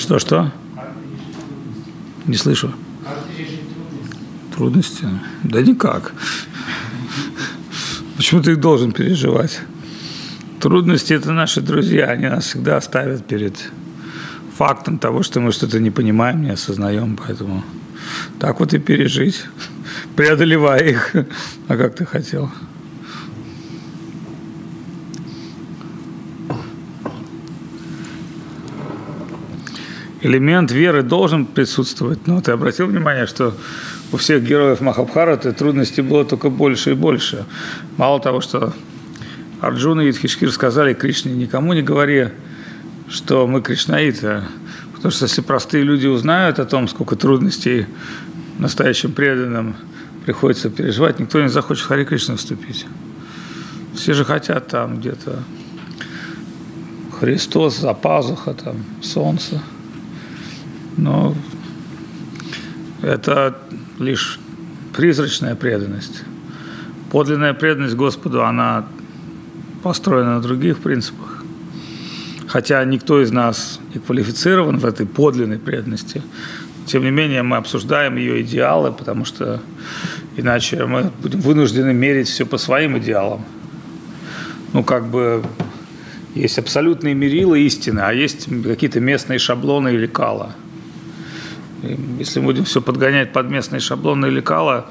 Что-что? 0.00 0.50
Не 2.26 2.36
слышу. 2.36 2.72
Трудности? 4.56 5.04
Да 5.44 5.60
никак. 5.60 6.14
Почему 8.16 8.42
ты 8.42 8.52
их 8.52 8.60
должен 8.60 8.92
переживать? 8.92 9.60
Трудности– 10.58 11.12
это 11.14 11.32
наши 11.32 11.60
друзья, 11.60 12.06
они 12.06 12.28
нас 12.28 12.46
всегда 12.46 12.80
ставят 12.80 13.26
перед 13.26 13.54
фактом 14.56 14.98
того, 14.98 15.22
что 15.22 15.40
мы 15.40 15.52
что-то 15.52 15.78
не 15.78 15.90
понимаем, 15.90 16.42
не 16.42 16.50
осознаем, 16.50 17.18
поэтому 17.18 17.62
так 18.38 18.58
вот 18.60 18.72
и 18.72 18.78
пережить, 18.78 19.44
преодолевая 20.16 20.82
их. 20.82 21.14
А 21.68 21.76
как 21.76 21.94
ты 21.94 22.06
хотел? 22.06 22.50
Элемент 30.22 30.70
веры 30.70 31.02
должен 31.02 31.46
присутствовать. 31.46 32.26
Но 32.26 32.40
ты 32.40 32.52
обратил 32.52 32.86
внимание, 32.86 33.26
что 33.26 33.54
у 34.12 34.16
всех 34.16 34.42
героев 34.42 34.80
Махабхараты 34.80 35.52
трудностей 35.52 36.02
было 36.02 36.24
только 36.24 36.50
больше 36.50 36.90
и 36.90 36.94
больше. 36.94 37.44
Мало 37.96 38.20
того, 38.20 38.40
что 38.40 38.72
Арджуна 39.60 40.02
и 40.02 40.06
Юдхишкир 40.06 40.50
сказали 40.52 40.94
Кришне, 40.94 41.32
никому 41.32 41.72
не 41.72 41.82
говори, 41.82 42.28
что 43.08 43.46
мы 43.46 43.62
кришнаиты. 43.62 44.42
Потому 44.94 45.12
что 45.12 45.24
если 45.24 45.40
простые 45.40 45.84
люди 45.84 46.06
узнают 46.06 46.58
о 46.58 46.66
том, 46.66 46.88
сколько 46.88 47.16
трудностей 47.16 47.86
настоящим 48.58 49.12
преданным 49.12 49.76
приходится 50.26 50.68
переживать, 50.68 51.18
никто 51.18 51.40
не 51.40 51.48
захочет 51.48 51.84
в 51.84 51.88
Хари 51.88 52.04
Кришна 52.04 52.36
вступить. 52.36 52.86
Все 53.94 54.12
же 54.12 54.24
хотят 54.24 54.68
там 54.68 55.00
где-то 55.00 55.42
Христос, 57.18 57.78
за 57.78 57.94
пазуха, 57.94 58.54
там, 58.54 58.76
солнце– 59.02 59.60
но 60.96 61.34
это 63.02 63.56
лишь 63.98 64.38
призрачная 64.94 65.54
преданность. 65.54 66.22
Подлинная 67.10 67.54
преданность 67.54 67.94
Господу, 67.94 68.44
она 68.44 68.86
построена 69.82 70.36
на 70.36 70.42
других 70.42 70.78
принципах. 70.78 71.42
Хотя 72.46 72.84
никто 72.84 73.22
из 73.22 73.30
нас 73.30 73.80
не 73.94 74.00
квалифицирован 74.00 74.78
в 74.78 74.84
этой 74.84 75.06
подлинной 75.06 75.58
преданности, 75.58 76.22
тем 76.86 77.04
не 77.04 77.10
менее 77.10 77.42
мы 77.42 77.56
обсуждаем 77.56 78.16
ее 78.16 78.42
идеалы, 78.42 78.92
потому 78.92 79.24
что 79.24 79.60
иначе 80.36 80.84
мы 80.86 81.10
будем 81.22 81.40
вынуждены 81.40 81.94
мерить 81.94 82.28
все 82.28 82.44
по 82.44 82.58
своим 82.58 82.98
идеалам. 82.98 83.44
Ну, 84.72 84.82
как 84.82 85.06
бы 85.06 85.42
есть 86.34 86.58
абсолютные 86.58 87.14
мерила 87.14 87.54
истины, 87.54 88.00
а 88.00 88.12
есть 88.12 88.48
какие-то 88.64 89.00
местные 89.00 89.38
шаблоны 89.38 89.94
или 89.94 90.06
кала– 90.06 90.54
если 91.82 92.40
будем 92.40 92.64
все 92.64 92.82
подгонять 92.82 93.32
под 93.32 93.50
местные 93.50 93.80
шаблоны 93.80 94.26
и 94.26 94.30
лекала, 94.30 94.90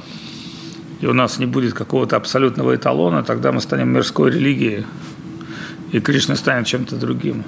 и 1.01 1.05
у 1.05 1.13
нас 1.13 1.39
не 1.39 1.45
будет 1.45 1.73
какого-то 1.73 2.15
абсолютного 2.15 2.75
эталона, 2.75 3.23
тогда 3.23 3.51
мы 3.51 3.61
станем 3.61 3.89
мирской 3.89 4.31
религией, 4.31 4.85
и 5.91 5.99
Кришна 5.99 6.35
станет 6.35 6.67
чем-то 6.67 6.95
другим. 6.95 7.43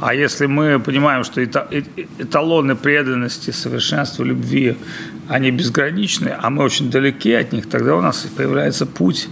А 0.00 0.14
если 0.14 0.46
мы 0.46 0.80
понимаем, 0.80 1.22
что 1.22 1.44
эталоны 1.44 2.74
преданности, 2.74 3.52
совершенства, 3.52 4.24
любви, 4.24 4.76
они 5.28 5.52
безграничны, 5.52 6.34
а 6.36 6.50
мы 6.50 6.64
очень 6.64 6.90
далеки 6.90 7.32
от 7.32 7.52
них, 7.52 7.68
тогда 7.68 7.94
у 7.94 8.00
нас 8.00 8.26
появляется 8.36 8.84
путь 8.84 9.28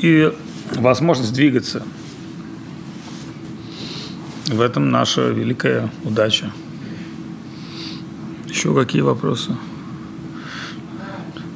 и 0.00 0.30
возможность 0.74 1.32
двигаться– 1.32 1.82
в 4.48 4.60
этом 4.60 4.90
наша 4.90 5.28
великая 5.28 5.90
удача. 6.04 6.50
Еще 8.46 8.74
какие 8.74 9.02
вопросы? 9.02 9.52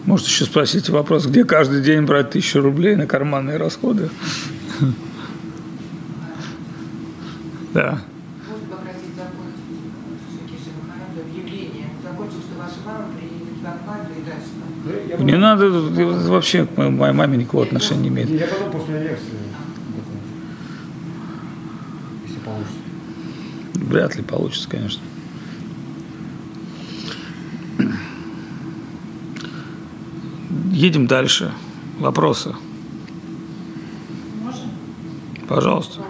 Может, 0.04 0.26
еще 0.26 0.44
спросите 0.44 0.92
вопрос, 0.92 1.26
где 1.26 1.44
каждый 1.44 1.80
день 1.82 2.02
брать 2.02 2.30
тысячу 2.30 2.60
рублей 2.60 2.96
на 2.96 3.06
карманные 3.06 3.56
расходы? 3.56 4.10
Да. 7.74 8.02
Не 15.18 15.38
надо, 15.38 15.70
вообще 15.70 16.66
к 16.66 16.76
моей 16.76 17.14
маме 17.14 17.38
никакого 17.38 17.64
отношения 17.64 18.02
не 18.02 18.08
имеет. 18.08 18.28
Я 18.28 18.46
потом 18.46 18.72
после 18.72 19.02
лекции. 19.04 19.38
Вряд 23.92 24.16
ли 24.16 24.22
получится, 24.22 24.70
конечно. 24.70 25.02
Едем 30.72 31.06
дальше. 31.06 31.52
Вопросы? 31.98 32.54
Можно? 34.42 34.70
Пожалуйста. 35.46 36.00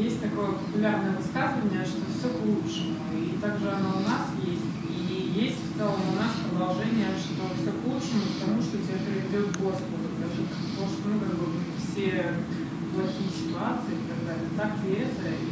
Есть 0.00 0.22
такое 0.22 0.52
популярное 0.52 1.14
высказывание, 1.14 1.84
что 1.84 2.00
все 2.08 2.28
к 2.28 2.40
лучшему. 2.40 2.96
И 3.12 3.36
также 3.38 3.68
оно 3.68 3.98
у 3.98 4.08
нас 4.08 4.32
есть. 4.42 4.64
И 4.88 5.44
есть 5.44 5.58
в 5.60 5.76
целом 5.76 6.00
у 6.10 6.16
нас 6.16 6.32
продолжение, 6.48 7.08
что 7.20 7.52
все 7.52 7.70
к 7.70 7.84
лучшему, 7.84 8.32
потому 8.40 8.62
что 8.62 8.78
тебя 8.78 8.96
приведет 9.04 9.58
Господу. 9.58 10.08
Даже 10.18 10.40
потому 10.40 10.88
что 10.88 11.08
ну, 11.08 11.20
как 11.20 11.36
бы, 11.36 11.46
все 11.76 12.32
плохие 12.94 13.28
ситуации 13.28 13.92
и 13.92 14.08
так 14.08 14.26
далее. 14.26 14.48
Так 14.56 14.72
ли 14.84 15.04
это? 15.04 15.51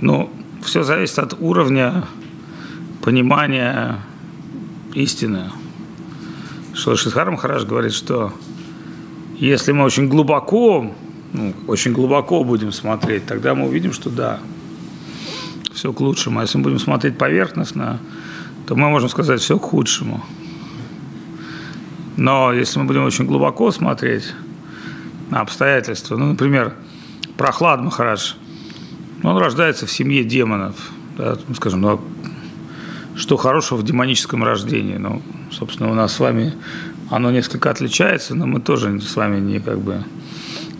Ну, 0.00 0.30
все 0.62 0.82
зависит 0.82 1.18
от 1.18 1.40
уровня 1.40 2.04
понимания 3.02 4.00
истины. 4.92 5.50
Шилашидхар 6.74 7.30
Махараш 7.30 7.64
говорит, 7.64 7.92
что 7.92 8.32
если 9.38 9.72
мы 9.72 9.84
очень 9.84 10.08
глубоко, 10.08 10.92
ну, 11.32 11.54
очень 11.66 11.92
глубоко 11.92 12.44
будем 12.44 12.72
смотреть, 12.72 13.24
тогда 13.26 13.54
мы 13.54 13.66
увидим, 13.66 13.94
что 13.94 14.10
да, 14.10 14.38
все 15.72 15.92
к 15.94 16.00
лучшему. 16.00 16.40
А 16.40 16.42
если 16.42 16.58
мы 16.58 16.64
будем 16.64 16.78
смотреть 16.78 17.16
поверхностно, 17.16 17.98
то 18.66 18.76
мы 18.76 18.90
можем 18.90 19.08
сказать 19.08 19.40
все 19.40 19.58
к 19.58 19.62
худшему. 19.62 20.22
Но 22.18 22.52
если 22.52 22.78
мы 22.78 22.84
будем 22.84 23.04
очень 23.04 23.24
глубоко 23.24 23.70
смотреть 23.70 24.34
на 25.30 25.40
обстоятельства, 25.40 26.16
ну, 26.16 26.26
например, 26.26 26.74
Прохлад 27.38 27.80
Махарадж– 27.80 28.34
он 29.22 29.36
рождается 29.38 29.86
в 29.86 29.90
семье 29.90 30.24
демонов. 30.24 30.76
Да, 31.16 31.38
скажем, 31.54 31.80
ну, 31.80 31.88
а 31.88 32.00
что 33.16 33.36
хорошего 33.36 33.78
в 33.78 33.84
демоническом 33.84 34.44
рождении? 34.44 34.96
Ну, 34.96 35.22
собственно, 35.50 35.90
у 35.90 35.94
нас 35.94 36.14
с 36.14 36.20
вами 36.20 36.52
оно 37.10 37.30
несколько 37.30 37.70
отличается, 37.70 38.34
но 38.34 38.46
мы 38.46 38.60
тоже 38.60 39.00
с 39.00 39.16
вами 39.16 39.40
не 39.40 39.60
как 39.60 39.78
бы 39.78 40.04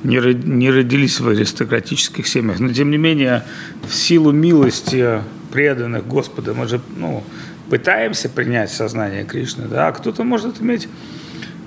не, 0.02 0.18
не 0.34 0.70
родились 0.70 1.20
в 1.20 1.28
аристократических 1.28 2.26
семьях. 2.26 2.58
Но, 2.60 2.72
тем 2.72 2.90
не 2.90 2.98
менее, 2.98 3.44
в 3.86 3.94
силу 3.94 4.32
милости 4.32 5.22
преданных 5.52 6.06
Господа 6.06 6.54
мы 6.54 6.68
же 6.68 6.80
ну, 6.96 7.24
пытаемся 7.70 8.28
принять 8.28 8.70
сознание 8.70 9.24
Кришны. 9.24 9.66
Да? 9.68 9.88
А 9.88 9.92
кто-то 9.92 10.24
может 10.24 10.60
иметь 10.60 10.88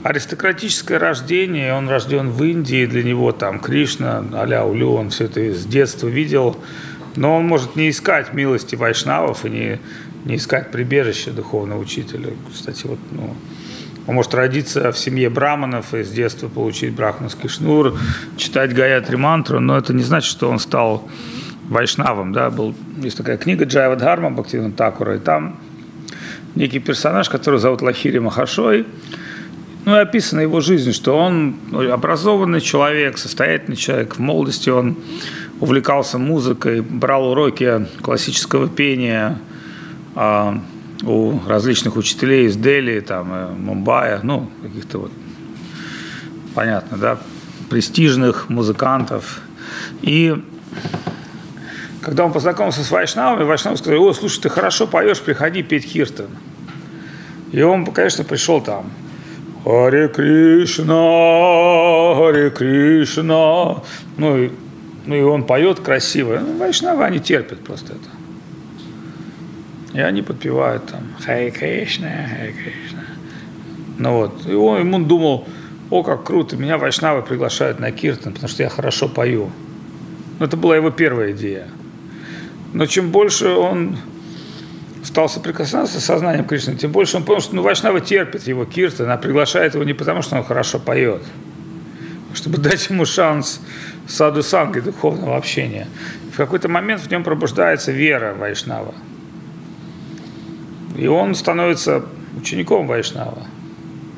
аристократическое 0.04 1.00
рождение, 1.00 1.74
он 1.74 1.90
рожден 1.90 2.30
в 2.30 2.44
Индии, 2.44 2.86
для 2.86 3.04
него 3.04 3.32
там 3.32 3.60
Кришна, 3.60 4.24
а-ля 4.34 4.66
Улю, 4.66 4.94
он 4.94 5.10
все 5.10 5.26
это 5.26 5.54
с 5.54 5.66
детства 5.66 6.08
видел, 6.08 6.58
но 7.16 7.38
он 7.38 7.46
может 7.46 7.76
не 7.76 7.90
искать 7.90 8.34
милости 8.34 8.76
вайшнавов 8.76 9.46
и 9.46 9.50
не, 9.50 9.80
не 10.26 10.36
искать 10.38 10.72
прибежища 10.72 11.32
духовного 11.32 11.80
учителя. 11.80 12.30
Кстати, 12.54 12.88
вот, 12.88 13.00
ну, 13.12 13.36
он 14.08 14.16
может 14.16 14.34
родиться 14.34 14.92
в 14.92 14.98
семье 14.98 15.30
браманов 15.30 15.94
и 15.94 16.04
с 16.04 16.10
детства 16.10 16.48
получить 16.48 16.94
брахманский 16.94 17.50
шнур, 17.50 17.98
читать 18.38 18.74
Гаятри 18.74 19.18
мантру, 19.18 19.60
но 19.60 19.78
это 19.78 19.94
не 19.94 20.04
значит, 20.04 20.32
что 20.32 20.50
он 20.50 20.60
стал 20.60 21.08
вайшнавом. 21.68 22.34
Да? 22.34 22.50
Был, 22.50 22.74
есть 22.98 23.18
такая 23.18 23.38
книга 23.38 23.66
Джайва 23.66 23.96
Дхарма 23.96 24.32
Бхактивина 24.32 24.72
Такура, 24.72 25.16
и 25.16 25.20
там 25.20 25.60
некий 26.56 26.80
персонаж, 26.80 27.30
который 27.30 27.60
зовут 27.60 27.82
Лахири 27.82 28.20
Махашой, 28.20 28.88
ну, 29.90 29.98
и 29.98 30.02
описана 30.02 30.42
его 30.42 30.62
жизнь, 30.62 30.94
что 30.94 31.18
он 31.18 31.56
образованный 31.74 32.62
человек, 32.62 33.18
состоятельный 33.18 33.76
человек. 33.76 34.18
В 34.18 34.20
молодости 34.20 34.70
он 34.70 34.98
увлекался 35.60 36.20
музыкой, 36.20 36.82
брал 36.82 37.32
уроки 37.32 37.88
классического 38.04 38.70
пения 38.70 39.40
а, 40.16 40.62
у 41.02 41.40
различных 41.48 41.96
учителей 41.96 42.46
из 42.46 42.56
Дели, 42.56 43.00
там, 43.00 43.34
э, 43.34 43.48
Мумбаи, 43.50 44.20
ну, 44.22 44.52
каких-то 44.62 45.00
вот, 45.00 45.12
понятно, 46.54 46.96
да, 46.96 47.20
престижных 47.72 48.48
музыкантов. 48.48 49.42
И 50.04 50.36
когда 52.02 52.26
он 52.26 52.32
познакомился 52.32 52.84
с 52.84 52.92
Вайшнавами, 52.92 53.44
Вайшнав 53.44 53.80
сказал, 53.80 54.04
о, 54.04 54.14
слушай, 54.14 54.40
ты 54.40 54.50
хорошо 54.50 54.86
поешь, 54.86 55.20
приходи 55.20 55.64
петь 55.64 55.92
Киртон. 55.92 56.28
И 57.52 57.64
он, 57.64 57.88
конечно, 57.88 58.24
пришел 58.24 58.62
там 58.62 58.92
Харе 59.64 60.08
Кришна, 60.08 60.96
Харе 62.16 62.50
Кришна. 62.50 63.84
Ну 64.18 64.38
и, 64.38 64.52
ну 65.06 65.16
и 65.16 65.22
он 65.22 65.44
поет 65.44 65.80
красиво. 65.80 66.40
Ну, 66.40 66.58
вайшнавы, 66.58 67.04
они 67.04 67.20
терпят 67.20 67.60
просто 67.60 67.94
это. 67.94 68.10
И 69.94 70.00
они 70.00 70.22
подпевают 70.22 70.86
там 70.86 71.02
Харе 71.26 71.52
Кришна, 71.52 72.08
Харе 72.08 72.54
Кришна. 72.54 73.04
Ну 73.98 74.14
вот, 74.14 74.48
и 74.48 74.54
он, 74.54 74.80
ему 74.80 75.00
думал, 75.00 75.46
о, 75.90 76.04
как 76.04 76.24
круто, 76.24 76.56
меня 76.56 76.78
вайшнавы 76.78 77.22
приглашают 77.22 77.80
на 77.80 77.92
киртан, 77.92 78.34
потому 78.34 78.48
что 78.50 78.64
я 78.64 78.70
хорошо 78.70 79.10
пою. 79.10 79.50
Ну, 80.40 80.46
это 80.46 80.56
была 80.56 80.76
его 80.76 80.90
первая 80.90 81.32
идея. 81.32 81.68
Но 82.74 82.86
чем 82.86 83.10
больше 83.10 83.50
он 83.50 83.98
стал 85.04 85.30
соприкасаться 85.30 86.00
с 86.00 86.06
сознанием 86.06 86.46
Кришны, 86.46 86.76
тем 86.76 86.92
больше 86.92 87.18
он 87.18 87.24
понял, 87.24 87.42
что 87.42 87.56
ну, 87.56 87.62
Вайшнава 87.62 88.02
терпит 88.02 88.48
его 88.48 88.66
киртан, 88.66 89.06
она 89.06 89.18
приглашает 89.18 89.74
его 89.74 89.84
не 89.84 89.94
потому, 89.94 90.22
что 90.22 90.36
он 90.36 90.44
хорошо 90.44 90.80
поет, 90.80 91.22
а 92.32 92.36
чтобы 92.36 92.58
дать 92.58 92.90
ему 92.90 93.06
шанс 93.06 93.62
саду 94.08 94.44
санги, 94.44 94.80
духовного 94.80 95.38
общения. 95.38 95.88
В 96.34 96.38
какой-то 96.38 96.68
момент 96.68 97.02
в 97.02 97.12
нем 97.12 97.24
пробуждается 97.24 97.92
вера 97.92 98.34
Вайшнава. 98.34 98.94
И 100.98 101.08
он 101.08 101.36
становится 101.36 102.04
учеником 102.36 102.88
Вайшнава. 102.88 103.46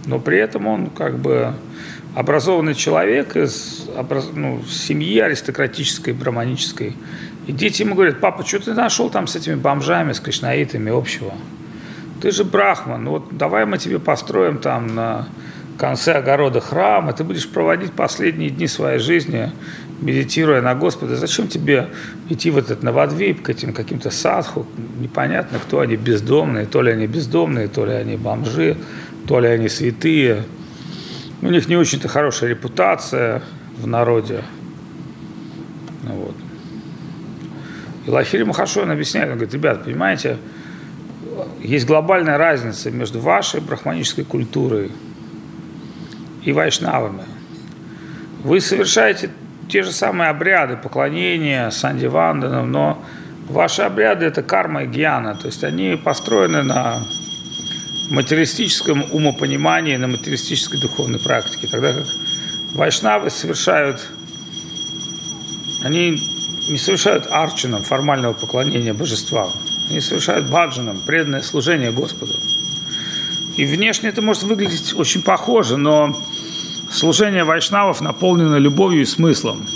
Но 0.05 0.19
при 0.19 0.37
этом 0.39 0.67
он 0.67 0.87
как 0.87 1.19
бы 1.19 1.53
образованный 2.15 2.73
человек 2.75 3.35
из 3.35 3.87
ну, 4.33 4.61
семьи 4.67 5.19
аристократической, 5.19 6.13
браманической. 6.13 6.95
И 7.47 7.51
дети 7.51 7.81
ему 7.81 7.95
говорят, 7.95 8.19
папа, 8.19 8.45
что 8.45 8.59
ты 8.59 8.73
нашел 8.73 9.09
там 9.09 9.27
с 9.27 9.35
этими 9.35 9.55
бомжами, 9.55 10.13
с 10.13 10.19
кришнаитами 10.19 10.91
общего? 10.91 11.33
Ты 12.21 12.31
же 12.31 12.43
брахман, 12.43 13.07
вот 13.09 13.35
давай 13.35 13.65
мы 13.65 13.79
тебе 13.79 13.97
построим 13.97 14.59
там 14.59 14.93
на 14.93 15.27
конце 15.77 16.13
огорода 16.13 16.61
храм, 16.61 17.09
и 17.09 17.13
ты 17.13 17.23
будешь 17.23 17.49
проводить 17.49 17.93
последние 17.93 18.51
дни 18.51 18.67
своей 18.67 18.99
жизни, 18.99 19.51
медитируя 20.01 20.61
на 20.61 20.75
Господа. 20.75 21.15
Зачем 21.15 21.47
тебе 21.47 21.89
идти 22.29 22.51
в 22.51 22.57
этот 22.59 22.83
Навадвип 22.83 23.41
к 23.41 23.49
этим 23.49 23.73
каким-то 23.73 24.11
садху? 24.11 24.67
Непонятно, 24.99 25.57
кто 25.57 25.79
они 25.79 25.95
бездомные, 25.95 26.67
то 26.67 26.83
ли 26.83 26.91
они 26.91 27.07
бездомные, 27.07 27.67
то 27.67 27.85
ли 27.85 27.93
они 27.93 28.17
бомжи, 28.17 28.77
то 29.27 29.39
ли 29.39 29.47
они 29.47 29.69
святые. 29.69 30.43
У 31.41 31.47
них 31.47 31.67
не 31.67 31.75
очень-то 31.75 32.07
хорошая 32.07 32.51
репутация 32.51 33.41
в 33.77 33.87
народе. 33.87 34.43
Вот. 36.03 36.35
И 38.05 38.09
Лахири 38.09 38.43
Махашон 38.43 38.89
объясняет, 38.89 39.29
он 39.29 39.35
говорит, 39.35 39.53
ребят, 39.53 39.83
понимаете, 39.83 40.37
есть 41.61 41.85
глобальная 41.85 42.37
разница 42.37 42.89
между 42.89 43.19
вашей 43.19 43.61
брахманической 43.61 44.23
культурой 44.23 44.91
и 46.43 46.51
вайшнавами. 46.51 47.23
Вы 48.43 48.59
совершаете 48.59 49.29
те 49.69 49.83
же 49.83 49.91
самые 49.91 50.31
обряды 50.31 50.75
поклонения 50.77 51.69
Санди 51.69 52.07
Ванданам, 52.07 52.71
но 52.71 53.03
ваши 53.47 53.83
обряды– 53.83 54.25
это 54.27 54.41
карма 54.41 54.83
и 54.83 54.87
гьяна, 54.87 55.35
то 55.35 55.45
есть 55.45 55.63
они 55.63 55.95
построены 56.03 56.63
на 56.63 57.03
материалистическом 58.09 59.05
умопонимании, 59.11 59.95
на 59.95 60.07
материалистической 60.07 60.81
духовной 60.81 61.19
практике, 61.19 61.67
тогда 61.67 61.93
как 61.93 62.07
вайшнавы 62.73 63.29
совершают, 63.29 64.01
они 65.83 66.19
не 66.67 66.77
совершают 66.77 67.27
арчином 67.29 67.83
формального 67.83 68.33
поклонения 68.33 68.93
божествам, 68.93 69.51
они 69.89 69.99
совершают 69.99 70.47
баджаном, 70.47 70.97
преданное 70.99 71.41
служение 71.41 71.91
Господу. 71.91 72.33
И 73.57 73.65
внешне 73.65 74.09
это 74.09 74.21
может 74.21 74.43
выглядеть 74.43 74.93
очень 74.93 75.21
похоже, 75.21 75.77
но 75.77 76.17
служение 76.89 77.43
вайшнавов 77.43 78.01
наполнено 78.01 78.55
любовью 78.55 79.01
и 79.01 79.05
смыслом. 79.05 79.67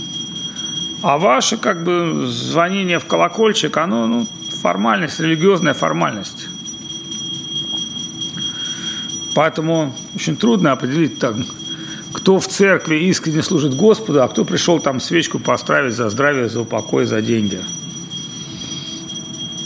А 1.01 1.17
ваше 1.17 1.57
как 1.57 1.83
бы 1.83 2.25
звонение 2.27 2.99
в 2.99 3.05
колокольчик, 3.05 3.77
оно 3.77 4.07
ну, 4.07 4.27
формальность, 4.61 5.19
религиозная 5.19 5.73
формальность. 5.73 6.47
Поэтому 9.35 9.93
очень 10.15 10.37
трудно 10.37 10.71
определить, 10.71 11.19
так, 11.19 11.35
кто 12.15 12.39
в 12.39 12.47
церкви 12.47 12.95
искренне 13.09 13.43
служит 13.43 13.75
Господу, 13.75 14.23
а 14.23 14.27
кто 14.29 14.45
пришел 14.45 14.79
там 14.79 15.01
свечку 15.01 15.37
поставить 15.37 15.93
за 15.93 16.09
здравие, 16.09 16.47
за 16.47 16.61
упокой, 16.61 17.05
за 17.05 17.21
деньги. 17.21 17.59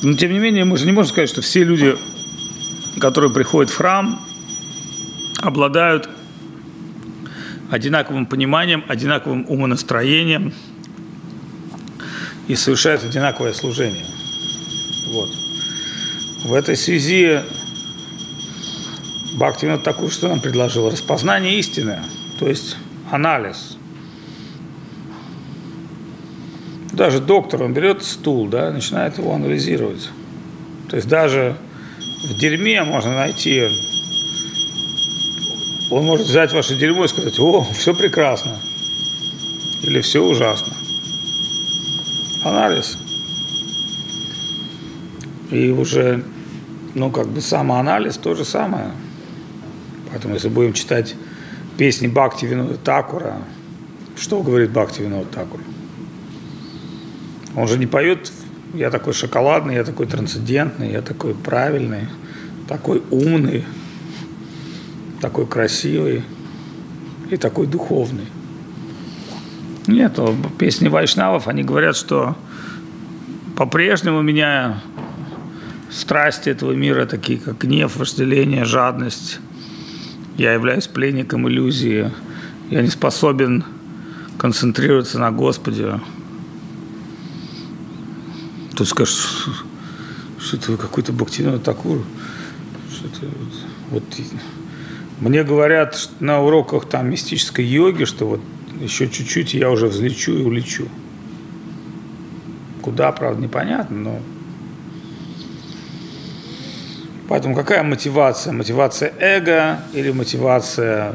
Но 0.01 0.13
тем 0.15 0.33
не 0.33 0.39
менее, 0.39 0.65
мы 0.65 0.75
же 0.77 0.87
не 0.87 0.91
можем 0.91 1.11
сказать, 1.11 1.29
что 1.29 1.41
все 1.41 1.63
люди, 1.63 1.95
которые 2.99 3.31
приходят 3.31 3.71
в 3.71 3.77
храм, 3.77 4.19
обладают 5.37 6.09
одинаковым 7.69 8.25
пониманием, 8.25 8.83
одинаковым 8.87 9.45
умонастроением 9.47 10.51
и 12.47 12.55
совершают 12.55 13.03
одинаковое 13.03 13.53
служение. 13.53 14.05
Вот. 15.11 15.29
В 16.45 16.53
этой 16.55 16.75
связи 16.75 17.41
Бхактивинод 19.33 19.83
такую 19.83 20.09
что 20.09 20.27
нам 20.27 20.39
предложил? 20.39 20.89
Распознание 20.89 21.59
истины, 21.59 21.99
то 22.39 22.47
есть 22.47 22.77
анализ. 23.11 23.77
Даже 26.93 27.19
доктор, 27.19 27.63
он 27.63 27.73
берет 27.73 28.03
стул, 28.03 28.47
да, 28.47 28.71
начинает 28.71 29.17
его 29.17 29.33
анализировать. 29.33 30.09
То 30.89 30.95
есть 30.95 31.07
даже 31.07 31.57
в 32.23 32.37
дерьме 32.37 32.83
можно 32.83 33.13
найти, 33.13 33.67
он 35.91 36.05
может 36.05 36.27
взять 36.27 36.53
ваше 36.53 36.75
дерьмо 36.75 37.05
и 37.05 37.07
сказать, 37.07 37.37
о, 37.39 37.63
все 37.73 37.93
прекрасно, 37.93 38.57
или 39.83 40.01
все 40.01 40.23
ужасно. 40.23 40.73
Анализ. 42.43 42.97
И 45.51 45.69
уже, 45.71 46.23
ну, 46.95 47.11
как 47.11 47.27
бы 47.27 47.41
самоанализ 47.41 48.17
то 48.17 48.33
же 48.33 48.45
самое– 48.45 48.91
Поэтому 50.11 50.33
если 50.33 50.49
будем 50.49 50.73
читать 50.73 51.15
песни 51.79 52.07
Бхакти 52.07 52.43
Винода 52.43 52.75
Такура, 52.75 53.37
что 54.17 54.43
говорит 54.43 54.71
Бхакти 54.71 55.01
Винода 55.01 55.27
Такур? 55.27 55.61
Он 57.55 57.69
же 57.69 57.77
не 57.77 57.87
поет 57.87 58.33
«я 58.73 58.91
такой 58.91 59.13
шоколадный, 59.13 59.75
я 59.75 59.85
такой 59.85 60.05
трансцендентный, 60.05 60.91
я 60.91 61.01
такой 61.01 61.33
правильный, 61.33 62.09
такой 62.67 63.01
умный, 63.09 63.63
такой 65.21 65.47
красивый 65.47 66.23
и 67.31 67.37
такой 67.37 67.65
духовный». 67.65 68.27
Нет, 69.87 70.19
песни 70.57 70.89
вайшнавов, 70.89 71.47
они 71.47 71.63
говорят, 71.63 71.95
что 71.95 72.35
по-прежнему 73.55 74.21
меня 74.21 74.81
страсти 75.89 76.49
этого 76.49 76.73
мира, 76.73 77.05
такие 77.05 77.39
как 77.39 77.59
гнев, 77.59 77.95
вожделение, 77.95 78.65
жадность, 78.65 79.39
я 80.39 80.53
являюсь 80.53 80.87
пленником 80.87 81.49
иллюзии. 81.49 82.11
Я 82.69 82.81
не 82.81 82.87
способен 82.87 83.65
концентрироваться 84.37 85.19
на 85.19 85.31
Господе. 85.31 85.99
Тут 88.73 88.87
скажешь, 88.87 89.49
что 90.39 90.55
это 90.55 90.77
какой-то 90.77 91.11
Бхактивинод 91.11 91.61
Такур. 91.61 92.03
Что 92.89 93.07
это, 93.07 93.27
вот, 93.91 94.03
мне 95.19 95.43
говорят 95.43 96.09
на 96.21 96.41
уроках 96.41 96.87
там 96.87 97.09
мистической 97.09 97.65
йоги, 97.65 98.05
что 98.05 98.25
вот 98.25 98.41
еще 98.79 99.09
чуть-чуть, 99.09 99.53
я 99.53 99.69
уже 99.69 99.87
взлечу 99.87 100.31
и 100.31 100.41
улечу. 100.41 100.87
Куда, 102.81 103.11
правда, 103.11 103.41
непонятно, 103.41 103.97
но 103.97 104.19
Поэтому 107.29 107.55
какая 107.55 107.83
мотивация? 107.83 108.51
Мотивация 108.53 109.13
эго 109.19 109.81
или 109.93 110.09
мотивация 110.09 111.13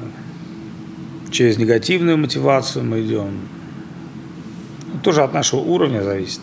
через 1.32 1.58
негативную 1.58 2.16
мотивацию 2.16 2.84
мы 2.84 3.02
идем? 3.02 3.40
Это 4.94 5.02
тоже 5.02 5.24
от 5.24 5.34
нашего 5.34 5.58
уровня 5.58 6.02
зависит. 6.02 6.42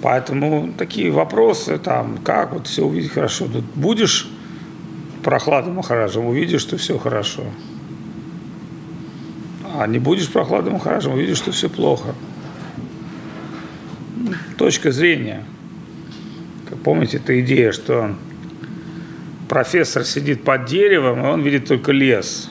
Поэтому 0.00 0.72
такие 0.78 1.10
вопросы, 1.10 1.78
там, 1.78 2.18
как 2.18 2.52
вот 2.52 2.68
все 2.68 2.84
увидеть 2.84 3.10
хорошо. 3.10 3.48
Тут 3.48 3.64
будешь 3.74 4.30
прохладным 5.24 5.74
Махараджем, 5.74 6.26
увидишь, 6.26 6.62
что 6.62 6.76
все 6.76 6.96
хорошо. 6.96 7.42
А 9.80 9.86
не 9.86 9.98
будешь 9.98 10.28
прохладным 10.28 10.74
Махараджем, 10.74 11.14
увидишь, 11.14 11.38
что 11.38 11.52
все 11.52 11.70
плохо. 11.70 12.14
Точка 14.58 14.92
зрения. 14.92 15.42
Как 16.68 16.78
помните, 16.80 17.16
эта 17.16 17.40
идея, 17.40 17.72
что 17.72 18.14
профессор 19.48 20.04
сидит 20.04 20.44
под 20.44 20.66
деревом, 20.66 21.20
и 21.20 21.28
он 21.28 21.40
видит 21.40 21.66
только 21.66 21.92
лес. 21.92 22.50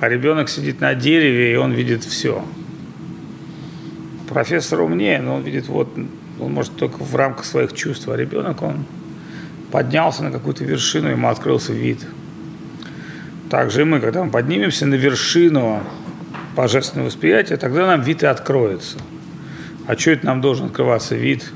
А 0.00 0.08
ребенок 0.08 0.48
сидит 0.48 0.80
на 0.80 0.94
дереве, 0.94 1.52
и 1.52 1.56
он 1.56 1.72
видит 1.72 2.04
все. 2.04 2.42
Профессор 4.26 4.80
умнее, 4.80 5.20
но 5.20 5.34
он 5.34 5.42
видит 5.42 5.68
вот 5.68 5.90
он 6.40 6.52
может 6.54 6.74
только 6.76 7.04
в 7.04 7.14
рамках 7.14 7.44
своих 7.44 7.74
чувств, 7.74 8.08
а 8.08 8.16
ребенок, 8.16 8.62
он 8.62 8.86
поднялся 9.70 10.24
на 10.24 10.30
какую-то 10.30 10.64
вершину, 10.64 11.10
ему 11.10 11.28
открылся 11.28 11.74
вид. 11.74 11.98
Также 13.50 13.82
и 13.82 13.84
мы, 13.84 14.00
когда 14.00 14.24
мы 14.24 14.30
поднимемся 14.30 14.86
на 14.86 14.94
вершину 14.94 15.82
божественного 16.56 17.06
восприятия, 17.08 17.56
тогда 17.56 17.86
нам 17.86 18.00
вид 18.00 18.22
и 18.22 18.26
откроется. 18.26 18.98
А 19.86 19.96
что 19.96 20.12
это 20.12 20.26
нам 20.26 20.40
должен 20.40 20.66
открываться 20.66 21.14
вид? 21.14 21.52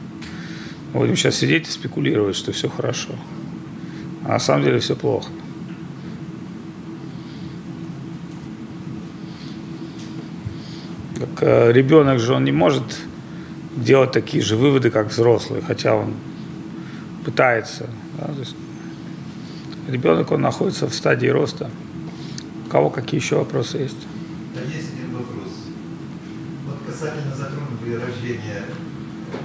Мы 0.92 1.00
будем 1.00 1.16
сейчас 1.16 1.36
сидеть 1.36 1.68
и 1.68 1.70
спекулировать, 1.70 2.36
что 2.36 2.52
все 2.52 2.68
хорошо. 2.68 3.14
А 4.24 4.32
на 4.32 4.38
самом 4.38 4.64
деле 4.64 4.78
все 4.78 4.94
плохо. 4.94 5.30
Как 11.18 11.42
э, 11.42 11.72
ребенок 11.72 12.20
же, 12.20 12.34
он 12.34 12.44
не 12.44 12.52
может 12.52 12.84
делать 13.76 14.12
такие 14.12 14.42
же 14.42 14.56
выводы, 14.56 14.90
как 14.90 15.08
взрослый, 15.08 15.62
хотя 15.66 15.94
он 15.94 16.14
пытается. 17.24 17.86
Да? 18.18 18.26
То 18.26 18.40
есть 18.40 18.56
ребенок, 19.88 20.30
он 20.30 20.42
находится 20.42 20.86
в 20.86 20.94
стадии 20.94 21.28
роста. 21.28 21.70
У 22.66 22.70
кого 22.70 22.90
какие 22.90 23.20
еще 23.20 23.36
вопросы 23.36 23.78
есть? 23.78 24.06
Касательно 27.00 27.34
затронули 27.34 27.94
рождения 27.94 28.64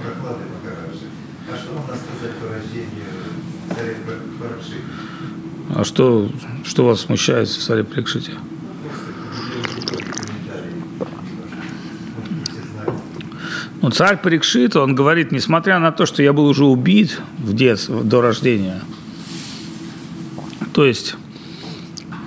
прохлады 0.02 0.44
Махараджи. 0.44 1.06
А 1.50 1.56
что 1.56 1.72
можно 1.72 1.94
сказать 1.96 2.36
по 2.36 2.48
рождению 2.52 3.06
царя 3.74 3.94
Паракши? 4.38 4.80
А 5.74 5.84
что, 5.84 6.28
что 6.64 6.84
вас 6.84 7.00
смущает 7.00 7.48
в 7.48 7.58
царе 7.58 7.82
Прикшите? 7.82 8.32
Ну, 13.80 13.90
царь 13.90 14.18
Парикшит, 14.18 14.76
он 14.76 14.94
говорит, 14.94 15.32
несмотря 15.32 15.78
на 15.78 15.92
то, 15.92 16.04
что 16.04 16.22
я 16.22 16.34
был 16.34 16.46
уже 16.46 16.64
убит 16.66 17.20
в 17.38 17.54
детстве, 17.54 18.02
до 18.02 18.20
рождения, 18.20 18.82
то 20.74 20.84
есть 20.84 21.16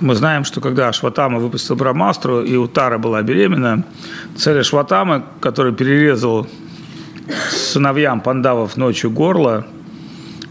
мы 0.00 0.14
знаем, 0.14 0.44
что 0.44 0.60
когда 0.60 0.88
Ашватама 0.88 1.38
выпустил 1.38 1.76
Брамастру, 1.76 2.42
и 2.42 2.56
Утара 2.56 2.98
была 2.98 3.22
беременна, 3.22 3.84
царь 4.36 4.58
Ашватама, 4.58 5.24
который 5.40 5.74
перерезал 5.74 6.46
сыновьям 7.50 8.20
пандавов 8.20 8.76
ночью 8.76 9.10
горло, 9.10 9.66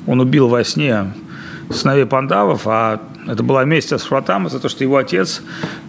он 0.05 0.19
убил 0.19 0.47
во 0.47 0.63
сне 0.63 1.13
сыновей 1.71 2.05
пандавов, 2.05 2.63
а 2.65 3.01
это 3.27 3.43
была 3.43 3.65
месть 3.65 3.91
Ашватама 3.91 4.49
за 4.49 4.59
то, 4.59 4.69
что 4.69 4.83
его 4.83 4.97
отец 4.97 5.41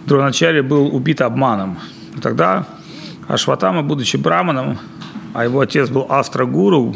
Дроначари 0.05 0.61
был 0.61 0.93
убит 0.93 1.21
обманом. 1.21 1.77
И 2.17 2.19
тогда 2.19 2.65
Ашватама, 3.27 3.83
будучи 3.83 4.17
браманом, 4.17 4.79
а 5.33 5.45
его 5.45 5.61
отец 5.61 5.89
был 5.89 6.07
Астра-гуру, 6.09 6.95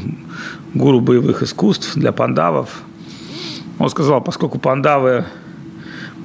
гуру 0.73 0.99
боевых 0.99 1.41
искусств 1.41 1.95
для 1.95 2.11
пандавов. 2.11 2.81
Он 3.79 3.89
сказал, 3.89 4.21
поскольку 4.21 4.59
пандавы 4.59 5.25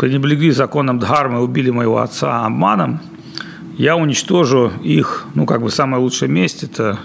пренебрегли 0.00 0.50
законом 0.50 0.98
Дхармы 0.98 1.42
убили 1.42 1.68
моего 1.68 1.98
отца 1.98 2.46
обманом, 2.46 3.00
я 3.76 3.96
уничтожу 3.96 4.72
их, 4.82 5.26
ну, 5.34 5.44
как 5.44 5.60
бы 5.60 5.70
самое 5.70 6.02
лучшее 6.02 6.30
место, 6.30 6.64
это 6.64 6.98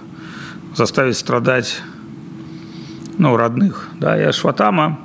заставить 0.73 1.17
страдать, 1.17 1.81
ну, 3.17 3.35
родных. 3.35 3.89
Да, 3.99 4.17
и 4.17 4.23
Ашватама, 4.23 5.01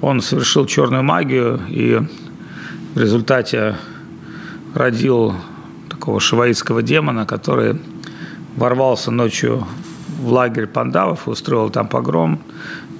он 0.00 0.20
совершил 0.20 0.66
черную 0.66 1.04
магию 1.04 1.60
и 1.68 2.00
в 2.96 2.98
результате 2.98 3.76
родил 4.74 5.36
такого 5.88 6.18
шиваитского 6.18 6.82
демона, 6.82 7.26
который 7.26 7.80
ворвался 8.56 9.12
ночью 9.12 9.64
в 10.20 10.32
лагерь 10.32 10.66
пандавов, 10.66 11.28
устроил 11.28 11.70
там 11.70 11.86
погром, 11.86 12.40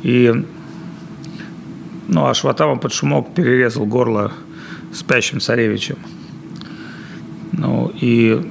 и 0.04 0.46
ну, 2.08 2.26
а 2.26 2.34
Шватама 2.34 2.76
под 2.76 2.92
шумок 2.92 3.34
перерезал 3.34 3.86
горло 3.86 4.32
спящим 4.92 5.40
царевичем. 5.40 5.98
Ну, 7.52 7.92
и 8.00 8.50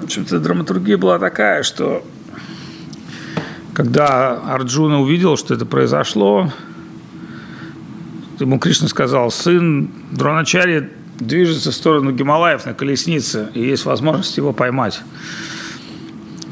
в 0.00 0.04
общем-то, 0.04 0.38
драматургия 0.38 0.96
была 0.96 1.18
такая, 1.18 1.62
что 1.62 2.04
когда 3.74 4.32
Арджуна 4.32 5.00
увидел, 5.00 5.36
что 5.36 5.54
это 5.54 5.64
произошло, 5.64 6.52
ему 8.38 8.58
Кришна 8.58 8.88
сказал, 8.88 9.30
сын 9.30 9.90
Дроначари 10.10 10.90
движется 11.18 11.70
в 11.70 11.74
сторону 11.74 12.12
Гималаев 12.12 12.66
на 12.66 12.74
колеснице, 12.74 13.48
и 13.54 13.60
есть 13.60 13.84
возможность 13.84 14.36
его 14.36 14.52
поймать. 14.52 15.00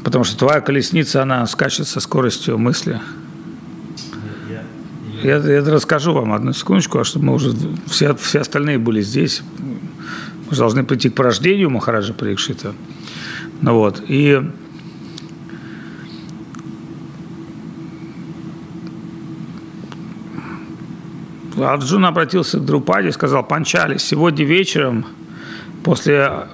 Потому 0.03 0.23
что 0.23 0.37
твоя 0.37 0.61
колесница, 0.61 1.21
она 1.21 1.45
скачет 1.47 1.87
со 1.87 1.99
скоростью 1.99 2.57
мысли. 2.57 3.01
Я, 5.23 5.37
я 5.37 5.61
расскажу 5.61 6.13
вам 6.13 6.33
одну 6.33 6.53
секундочку, 6.53 6.99
а 6.99 7.03
чтобы 7.03 7.25
мы 7.25 7.33
уже 7.33 7.53
все, 7.87 8.15
все 8.15 8.39
остальные 8.39 8.77
были 8.77 9.01
здесь. 9.01 9.41
Мы 9.59 10.51
же 10.51 10.59
должны 10.59 10.83
прийти 10.83 11.09
к 11.09 11.15
порождению 11.15 11.69
Махараджа 11.69 12.13
Парикшита. 12.13 12.73
Ну 13.61 13.73
вот. 13.73 14.03
И 14.07 14.41
Арджун 21.57 22.05
обратился 22.05 22.59
к 22.59 22.65
Друпаде 22.65 23.09
и 23.09 23.11
сказал, 23.11 23.43
Панчали, 23.43 23.97
сегодня 23.97 24.45
вечером, 24.45 25.05
после 25.83 26.47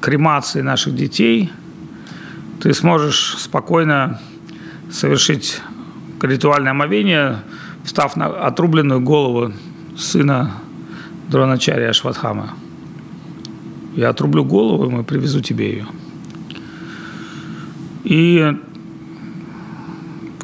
кремации 0.00 0.60
наших 0.60 0.94
детей, 0.94 1.50
ты 2.60 2.72
сможешь 2.72 3.36
спокойно 3.38 4.20
совершить 4.90 5.60
ритуальное 6.26 6.72
омовение, 6.72 7.38
встав 7.84 8.16
на 8.16 8.26
отрубленную 8.26 9.00
голову 9.00 9.52
сына 9.96 10.52
Дроначария 11.28 11.90
Ашватхама. 11.90 12.54
Я 13.96 14.10
отрублю 14.10 14.44
голову, 14.44 14.86
и 14.86 14.92
мы 14.92 15.04
привезу 15.04 15.40
тебе 15.40 15.70
ее. 15.70 15.86
И 18.04 18.56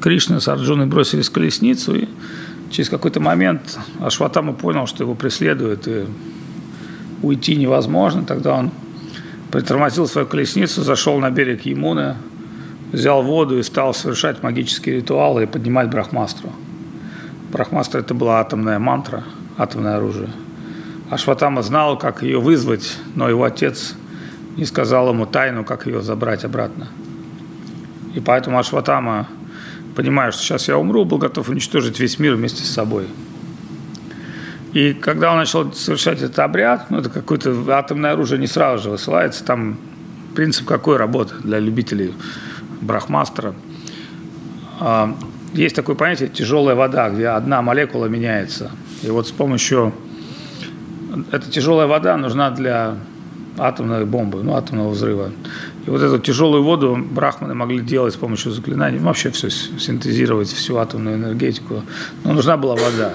Кришна 0.00 0.40
с 0.40 0.48
Арджуной 0.48 0.86
бросились 0.86 1.28
в 1.28 1.32
колесницу, 1.32 1.94
и 1.94 2.08
Через 2.70 2.88
какой-то 2.88 3.18
момент 3.18 3.78
Ашватама 4.00 4.52
понял, 4.52 4.86
что 4.86 5.02
его 5.02 5.16
преследуют, 5.16 5.88
и 5.88 6.06
уйти 7.20 7.56
невозможно. 7.56 8.22
Тогда 8.24 8.54
он 8.54 8.70
притормозил 9.50 10.06
свою 10.06 10.26
колесницу, 10.28 10.82
зашел 10.82 11.18
на 11.18 11.30
берег 11.30 11.66
Емуны, 11.66 12.16
взял 12.92 13.22
воду 13.22 13.58
и 13.58 13.62
стал 13.62 13.94
совершать 13.94 14.42
магические 14.42 14.96
ритуалы 14.96 15.44
и 15.44 15.46
поднимать 15.46 15.90
брахмастру. 15.90 16.52
Брахмастра– 17.52 17.98
это 18.00 18.14
была 18.14 18.40
атомная 18.40 18.78
мантра, 18.78 19.24
атомное 19.56 19.96
оружие. 19.96 20.30
Ашватама 21.10 21.62
знал, 21.62 21.98
как 21.98 22.22
ее 22.22 22.40
вызвать, 22.40 22.96
но 23.14 23.28
его 23.28 23.44
отец 23.44 23.94
не 24.56 24.64
сказал 24.64 25.08
ему 25.08 25.26
тайну, 25.26 25.64
как 25.64 25.86
ее 25.86 26.02
забрать 26.02 26.44
обратно. 26.44 26.88
И 28.14 28.20
поэтому 28.20 28.58
Ашватама 28.58 29.26
понимаю, 29.96 30.32
что 30.32 30.42
сейчас 30.42 30.68
я 30.68 30.78
умру, 30.78 31.04
был 31.04 31.18
готов 31.18 31.48
уничтожить 31.48 31.98
весь 31.98 32.18
мир 32.18 32.34
вместе 32.34 32.62
с 32.62 32.70
собой. 32.70 33.08
И 34.72 34.92
когда 34.92 35.32
он 35.32 35.38
начал 35.38 35.72
совершать 35.72 36.22
этот 36.22 36.38
обряд, 36.38 36.90
ну, 36.90 36.98
это 36.98 37.10
какое-то 37.10 37.52
атомное 37.76 38.12
оружие 38.12 38.38
не 38.38 38.46
сразу 38.46 38.84
же 38.84 38.90
высылается, 38.90 39.44
там 39.44 39.76
принцип 40.36 40.66
какой 40.66 40.96
работы 40.96 41.34
для 41.42 41.58
любителей 41.58 42.14
брахмастера. 42.80 43.54
А, 44.80 45.14
есть 45.52 45.74
такое 45.74 45.96
понятие 45.96 46.28
тяжелая 46.28 46.74
вода, 46.74 47.10
где 47.10 47.28
одна 47.28 47.62
молекула 47.62 48.06
меняется. 48.06 48.70
И 49.02 49.10
вот 49.10 49.28
с 49.28 49.32
помощью... 49.32 49.92
Эта 51.32 51.50
тяжелая 51.50 51.88
вода 51.88 52.16
нужна 52.16 52.50
для 52.50 52.96
атомной 53.58 54.04
бомбы, 54.04 54.42
ну, 54.42 54.54
атомного 54.54 54.90
взрыва. 54.90 55.30
И 55.86 55.90
вот 55.90 56.00
эту 56.02 56.18
тяжелую 56.18 56.62
воду 56.62 56.96
брахманы 57.10 57.54
могли 57.54 57.80
делать 57.80 58.14
с 58.14 58.16
помощью 58.16 58.52
заклинаний, 58.52 58.98
вообще 58.98 59.30
все 59.30 59.50
синтезировать, 59.50 60.48
всю 60.48 60.76
атомную 60.76 61.16
энергетику. 61.16 61.82
Но 62.22 62.32
нужна 62.32 62.56
была 62.56 62.76
вода, 62.76 63.14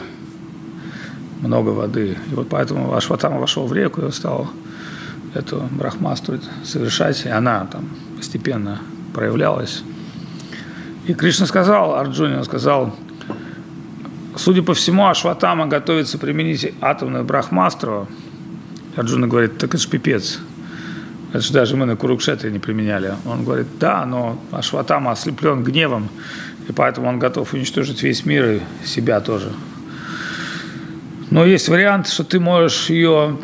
много 1.42 1.70
воды. 1.70 2.18
И 2.32 2.36
вот 2.36 2.50
поэтому 2.50 2.94
Ашватама 2.94 3.40
вошел 3.40 3.66
в 3.66 3.74
реку 3.74 4.02
и 4.02 4.12
стал 4.12 4.50
эту 5.34 5.68
брахмастру 5.72 6.40
совершать, 6.64 7.26
и 7.26 7.30
она 7.30 7.66
там 7.72 7.90
постепенно 8.18 8.82
проявлялась. 9.16 9.82
И 11.08 11.14
Кришна 11.14 11.46
сказал, 11.46 11.96
Арджуне, 11.96 12.38
он 12.38 12.44
сказал, 12.44 12.94
судя 14.36 14.62
по 14.62 14.74
всему, 14.74 15.08
Ашватама 15.08 15.68
готовится 15.68 16.18
применить 16.18 16.74
атомную 16.82 17.24
брахмастру. 17.24 18.08
Арджуна 18.96 19.28
говорит, 19.28 19.58
так 19.58 19.74
это 19.74 19.84
ж 19.84 19.88
пипец. 19.88 20.40
Это 21.32 21.42
же 21.42 21.54
даже 21.54 21.78
мы 21.78 21.86
на 21.86 21.96
Курукшетре 21.96 22.52
не 22.52 22.60
применяли. 22.60 23.14
Он 23.26 23.44
говорит, 23.44 23.68
да, 23.80 24.06
но 24.06 24.38
Ашватама 24.52 25.12
ослеплен 25.12 25.64
гневом, 25.64 26.10
и 26.68 26.74
поэтому 26.74 27.08
он 27.08 27.20
готов 27.20 27.54
уничтожить 27.54 28.04
весь 28.04 28.26
мир 28.26 28.46
и 28.52 28.62
себя 28.86 29.22
тоже. 29.22 29.52
Но 31.30 31.46
есть 31.46 31.70
вариант, 31.70 32.08
что 32.08 32.24
ты 32.24 32.40
можешь 32.40 32.90
ее 32.90 33.38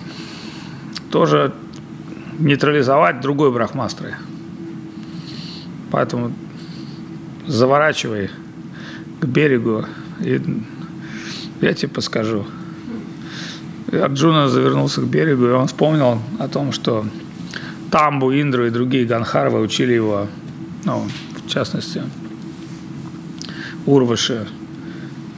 тоже 1.12 1.54
нейтрализовать 2.40 3.22
другой 3.22 3.52
брахмастрой. 3.52 4.14
Поэтому 5.92 6.32
заворачивай 7.48 8.30
к 9.20 9.26
берегу, 9.26 9.86
и 10.22 10.42
я 11.62 11.74
тебе 11.74 11.90
подскажу. 11.90 12.46
И 13.92 13.98
Арджуна 13.98 14.48
завернулся 14.48 15.02
к 15.02 15.08
берегу, 15.08 15.46
и 15.48 15.52
он 15.52 15.68
вспомнил 15.68 16.22
о 16.40 16.48
том, 16.48 16.72
что 16.72 17.06
Тамбу, 17.92 18.32
Индру 18.34 18.66
и 18.66 18.70
другие 18.70 19.06
Ганхарвы 19.06 19.60
учили 19.60 19.94
его, 19.94 20.28
ну, 20.86 21.08
в 21.46 21.50
частности, 21.50 22.02
Урваши, 23.86 24.48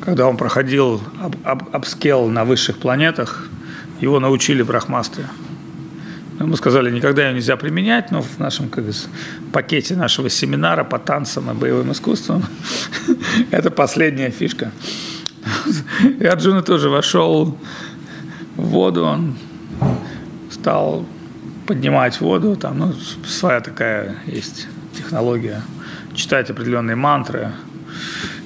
когда 0.02 0.28
он 0.28 0.38
проходил 0.38 1.02
об, 1.20 1.36
об, 1.44 1.76
обскел 1.76 2.28
на 2.28 2.46
высших 2.46 2.78
планетах, 2.78 3.48
его 4.00 4.20
научили 4.20 4.62
брахмастры. 4.62 5.26
Ему 6.40 6.56
сказали, 6.56 6.90
никогда 6.90 7.28
ее 7.28 7.34
нельзя 7.34 7.56
применять, 7.58 8.12
но 8.12 8.22
в 8.22 8.40
нашем 8.40 8.70
как 8.70 8.86
пакете 9.52 9.96
нашего 9.96 10.30
семинара 10.30 10.84
по 10.84 10.98
танцам 10.98 11.52
и 11.52 11.54
боевым 11.54 11.92
искусствам 11.92 12.44
это 13.52 13.70
последняя 13.70 14.32
фишка. 14.32 14.72
И 16.20 16.26
Арджуна 16.26 16.64
тоже 16.64 16.90
вошел 16.90 17.58
в 18.56 18.66
воду, 18.66 19.06
он 19.06 19.36
стал 20.50 21.06
поднимать 21.68 22.20
воду, 22.20 22.56
там 22.56 22.80
ну, 22.80 22.94
своя 23.26 23.62
такая 23.62 24.18
есть 24.26 24.68
технология, 24.98 25.62
читать 26.16 26.50
определенные 26.50 26.96
мантры. 26.96 27.52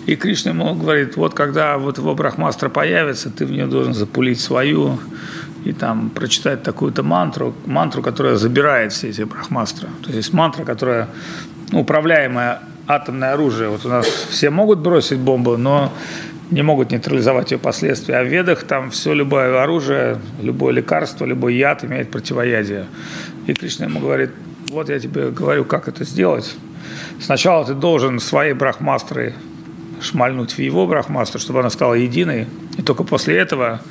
И 0.05 0.15
Кришна 0.15 0.51
ему 0.51 0.73
говорит, 0.75 1.17
вот 1.17 1.33
когда 1.33 1.77
вот 1.77 1.97
его 1.97 2.15
брахмастра 2.15 2.69
появится, 2.69 3.29
ты 3.29 3.45
в 3.45 3.51
нее 3.51 3.67
должен 3.67 3.93
запулить 3.93 4.39
свою, 4.39 4.99
и 5.65 5.73
там 5.73 6.09
прочитать 6.09 6.63
такую-то 6.63 7.03
мантру, 7.03 7.53
мантру, 7.65 8.01
которая 8.01 8.35
забирает 8.35 8.93
все 8.93 9.09
эти 9.09 9.23
брахмастры. 9.23 9.89
То 10.03 10.11
есть 10.11 10.33
мантра, 10.33 10.63
которая 10.63 11.09
ну, 11.71 11.81
управляемая 11.81 12.61
атомное 12.87 13.33
оружие. 13.33 13.69
Вот 13.69 13.85
у 13.85 13.89
нас 13.89 14.05
все 14.05 14.49
могут 14.49 14.79
бросить 14.79 15.19
бомбу, 15.19 15.57
но 15.57 15.91
не 16.49 16.61
могут 16.61 16.91
нейтрализовать 16.91 17.51
ее 17.51 17.57
последствия. 17.57 18.15
А 18.15 18.23
в 18.23 18.27
ведах 18.27 18.63
там 18.63 18.91
все 18.91 19.13
любое 19.13 19.61
оружие, 19.61 20.19
любое 20.41 20.73
лекарство, 20.73 21.25
любой 21.25 21.55
яд 21.55 21.83
имеет 21.83 22.09
противоядие. 22.09 22.85
И 23.47 23.53
Кришна 23.53 23.87
ему 23.87 23.99
говорит, 23.99 24.31
вот 24.69 24.89
я 24.89 24.99
тебе 24.99 25.31
говорю, 25.31 25.65
как 25.65 25.87
это 25.87 26.05
сделать. 26.05 26.55
Сначала 27.19 27.65
ты 27.65 27.73
должен 27.73 28.19
свои 28.19 28.53
брахмастры 28.53 29.33
шмальнуть 30.01 30.53
в 30.53 30.59
его 30.59 30.87
брахмастру, 30.87 31.39
чтобы 31.39 31.59
она 31.59 31.69
стала 31.69 31.95
единой. 31.95 32.47
И 32.77 32.81
только 32.81 33.03
после 33.03 33.35
этого 33.37 33.81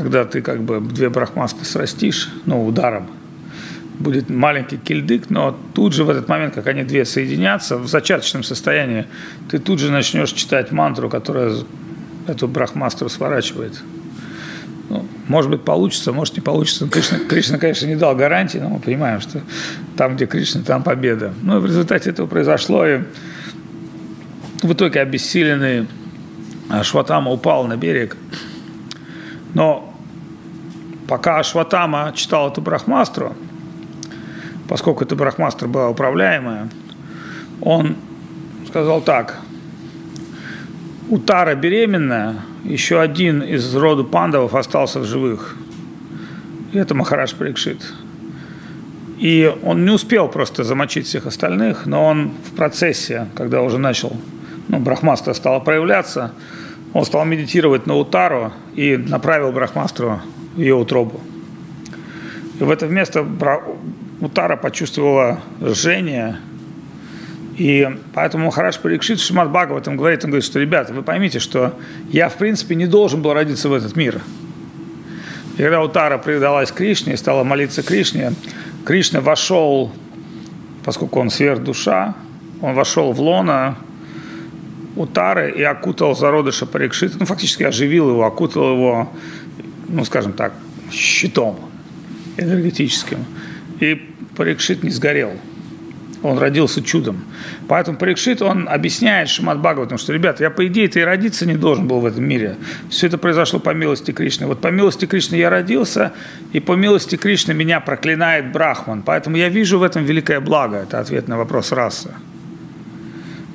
когда 0.00 0.24
ты 0.24 0.40
как 0.40 0.62
бы 0.62 0.80
две 0.80 1.10
брахмасты 1.10 1.66
срастишь, 1.66 2.30
ну, 2.46 2.66
ударом, 2.66 3.06
будет 3.98 4.30
маленький 4.30 4.78
кильдык, 4.78 5.28
но 5.28 5.58
тут 5.74 5.92
же 5.92 6.04
в 6.04 6.10
этот 6.10 6.26
момент, 6.26 6.54
как 6.54 6.66
они 6.68 6.84
две 6.84 7.04
соединятся, 7.04 7.76
в 7.76 7.86
зачаточном 7.86 8.42
состоянии, 8.42 9.04
ты 9.50 9.58
тут 9.58 9.78
же 9.78 9.92
начнешь 9.92 10.32
читать 10.32 10.72
мантру, 10.72 11.10
которая 11.10 11.54
эту 12.26 12.48
брахмастру 12.48 13.10
сворачивает. 13.10 13.82
Ну, 14.88 15.06
может 15.28 15.50
быть, 15.50 15.64
получится, 15.64 16.12
может, 16.12 16.34
не 16.34 16.40
получится. 16.40 16.88
Кришна, 16.88 17.18
Кришна, 17.18 17.58
конечно, 17.58 17.84
не 17.84 17.96
дал 17.96 18.16
гарантии, 18.16 18.56
но 18.56 18.70
мы 18.70 18.78
понимаем, 18.78 19.20
что 19.20 19.42
там, 19.98 20.16
где 20.16 20.24
Кришна, 20.24 20.62
там 20.62 20.82
победа. 20.82 21.34
Ну, 21.42 21.58
и 21.58 21.60
в 21.60 21.66
результате 21.66 22.08
этого 22.08 22.26
произошло, 22.26 22.86
и 22.86 23.00
в 24.62 24.72
итоге 24.72 25.00
обессиленный 25.00 25.86
Шватама 26.84 27.30
упал 27.30 27.66
на 27.66 27.76
берег. 27.76 28.16
Но 29.52 29.89
пока 31.10 31.40
Ашватама 31.40 32.12
читал 32.14 32.52
эту 32.52 32.60
брахмастру, 32.60 33.34
поскольку 34.68 35.02
эта 35.02 35.16
брахмастра 35.16 35.66
была 35.66 35.88
управляемая, 35.88 36.68
он 37.60 37.96
сказал 38.68 39.00
так, 39.00 39.40
у 41.08 41.18
Тара 41.18 41.56
беременная, 41.56 42.36
еще 42.62 43.00
один 43.00 43.42
из 43.42 43.74
рода 43.74 44.04
пандавов 44.04 44.54
остался 44.54 45.00
в 45.00 45.04
живых. 45.04 45.56
И 46.70 46.78
это 46.78 46.94
Махарадж 46.94 47.34
Парикшит. 47.34 47.92
И 49.18 49.52
он 49.64 49.84
не 49.84 49.90
успел 49.90 50.28
просто 50.28 50.62
замочить 50.62 51.06
всех 51.08 51.26
остальных, 51.26 51.86
но 51.86 52.06
он 52.06 52.30
в 52.48 52.54
процессе, 52.54 53.26
когда 53.34 53.62
уже 53.62 53.78
начал, 53.78 54.16
ну, 54.68 54.78
брахмастра 54.78 55.32
стала 55.32 55.58
проявляться, 55.58 56.30
он 56.94 57.04
стал 57.04 57.24
медитировать 57.24 57.88
на 57.88 57.96
Утару 57.96 58.52
и 58.76 58.96
направил 58.96 59.50
брахмастру 59.50 60.20
ее 60.56 60.74
утробу. 60.74 61.20
И 62.58 62.64
в 62.64 62.70
это 62.70 62.86
место 62.86 63.26
Утара 64.20 64.56
почувствовала 64.56 65.40
жжение, 65.62 66.38
и 67.56 67.88
поэтому 68.14 68.46
Махараш 68.46 68.78
Парикшит 68.78 69.20
Шимат 69.20 69.50
Бага 69.50 69.72
в 69.72 69.76
этом 69.76 69.96
говорит, 69.96 70.24
он 70.24 70.30
говорит, 70.30 70.44
что, 70.44 70.58
ребята, 70.58 70.94
вы 70.94 71.02
поймите, 71.02 71.40
что 71.40 71.74
я, 72.10 72.28
в 72.28 72.36
принципе, 72.36 72.74
не 72.74 72.86
должен 72.86 73.22
был 73.22 73.34
родиться 73.34 73.68
в 73.68 73.74
этот 73.74 73.96
мир. 73.96 74.20
И 75.56 75.62
когда 75.62 75.82
Утара 75.82 76.16
предалась 76.16 76.72
Кришне 76.72 77.14
и 77.14 77.16
стала 77.16 77.44
молиться 77.44 77.82
Кришне, 77.82 78.32
Кришна 78.86 79.20
вошел, 79.20 79.92
поскольку 80.84 81.20
он 81.20 81.28
сверхдуша, 81.28 82.14
он 82.62 82.74
вошел 82.74 83.12
в 83.12 83.20
лона 83.20 83.76
Утары 84.96 85.50
и 85.52 85.62
окутал 85.62 86.16
зародыша 86.16 86.66
Парикшита, 86.66 87.16
ну, 87.20 87.26
фактически 87.26 87.62
оживил 87.62 88.08
его, 88.10 88.24
окутал 88.24 88.74
его 88.74 89.12
ну, 89.90 90.04
скажем 90.04 90.32
так, 90.32 90.52
щитом 90.90 91.58
энергетическим. 92.36 93.24
И 93.80 94.10
Парикшит 94.36 94.82
не 94.82 94.90
сгорел. 94.90 95.32
Он 96.22 96.38
родился 96.38 96.82
чудом. 96.82 97.24
Поэтому 97.66 97.96
Парикшит, 97.96 98.42
он 98.42 98.68
объясняет 98.68 99.30
Шимат 99.30 99.58
Бхагаватам, 99.58 99.96
что, 99.96 100.12
ребята, 100.12 100.44
я, 100.44 100.50
по 100.50 100.66
идее-то 100.66 101.00
и 101.00 101.02
родиться 101.02 101.46
не 101.46 101.56
должен 101.56 101.88
был 101.88 102.00
в 102.00 102.06
этом 102.06 102.24
мире. 102.24 102.56
Все 102.90 103.06
это 103.06 103.16
произошло 103.16 103.58
по 103.58 103.70
милости 103.70 104.10
Кришны. 104.10 104.46
Вот 104.46 104.60
по 104.60 104.68
милости 104.68 105.06
Кришны 105.06 105.36
я 105.36 105.48
родился, 105.48 106.12
и 106.52 106.60
по 106.60 106.72
милости 106.72 107.16
Кришны 107.16 107.54
меня 107.54 107.80
проклинает 107.80 108.52
Брахман. 108.52 109.02
Поэтому 109.02 109.36
я 109.36 109.48
вижу 109.48 109.78
в 109.78 109.82
этом 109.82 110.04
великое 110.04 110.40
благо. 110.40 110.76
Это 110.76 111.00
ответ 111.00 111.26
на 111.26 111.38
вопрос 111.38 111.72
расы. 111.72 112.10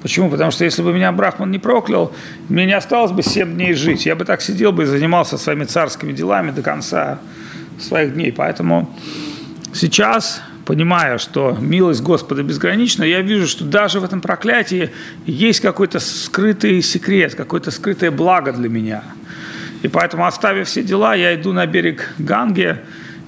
Почему? 0.05 0.29
Потому 0.29 0.51
что 0.51 0.63
если 0.63 0.83
бы 0.83 0.93
меня 0.93 1.11
Брахман 1.11 1.49
не 1.49 1.57
проклял, 1.57 2.13
мне 2.47 2.67
не 2.67 2.73
осталось 2.73 3.11
бы 3.11 3.23
7 3.23 3.55
дней 3.55 3.73
жить. 3.73 4.05
Я 4.05 4.15
бы 4.15 4.23
так 4.23 4.39
сидел 4.43 4.71
бы 4.71 4.83
и 4.83 4.85
занимался 4.85 5.35
своими 5.39 5.63
царскими 5.63 6.11
делами 6.11 6.51
до 6.51 6.61
конца 6.61 7.17
своих 7.79 8.13
дней. 8.13 8.31
Поэтому 8.31 8.95
сейчас, 9.73 10.43
понимая, 10.63 11.17
что 11.17 11.57
милость 11.59 12.03
Господа 12.03 12.43
безгранична, 12.43 13.03
я 13.03 13.21
вижу, 13.21 13.47
что 13.47 13.65
даже 13.65 13.99
в 13.99 14.03
этом 14.03 14.21
проклятии 14.21 14.91
есть 15.25 15.61
какой-то 15.61 15.99
скрытый 15.99 16.83
секрет, 16.83 17.33
какое-то 17.33 17.71
скрытое 17.71 18.11
благо 18.11 18.53
для 18.53 18.69
меня. 18.69 19.03
И 19.81 19.87
поэтому, 19.87 20.27
оставив 20.27 20.67
все 20.67 20.83
дела, 20.83 21.15
я 21.15 21.33
иду 21.33 21.51
на 21.51 21.65
берег 21.65 22.11
Ганги, 22.19 22.77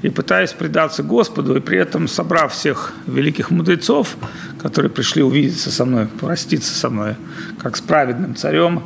и 0.07 0.09
пытаясь 0.09 0.53
предаться 0.53 1.03
Господу, 1.03 1.57
и 1.57 1.59
при 1.59 1.77
этом 1.77 2.07
собрав 2.07 2.53
всех 2.53 2.93
великих 3.07 3.51
мудрецов, 3.51 4.15
которые 4.57 4.89
пришли 4.89 5.21
увидеться 5.21 5.69
со 5.69 5.83
мной, 5.83 6.07
проститься 6.07 6.73
со 6.73 6.89
мной, 6.89 7.17
как 7.61 7.75
с 7.75 7.81
праведным 7.81 8.33
царем, 8.33 8.83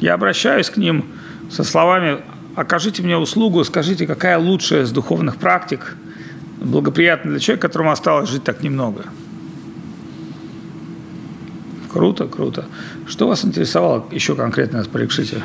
я 0.00 0.14
обращаюсь 0.14 0.68
к 0.68 0.76
ним 0.76 1.04
со 1.52 1.62
словами 1.62 2.18
«Окажите 2.56 3.04
мне 3.04 3.16
услугу, 3.16 3.62
скажите, 3.62 4.08
какая 4.08 4.38
лучшая 4.38 4.82
из 4.82 4.90
духовных 4.90 5.36
практик 5.36 5.96
благоприятна 6.60 7.30
для 7.30 7.38
человека, 7.38 7.68
которому 7.68 7.92
осталось 7.92 8.28
жить 8.28 8.42
так 8.42 8.64
немного». 8.64 9.04
Круто, 11.92 12.26
круто. 12.26 12.64
Что 13.06 13.28
вас 13.28 13.44
интересовало 13.44 14.04
еще 14.10 14.34
конкретно 14.34 14.82
с 14.82 14.88
Парикшите? 14.88 15.44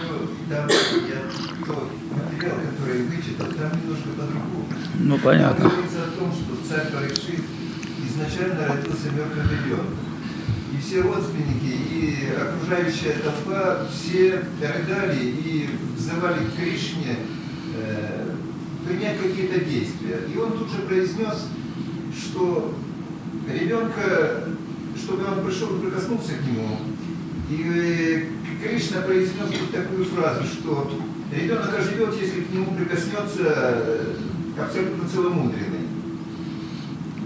Ну, 5.03 5.17
понятно. 5.17 5.69
Говорится 5.69 6.03
о 6.03 6.19
том, 6.19 6.31
что 6.31 6.67
царь 6.67 6.91
Парикшит 6.91 7.41
изначально 8.07 8.67
родился 8.67 9.09
мертвым 9.11 9.47
ребенком. 9.49 9.95
И 10.73 10.81
все 10.81 11.01
родственники, 11.01 11.65
и 11.65 12.29
окружающая 12.39 13.15
толпа, 13.23 13.87
все 13.91 14.43
рыдали 14.61 15.19
и 15.23 15.69
взывали 15.97 16.45
к 16.45 16.55
Кришне 16.55 17.17
э, 17.75 18.35
принять 18.87 19.19
какие-то 19.19 19.65
действия. 19.65 20.19
И 20.33 20.37
он 20.37 20.51
тут 20.51 20.69
же 20.69 20.83
произнес, 20.87 21.47
что 22.15 22.75
ребенка, 23.51 24.43
чтобы 24.95 25.25
он 25.25 25.45
пришел 25.45 25.75
и 25.77 25.81
прикоснулся 25.81 26.33
к 26.33 26.45
нему, 26.45 26.77
и 27.49 28.29
Кришна 28.63 29.01
произнес 29.01 29.49
тут 29.59 29.71
такую 29.71 30.05
фразу, 30.05 30.43
что 30.43 30.91
ребенок 31.35 31.73
оживет, 31.77 32.13
если 32.21 32.41
к 32.41 32.51
нему 32.51 32.75
прикоснется 32.75 34.15
абсолютно 34.59 35.07
целомудренный. 35.07 35.87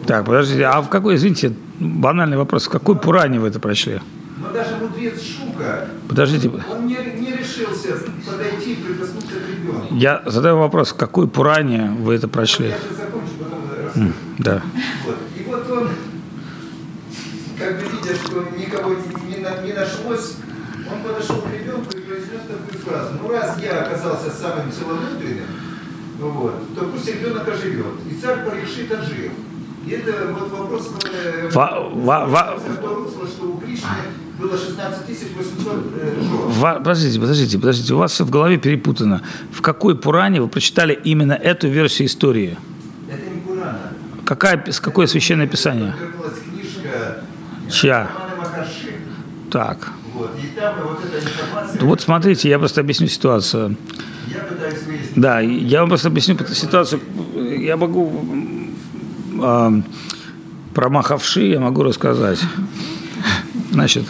Так, 0.06 0.26
подождите, 0.26 0.66
а 0.66 0.82
в 0.82 0.90
какой, 0.90 1.16
извините, 1.16 1.54
банальный 1.80 2.38
вопрос, 2.38 2.68
в 2.68 2.70
какой 2.70 2.96
Пуране 2.96 3.40
вы 3.40 3.48
это 3.48 3.60
прочли? 3.60 4.00
Но 4.38 4.52
даже 4.52 4.76
мудрец 4.78 5.20
Шука, 5.22 5.88
Подождите, 6.08 6.50
он 6.50 6.86
не, 6.88 6.96
не 6.96 7.32
решился 7.32 7.98
подойти 8.30 8.74
и 8.74 8.76
прикоснуться 8.76 9.36
к 9.40 9.50
ребенку. 9.50 9.88
я 9.96 10.22
задаю 10.26 10.58
вопрос, 10.60 10.92
в 10.92 10.96
какой 10.96 11.28
Пуране 11.28 11.90
вы 12.00 12.14
это 12.16 12.28
прочли? 12.28 12.68
Я 12.68 12.76
сейчас 12.78 12.98
закончу, 12.98 13.32
потом 13.40 13.60
расскажу. 13.86 14.06
М, 14.08 14.14
Да. 14.38 14.62
Вот. 15.06 15.16
И 15.40 15.44
вот 15.50 15.72
он, 15.72 15.90
как 17.58 17.78
бы 17.78 17.84
видя 17.84 17.96
видя, 18.14 18.16
что 18.16 18.46
никого 18.58 18.94
не, 18.94 19.36
не, 19.38 19.68
не 19.68 19.74
нашлось, 19.74 20.36
он 20.92 21.02
подошел 21.02 21.42
к 21.42 21.52
ребенку 21.52 21.98
и 21.98 22.02
произнес 22.02 22.42
такую 22.48 22.84
фразу. 22.84 23.14
Ну, 23.22 23.30
раз 23.32 23.58
я 23.64 23.82
оказался 23.86 24.30
самым 24.30 24.72
целомудренным, 24.72 25.46
вот, 26.20 26.76
то 26.76 26.86
пусть 26.86 27.08
ребенок 27.08 27.48
оживет. 27.48 27.86
И 28.10 28.16
царь 28.16 28.46
Парикшит 28.46 28.92
ожил. 28.92 29.32
И 29.86 29.92
это 29.92 30.34
вот 30.34 30.50
вопрос, 30.52 30.90
э, 31.14 31.50
Ва- 31.54 31.90
ва- 31.94 32.26
ва- 32.26 32.58
русло, 32.82 33.28
что 33.28 33.46
у 33.52 33.58
Кришны 33.60 33.88
было 34.40 34.58
16 34.58 35.08
800 35.38 35.74
э. 36.02 36.14
Ва- 36.60 36.76
Подождите, 36.80 37.20
подождите, 37.20 37.60
подождите. 37.60 37.94
У 37.94 37.98
вас 37.98 38.12
все 38.14 38.24
в 38.26 38.30
голове 38.32 38.58
перепутано. 38.58 39.22
В 39.52 39.62
какой 39.62 39.96
Пуране 39.96 40.42
вы 40.42 40.48
прочитали 40.48 41.00
именно 41.04 41.34
эту 41.34 41.68
версию 41.68 42.08
истории? 42.08 42.58
Это 43.12 43.30
не 43.30 43.42
Пурана. 43.42 43.92
Какая, 44.26 44.64
с 44.72 44.80
какое 44.80 45.06
священное 45.06 45.48
писание? 45.48 45.94
Книжка 46.44 47.24
Чья? 47.70 48.10
Романа 48.18 48.36
Махарши. 48.38 48.96
Так. 49.52 49.90
Вот. 50.14 50.32
Вот 50.32 51.76
Ну 51.80 51.88
Вот 51.88 52.02
смотрите, 52.02 52.50
я 52.50 52.58
просто 52.58 52.82
объясню 52.82 53.08
ситуацию. 53.08 53.76
Да, 55.16 55.40
я 55.40 55.82
вам 55.82 55.90
просто 55.90 56.08
объясню 56.10 56.38
ситуацию. 56.54 57.02
Я 57.60 57.78
могу 57.78 58.12
э, 59.42 59.82
про 60.76 60.90
Махавши 60.90 61.48
я 61.48 61.60
могу 61.62 61.84
рассказать. 61.84 62.40
Значит, 63.72 64.06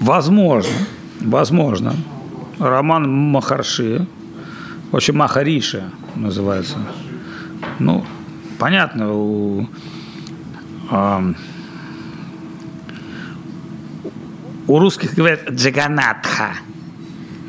возможно, 0.00 0.72
возможно, 1.20 1.94
роман 2.58 3.06
Махарши, 3.10 4.06
в 4.90 4.96
общем, 4.96 5.18
Махариша 5.18 5.90
называется. 6.14 6.78
Ну, 7.78 8.06
понятно, 8.58 9.12
у, 9.12 9.68
а, 10.90 11.22
у 14.66 14.78
русских 14.78 15.14
говорят 15.14 15.50
Джаганатха. 15.50 16.54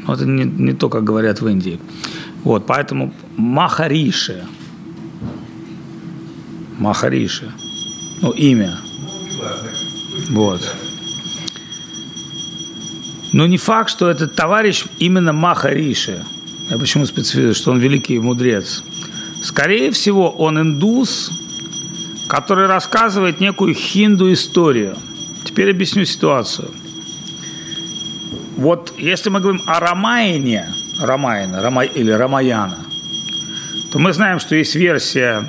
Но 0.08 0.14
это 0.14 0.26
не, 0.26 0.46
не 0.46 0.74
то, 0.74 0.90
как 0.90 1.04
говорят 1.04 1.42
в 1.42 1.48
Индии. 1.48 1.80
Вот, 2.44 2.66
поэтому 2.66 3.14
Махариши. 3.36 4.46
Махариши. 6.80 7.52
Ну, 8.22 8.32
имя. 8.32 8.78
Вот. 10.30 10.62
Но 13.34 13.46
не 13.48 13.58
факт, 13.58 13.90
что 13.90 14.10
этот 14.10 14.36
товарищ 14.36 14.86
именно 14.98 15.34
Махариши. 15.34 16.24
Я 16.70 16.78
почему 16.78 17.06
специфицирую, 17.06 17.54
что 17.54 17.72
он 17.72 17.80
великий 17.80 18.18
мудрец. 18.20 18.84
Скорее 19.44 19.92
всего, 19.92 20.30
он 20.30 20.60
индус, 20.60 21.32
который 22.28 22.68
рассказывает 22.68 23.42
некую 23.42 23.74
хинду-историю. 23.74 24.98
Теперь 25.44 25.70
объясню 25.72 26.06
ситуацию. 26.06 26.70
Вот 28.58 28.92
если 28.98 29.30
мы 29.30 29.40
говорим 29.40 29.62
о 29.68 29.80
Рамаяне, 29.80 30.66
Рамаяна 31.00 31.62
Рама, 31.62 31.84
или 31.84 32.10
Рамаяна, 32.10 32.80
то 33.92 34.00
мы 34.00 34.14
знаем, 34.14 34.40
что 34.40 34.56
есть 34.56 34.74
версия 34.74 35.48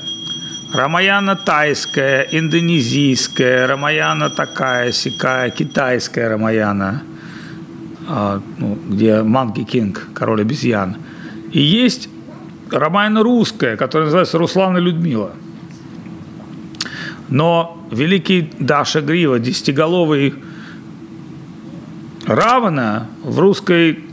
Рамаяна 0.74 1.34
тайская, 1.34 2.28
индонезийская, 2.30 3.66
Рамаяна 3.66 4.28
такая, 4.28 4.92
сякая, 4.92 5.48
китайская 5.48 6.28
Рамаяна, 6.28 7.02
а, 8.06 8.42
ну, 8.58 8.78
где 8.90 9.22
Манки 9.22 9.64
Кинг, 9.64 10.08
король 10.12 10.42
обезьян. 10.42 10.98
И 11.50 11.62
есть 11.62 12.10
Рамаяна 12.70 13.22
русская, 13.22 13.78
которая 13.78 14.08
называется 14.08 14.36
Руслан 14.36 14.76
и 14.76 14.80
Людмила. 14.82 15.32
Но 17.30 17.82
великий 17.90 18.52
Даша 18.58 19.00
Грива, 19.00 19.38
десятиголовый 19.38 20.34
Равана 22.28 23.06
в 23.22 23.38
русской 23.38 24.04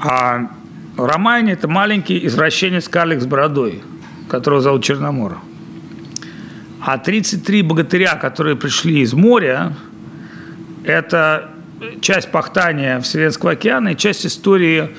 а 0.00 0.48
Романе 0.96 1.52
это 1.52 1.66
маленький 1.66 2.24
извращенец 2.26 2.88
карлик 2.88 3.20
с 3.20 3.26
бородой, 3.26 3.82
которого 4.28 4.60
зовут 4.60 4.84
Черномор. 4.84 5.38
А 6.80 6.98
33 6.98 7.62
богатыря, 7.62 8.14
которые 8.14 8.56
пришли 8.56 9.00
из 9.00 9.12
моря, 9.12 9.74
это 10.84 11.50
часть 12.00 12.30
пахтания 12.30 13.00
Вселенского 13.00 13.52
океана 13.52 13.90
и 13.90 13.96
часть 13.96 14.24
истории 14.24 14.90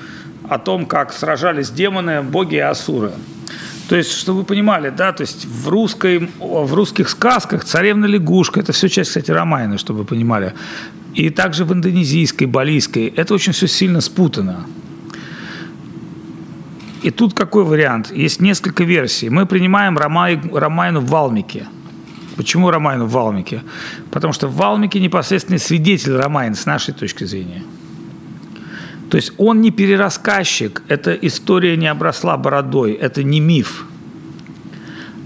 о 0.48 0.58
том, 0.58 0.84
как 0.84 1.12
сражались 1.12 1.70
демоны, 1.70 2.22
боги 2.22 2.56
и 2.56 2.58
асуры. 2.58 3.12
То 3.88 3.96
есть, 3.96 4.12
чтобы 4.12 4.40
вы 4.40 4.44
понимали, 4.44 4.90
да, 4.90 5.12
то 5.12 5.22
есть 5.22 5.46
в, 5.46 5.68
русской, 5.68 6.30
в 6.38 6.74
русских 6.74 7.08
сказках 7.08 7.64
царевна 7.64 8.06
лягушка, 8.06 8.60
это 8.60 8.72
все 8.72 8.88
часть, 8.88 9.08
кстати, 9.08 9.30
Ромайна, 9.30 9.78
чтобы 9.78 10.00
вы 10.00 10.04
понимали. 10.04 10.54
И 11.14 11.30
также 11.30 11.64
в 11.64 11.72
индонезийской, 11.72 12.46
балийской. 12.46 13.12
Это 13.16 13.34
очень 13.34 13.52
все 13.52 13.66
сильно 13.66 14.00
спутано. 14.00 14.66
И 17.02 17.10
тут 17.10 17.34
какой 17.34 17.64
вариант? 17.64 18.12
Есть 18.12 18.40
несколько 18.40 18.84
версий. 18.84 19.30
Мы 19.30 19.46
принимаем 19.46 19.96
Рамая, 19.96 20.40
Рамаяну 20.52 21.00
Валмики. 21.00 21.66
Почему 22.36 22.70
Рамаяну 22.70 23.06
Валмики? 23.06 23.62
Потому 24.10 24.32
что 24.32 24.48
Валмики 24.48 25.00
непосредственный 25.00 25.58
свидетель 25.58 26.16
Рамаяны 26.16 26.54
с 26.54 26.66
нашей 26.66 26.94
точки 26.94 27.24
зрения. 27.24 27.62
То 29.10 29.16
есть 29.16 29.32
он 29.38 29.60
не 29.60 29.70
перерассказчик, 29.70 30.82
эта 30.88 31.12
история 31.14 31.76
не 31.76 31.88
обросла 31.88 32.36
бородой, 32.36 32.92
это 32.92 33.24
не 33.24 33.40
миф. 33.40 33.86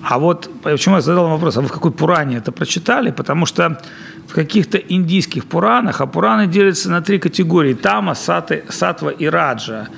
А 0.03 0.19
вот 0.19 0.51
почему 0.63 0.97
я 0.97 1.01
задал 1.01 1.29
вопрос, 1.29 1.57
а 1.57 1.61
вы 1.61 1.69
в 1.69 1.73
какой 1.73 1.93
Пуране 1.93 2.37
это 2.37 2.53
прочитали? 2.53 3.11
Потому 3.11 3.47
что 3.47 3.81
в 4.27 4.35
каких-то 4.35 4.79
индийских 4.79 5.47
Пуранах, 5.47 6.01
а 6.01 6.07
Пураны 6.07 6.47
делятся 6.47 6.91
на 6.91 7.01
три 7.03 7.19
категории– 7.19 7.75
Тама, 7.75 8.15
Саты, 8.15 8.65
Сатва 8.69 9.11
и 9.11 9.27
Раджа. 9.27 9.89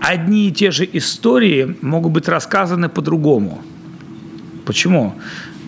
Одни 0.00 0.48
и 0.48 0.52
те 0.52 0.70
же 0.70 0.88
истории 0.92 1.76
могут 1.82 2.12
быть 2.12 2.28
рассказаны 2.28 2.88
по-другому. 2.88 3.62
Почему? 4.64 5.14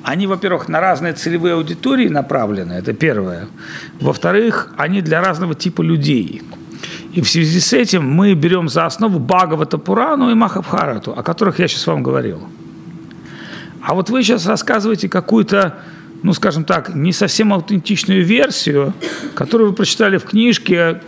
Они, 0.02 0.26
во-первых, 0.26 0.68
на 0.68 0.80
разные 0.80 1.12
целевые 1.12 1.54
аудитории 1.54 2.08
направлены, 2.08 2.72
это 2.72 2.92
первое. 2.92 3.46
Во-вторых, 4.00 4.72
они 4.76 5.00
для 5.00 5.20
разного 5.20 5.54
типа 5.54 5.82
людей. 5.82 6.42
И 7.12 7.20
в 7.20 7.28
связи 7.28 7.60
с 7.60 7.72
этим 7.72 8.08
мы 8.08 8.34
берем 8.34 8.68
за 8.68 8.86
основу 8.86 9.18
Бхагавата 9.18 9.78
Пурану 9.78 10.30
и 10.30 10.34
Махабхарату, 10.34 11.12
о 11.12 11.22
которых 11.22 11.58
я 11.58 11.68
сейчас 11.68 11.86
вам 11.86 12.02
говорил. 12.02 12.40
А 13.82 13.94
вот 13.94 14.10
вы 14.10 14.22
сейчас 14.22 14.46
рассказываете 14.46 15.08
какую-то, 15.08 15.78
ну, 16.22 16.32
скажем 16.32 16.64
так, 16.64 16.94
не 16.94 17.12
совсем 17.12 17.52
аутентичную 17.52 18.24
версию, 18.24 18.94
которую 19.34 19.70
вы 19.70 19.76
прочитали 19.76 20.18
в 20.18 20.24
книжке, 20.24 21.00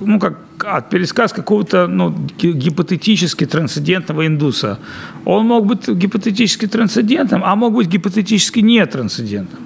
ну, 0.00 0.18
как 0.18 0.38
от 0.64 0.90
пересказ 0.90 1.32
какого-то 1.32 1.86
ну, 1.86 2.10
гипотетически 2.38 3.46
трансцендентного 3.46 4.26
индуса. 4.26 4.78
Он 5.24 5.46
мог 5.46 5.66
быть 5.66 5.88
гипотетически 5.88 6.66
трансцендентным, 6.66 7.42
а 7.44 7.54
мог 7.56 7.74
быть 7.74 7.88
гипотетически 7.88 8.60
не 8.60 8.84
трансцендентным. 8.86 9.60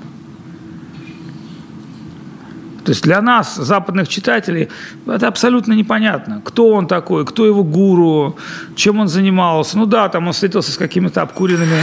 То 2.84 2.90
есть 2.90 3.02
для 3.02 3.20
нас, 3.20 3.56
западных 3.56 4.08
читателей, 4.08 4.68
это 5.06 5.26
абсолютно 5.26 5.72
непонятно, 5.72 6.40
кто 6.44 6.68
он 6.68 6.86
такой, 6.86 7.26
кто 7.26 7.44
его 7.44 7.64
гуру, 7.64 8.36
чем 8.76 9.00
он 9.00 9.08
занимался. 9.08 9.76
Ну 9.76 9.86
да, 9.86 10.08
там 10.08 10.28
он 10.28 10.32
встретился 10.32 10.70
с 10.70 10.76
какими-то 10.76 11.22
обкуренными, 11.22 11.80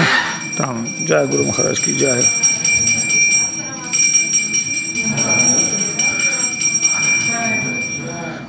там, 0.57 0.85
Джай 1.05 1.27
Гуру 1.27 1.43
Махараджки, 1.43 1.89
Джай. 1.99 2.23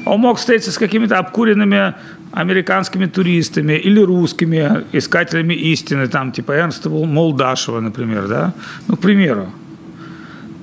Он 0.04 0.20
мог 0.20 0.38
встретиться 0.38 0.72
с 0.72 0.78
какими-то 0.78 1.18
обкуренными 1.18 1.94
американскими 2.32 3.06
туристами 3.06 3.74
или 3.74 4.00
русскими 4.00 4.84
искателями 4.92 5.54
истины, 5.54 6.08
там, 6.08 6.32
типа 6.32 6.52
Эрнста 6.52 6.90
Молдашева, 6.90 7.80
например, 7.80 8.28
да? 8.28 8.52
Ну, 8.88 8.96
к 8.96 9.00
примеру. 9.00 9.50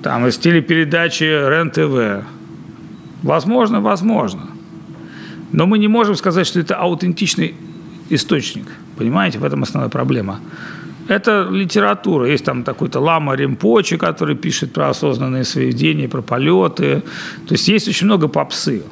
Там 0.04 0.28
из 0.28 0.38
телепередачи 0.38 1.24
РЕН-ТВ. 1.24 2.26
Возможно, 3.24 3.82
возможно. 3.82 4.48
Но 5.52 5.66
мы 5.66 5.78
не 5.78 5.88
можем 5.88 6.16
сказать, 6.16 6.48
что 6.48 6.60
это 6.60 6.76
аутентичный 6.76 7.56
источник. 8.10 8.66
Понимаете, 8.98 9.40
в 9.40 9.44
этом 9.44 9.64
основная 9.64 9.90
проблема. 9.90 10.40
Это 11.08 11.48
литература. 11.52 12.28
Есть 12.30 12.46
там 12.46 12.64
такой-то 12.64 13.00
Лама 13.00 13.36
Римпочи, 13.36 13.98
который 13.98 14.36
пишет 14.36 14.74
про 14.74 14.90
осознанные 14.90 15.44
сведения, 15.44 16.08
про 16.08 16.22
полеты. 16.22 17.02
То 17.48 17.54
есть 17.54 17.68
есть 17.68 17.88
очень 17.88 18.08
много 18.08 18.28
попсы 18.28 18.84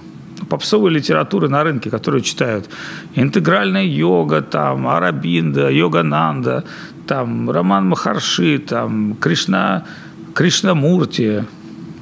попсовой 0.47 0.91
литературы 0.91 1.49
на 1.49 1.63
рынке, 1.63 1.89
которую 1.89 2.21
читают. 2.21 2.69
Интегральная 3.15 3.85
йога, 3.85 4.41
там, 4.41 4.87
Арабинда, 4.87 5.69
Йогананда, 5.69 6.63
там, 7.07 7.49
Роман 7.49 7.89
Махарши, 7.89 8.59
там, 8.59 9.15
Кришна, 9.19 9.85
Кришнамурти. 10.33 11.45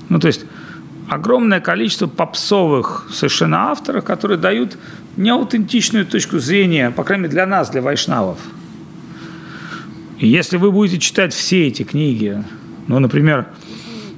Ну, 0.10 0.20
то 0.20 0.28
есть 0.28 0.46
огромное 1.10 1.60
количество 1.60 2.08
попсовых 2.08 3.08
совершенно 3.12 3.72
авторов, 3.72 4.04
которые 4.04 4.38
дают 4.38 4.78
неаутентичную 5.16 6.06
точку 6.06 6.40
зрения, 6.40 6.92
по 6.92 7.04
крайней 7.04 7.24
мере, 7.24 7.34
для 7.34 7.46
нас, 7.46 7.70
для 7.70 7.82
вайшнавов. 7.82 8.38
И 10.20 10.28
если 10.28 10.58
вы 10.58 10.72
будете 10.72 11.00
читать 11.00 11.34
все 11.34 11.68
эти 11.68 11.84
книги, 11.84 12.44
ну, 12.88 13.00
например, 13.00 13.48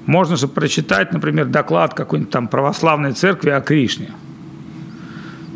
Можно 0.09 0.37
же 0.37 0.47
прочитать, 0.47 1.13
например, 1.13 1.45
доклад 1.45 1.93
какой-нибудь 1.93 2.31
там 2.31 2.47
православной 2.47 3.11
церкви 3.11 3.51
о 3.51 3.61
Кришне. 3.61 4.09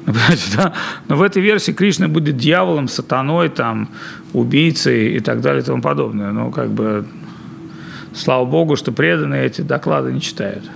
Да? 0.56 0.74
Но 1.08 1.16
в 1.16 1.24
этой 1.24 1.42
версии 1.42 1.72
Кришна 1.72 2.08
будет 2.08 2.38
дьяволом, 2.38 2.88
сатаной, 2.88 3.50
там, 3.50 3.90
убийцей 4.32 5.16
и 5.16 5.20
так 5.22 5.42
далее 5.42 5.64
и 5.64 5.66
тому 5.66 5.82
подобное. 5.82 6.32
Ну, 6.32 6.52
как 6.52 6.70
бы, 6.70 7.08
слава 8.14 8.46
богу, 8.46 8.76
что 8.76 8.92
преданные 8.92 9.48
эти 9.48 9.62
доклады 9.62 10.14
не 10.14 10.22
читают. 10.22 10.70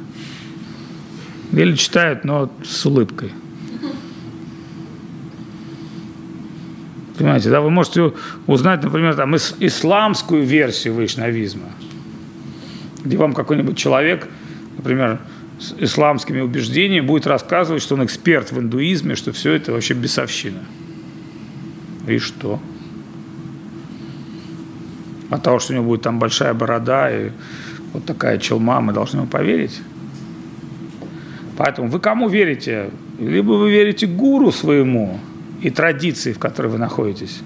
Или 1.52 1.76
читают, 1.76 2.24
но 2.24 2.52
с 2.64 2.84
улыбкой. 2.84 3.32
Понимаете, 7.16 7.52
да, 7.52 7.62
вы 7.62 7.70
можете 7.70 8.14
узнать, 8.48 8.82
например, 8.82 9.14
там, 9.14 9.36
ис- 9.36 9.56
исламскую 9.60 10.44
версию 10.44 10.96
вайшнавизма, 10.96 11.70
где 13.08 13.18
вам 13.18 13.34
какой-нибудь 13.34 13.78
человек, 13.78 14.28
например, 14.76 15.20
с 15.60 15.74
исламскими 15.80 16.42
убеждениями 16.42 17.06
будет 17.06 17.26
рассказывать, 17.26 17.82
что 17.82 17.96
он 17.96 18.06
эксперт 18.06 18.52
в 18.52 18.60
индуизме, 18.60 19.16
что 19.16 19.32
все 19.32 19.54
это 19.54 19.72
вообще 19.72 19.94
бесовщина. 19.94 20.60
И 22.08 22.20
что? 22.20 22.60
От 25.30 25.44
того, 25.44 25.60
что 25.60 25.74
у 25.74 25.76
него 25.78 25.88
будет 25.88 26.04
там 26.04 26.20
большая 26.20 26.54
борода 26.54 27.10
и 27.10 27.32
вот 27.94 28.06
такая 28.06 28.38
челма, 28.38 28.82
мы 28.82 28.94
должны 28.94 29.20
ему 29.20 29.28
поверить? 29.28 29.82
Поэтому 31.58 31.90
вы 31.90 32.00
кому 32.00 32.30
верите? 32.30 32.92
Либо 33.20 33.54
вы 33.54 33.72
верите 33.72 34.06
гуру 34.06 34.52
своему 34.52 35.20
и 35.62 35.72
традиции, 35.72 36.34
в 36.34 36.40
которой 36.40 36.68
вы 36.68 36.78
находитесь. 36.78 37.42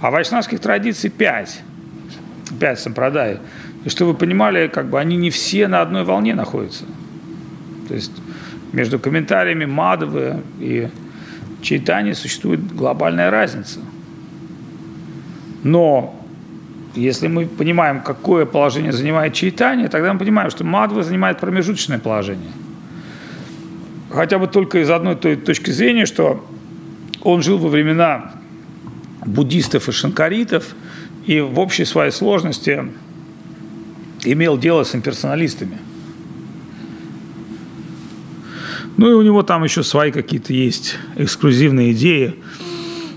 А 0.00 0.10
вайшнавских 0.10 0.60
традиций 0.60 1.10
пять. 1.10 1.60
Пять 2.58 2.80
сампрадай. 2.80 3.38
И 3.84 3.88
что 3.88 4.06
вы 4.06 4.14
понимали, 4.14 4.68
как 4.68 4.90
бы 4.90 4.98
они 4.98 5.16
не 5.16 5.30
все 5.30 5.68
на 5.68 5.80
одной 5.80 6.04
волне 6.04 6.34
находятся. 6.34 6.84
То 7.88 7.94
есть 7.94 8.12
между 8.72 8.98
комментариями 8.98 9.64
Мадовы 9.64 10.40
и 10.60 10.88
Чайтани 11.62 12.12
существует 12.12 12.74
глобальная 12.74 13.30
разница. 13.30 13.80
Но 15.62 16.16
если 16.94 17.28
мы 17.28 17.46
понимаем, 17.46 18.00
какое 18.00 18.46
положение 18.46 18.92
занимает 18.92 19.34
Чайтани, 19.34 19.86
тогда 19.86 20.12
мы 20.12 20.18
понимаем, 20.18 20.50
что 20.50 20.64
Мадва 20.64 21.02
занимает 21.02 21.38
промежуточное 21.38 21.98
положение. 21.98 22.50
Хотя 24.10 24.38
бы 24.38 24.46
только 24.46 24.80
из 24.80 24.90
одной 24.90 25.14
той 25.14 25.36
точки 25.36 25.70
зрения, 25.70 26.04
что 26.04 26.44
он 27.22 27.42
жил 27.42 27.58
во 27.58 27.68
времена 27.68 28.32
буддистов 29.24 29.88
и 29.88 29.92
шанкаритов 29.92 30.74
и 31.26 31.40
в 31.40 31.58
общей 31.60 31.84
своей 31.84 32.10
сложности 32.10 32.86
имел 34.24 34.58
дело 34.58 34.84
с 34.84 34.94
имперсоналистами– 34.94 35.78
ну 39.00 39.10
и 39.10 39.14
у 39.14 39.22
него 39.22 39.42
там 39.42 39.64
еще 39.64 39.82
свои 39.82 40.12
какие-то 40.12 40.52
есть 40.52 40.98
эксклюзивные 41.16 41.92
идеи, 41.92 42.34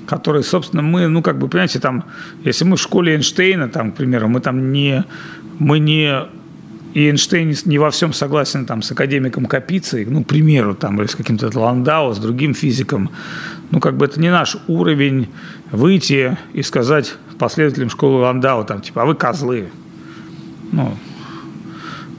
которые, 0.07 0.43
собственно, 0.43 0.81
мы, 0.81 1.07
ну 1.07 1.21
как 1.21 1.37
бы, 1.37 1.49
понимаете, 1.49 1.81
там, 1.81 2.05
если 2.45 2.63
мы 2.63 2.77
в 2.77 2.81
школе 2.81 3.15
Эйнштейна, 3.15 3.67
там, 3.67 3.91
к 3.91 3.95
примеру, 3.95 4.29
мы 4.29 4.39
там 4.39 4.71
не, 4.71 5.03
мы 5.59 5.79
не 5.79 6.21
и 6.93 7.09
Эйнштейн 7.09 7.53
не 7.65 7.79
во 7.79 7.91
всем 7.91 8.13
согласен 8.13 8.65
там, 8.65 8.81
с 8.81 8.93
академиком 8.93 9.45
Капицей, 9.45 10.05
ну, 10.05 10.23
к 10.23 10.27
примеру, 10.27 10.73
там, 10.73 11.01
или 11.01 11.07
с 11.07 11.15
каким-то 11.15 11.51
Ландау, 11.59 12.13
с 12.13 12.17
другим 12.17 12.53
физиком. 12.53 13.09
Ну, 13.71 13.81
как 13.81 13.97
бы 13.97 14.05
это 14.05 14.21
не 14.21 14.31
наш 14.31 14.55
уровень 14.67 15.27
выйти 15.69 16.37
и 16.53 16.61
сказать 16.61 17.15
последователям 17.37 17.89
школы 17.89 18.21
Ландау, 18.21 18.63
там, 18.63 18.79
типа, 18.79 19.01
а 19.01 19.05
вы 19.05 19.15
козлы. 19.15 19.67
Ну, 20.73 20.97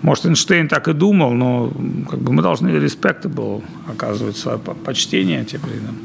может, 0.02 0.26
Эйнштейн 0.26 0.68
так 0.68 0.86
и 0.86 0.92
думал, 0.92 1.32
но 1.32 1.72
как 2.08 2.20
бы 2.20 2.32
мы 2.32 2.40
должны 2.40 2.68
respectable 2.68 3.64
оказывать 3.88 4.36
свое 4.36 4.58
почтение 4.58 5.44
тем 5.44 5.62
людям. 5.62 5.98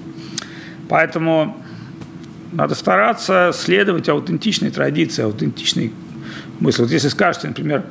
Поэтому 0.88 1.56
надо 2.52 2.74
стараться 2.74 3.52
следовать 3.54 4.10
аутентичной 4.10 4.72
традиции, 4.72 5.24
аутентичной 5.24 5.94
мысли. 6.60 6.82
Вот 6.82 6.92
если 6.92 7.10
скажете, 7.10 7.50
например, 7.50 7.84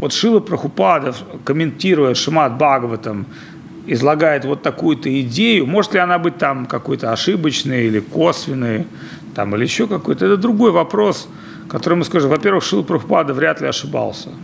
вот 0.00 0.14
Шила 0.14 0.40
Прохупадов, 0.40 1.22
комментируя 1.44 2.14
Шимат 2.14 2.56
Бхагаватам, 2.56 3.26
излагает 3.86 4.46
вот 4.46 4.62
такую-то 4.62 5.20
идею, 5.20 5.66
может 5.66 5.92
ли 5.92 5.98
она 5.98 6.18
быть 6.18 6.38
там 6.38 6.64
какой-то 6.64 7.12
ошибочной 7.12 7.86
или 7.88 8.00
косвенной, 8.00 8.86
там, 9.34 9.54
или 9.54 9.64
еще 9.64 9.86
какой-то, 9.86 10.24
это 10.24 10.36
другой 10.38 10.70
вопрос, 10.70 11.28
который 11.68 11.94
мы 11.94 12.04
скажем. 12.04 12.30
Во-первых, 12.30 12.64
Шила 12.64 12.82
Прохупада 12.82 13.34
вряд 13.34 13.60
ли 13.60 13.68
ошибался– 13.68 14.30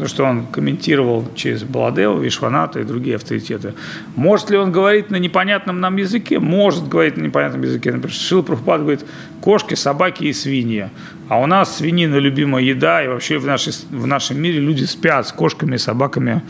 потому 0.00 0.08
что 0.08 0.24
он 0.24 0.46
комментировал 0.46 1.26
через 1.34 1.62
Баладева, 1.62 2.18
Вишваната 2.18 2.80
и 2.80 2.84
другие 2.84 3.16
авторитеты. 3.16 3.74
Может 4.16 4.48
ли 4.48 4.56
он 4.56 4.72
говорить 4.72 5.10
на 5.10 5.16
непонятном 5.16 5.78
нам 5.78 5.96
языке? 5.98 6.38
Может 6.38 6.88
говорить 6.88 7.18
на 7.18 7.24
непонятном 7.24 7.60
языке. 7.60 7.92
Например, 7.92 8.10
Шил 8.10 8.42
Прабхупад 8.42 8.80
говорит 8.80 9.04
кошки, 9.42 9.74
собаки 9.74 10.24
и 10.24 10.32
свиньи. 10.32 10.88
А 11.28 11.38
у 11.38 11.44
нас 11.44 11.76
свинина 11.76 12.16
любимая 12.16 12.62
еда, 12.62 13.04
и 13.04 13.08
вообще 13.08 13.36
в, 13.36 13.44
нашей, 13.44 13.74
в 13.90 14.06
нашем 14.06 14.40
мире 14.40 14.58
люди 14.58 14.84
спят 14.84 15.28
с 15.28 15.32
кошками 15.32 15.74
и 15.74 15.78
собаками 15.78 16.40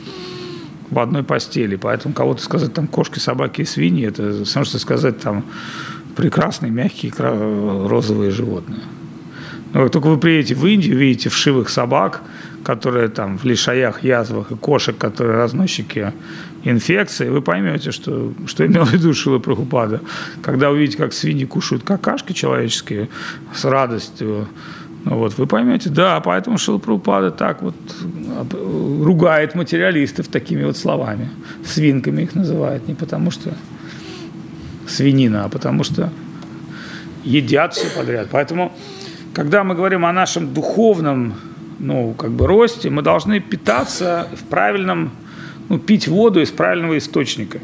в 0.88 1.00
одной 1.00 1.24
постели. 1.24 1.74
Поэтому 1.74 2.14
кого-то 2.14 2.42
сказать 2.42 2.72
там 2.72 2.86
кошки, 2.86 3.18
собаки 3.18 3.62
и 3.62 3.64
свиньи, 3.64 4.06
это 4.06 4.44
все 4.44 4.62
что 4.62 4.78
сказать 4.78 5.18
там 5.18 5.44
прекрасные, 6.14 6.70
мягкие, 6.70 7.12
розовые 7.18 8.30
животные. 8.30 8.78
Но 9.72 9.82
как 9.82 9.92
только 9.92 10.08
вы 10.08 10.18
приедете 10.18 10.54
в 10.54 10.66
Индию, 10.66 10.96
видите 10.96 11.28
вшивых 11.28 11.68
собак, 11.68 12.22
которые 12.64 13.08
там 13.08 13.38
в 13.38 13.44
лишаях, 13.44 14.02
язвах 14.02 14.50
и 14.50 14.56
кошек, 14.56 14.96
которые 14.96 15.36
разносчики 15.36 16.12
инфекции, 16.64 17.28
вы 17.28 17.40
поймете, 17.40 17.90
что, 17.90 18.32
что 18.46 18.66
имел 18.66 18.84
в 18.84 18.92
виду 18.92 19.14
Шила 19.14 19.38
Прабхупада. 19.38 20.00
Когда 20.42 20.70
увидите, 20.70 20.98
как 20.98 21.12
свиньи 21.12 21.46
кушают 21.46 21.84
какашки 21.84 22.32
человеческие 22.32 23.08
с 23.54 23.64
радостью, 23.64 24.48
ну 25.04 25.16
вот, 25.16 25.38
вы 25.38 25.46
поймете, 25.46 25.88
да, 25.88 26.20
поэтому 26.20 26.58
Шила 26.58 26.78
Прабхупада 26.78 27.30
так 27.30 27.62
вот 27.62 27.74
ругает 29.02 29.54
материалистов 29.54 30.28
такими 30.28 30.64
вот 30.64 30.76
словами. 30.76 31.30
Свинками 31.64 32.22
их 32.22 32.34
называет, 32.34 32.86
не 32.88 32.94
потому 32.94 33.30
что 33.30 33.54
свинина, 34.86 35.44
а 35.44 35.48
потому 35.48 35.84
что 35.84 36.12
едят 37.24 37.74
все 37.74 37.88
подряд. 37.96 38.28
Поэтому, 38.30 38.72
когда 39.32 39.64
мы 39.64 39.74
говорим 39.74 40.04
о 40.04 40.12
нашем 40.12 40.52
духовном 40.52 41.34
ну, 41.80 42.14
как 42.16 42.30
бы 42.30 42.46
росте, 42.46 42.90
мы 42.90 43.02
должны 43.02 43.40
питаться 43.40 44.28
в 44.34 44.44
правильном, 44.44 45.10
ну, 45.68 45.78
пить 45.78 46.06
воду 46.08 46.40
из 46.40 46.50
правильного 46.50 46.98
источника. 46.98 47.58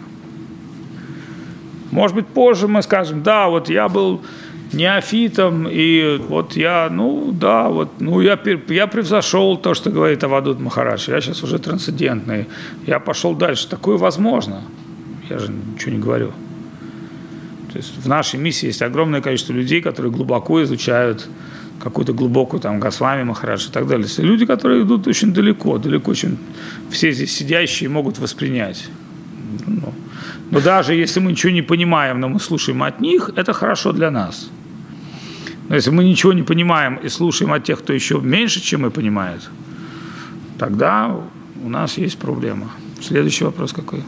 Может 1.91 2.17
быть, 2.17 2.27
позже 2.27 2.67
мы 2.67 2.83
скажем, 2.83 3.23
да, 3.23 3.49
вот 3.49 3.69
я 3.69 3.89
был 3.89 4.23
неофитом, 4.73 5.69
и 5.71 6.19
вот 6.29 6.57
я, 6.57 6.89
ну, 6.91 7.31
да, 7.33 7.69
вот, 7.69 8.01
ну, 8.01 8.21
я, 8.21 8.39
я 8.69 8.87
превзошел 8.87 9.57
то, 9.57 9.75
что 9.75 9.91
говорит 9.91 10.25
Авадут 10.25 10.59
Махарадж, 10.61 11.11
я 11.11 11.21
сейчас 11.21 11.43
уже 11.43 11.59
трансцендентный, 11.59 12.47
я 12.87 12.99
пошел 12.99 13.35
дальше. 13.35 13.69
Такое 13.69 13.97
возможно. 13.97 14.63
Я 15.29 15.39
же 15.39 15.53
ничего 15.53 15.93
не 15.93 15.99
говорю. 15.99 16.33
То 17.73 17.79
есть 17.79 17.97
в 18.03 18.09
нашей 18.09 18.41
миссии 18.41 18.67
есть 18.67 18.83
огромное 18.83 19.21
количество 19.21 19.53
людей, 19.53 19.83
которые 19.83 20.11
глубоко 20.11 20.63
изучают 20.63 21.29
какую-то 21.81 22.13
глубокую 22.13 22.61
там 22.61 22.81
Госвами 22.81 23.23
Махарадж 23.23 23.69
и 23.69 23.71
так 23.71 23.87
далее. 23.87 24.09
Люди, 24.19 24.47
которые 24.47 24.83
идут 24.83 25.07
очень 25.07 25.33
далеко, 25.33 25.79
далеко, 25.79 26.15
чем 26.15 26.39
все 26.91 27.13
здесь 27.13 27.35
сидящие 27.37 27.89
могут 27.89 28.19
воспринять. 28.19 28.89
Ну, 29.67 29.93
но 30.51 30.61
даже 30.61 30.95
если 30.95 31.21
мы 31.21 31.33
ничего 31.33 31.53
не 31.53 31.63
понимаем, 31.63 32.21
но 32.21 32.29
мы 32.29 32.41
слушаем 32.41 32.83
от 32.83 33.01
них, 33.01 33.31
это 33.37 33.53
хорошо 33.53 33.93
для 33.93 34.11
нас. 34.11 34.51
Но 35.69 35.75
если 35.75 35.91
мы 35.91 36.05
ничего 36.05 36.33
не 36.33 36.43
понимаем 36.43 36.97
и 36.97 37.09
слушаем 37.09 37.53
от 37.53 37.65
тех, 37.65 37.81
кто 37.81 37.93
еще 37.93 38.21
меньше, 38.21 38.61
чем 38.61 38.83
мы 38.83 38.91
понимает, 38.91 39.41
тогда 40.59 41.17
у 41.65 41.69
нас 41.69 41.99
есть 41.99 42.19
проблема. 42.19 42.71
Следующий 43.01 43.45
вопрос 43.45 43.73
какой? 43.73 44.03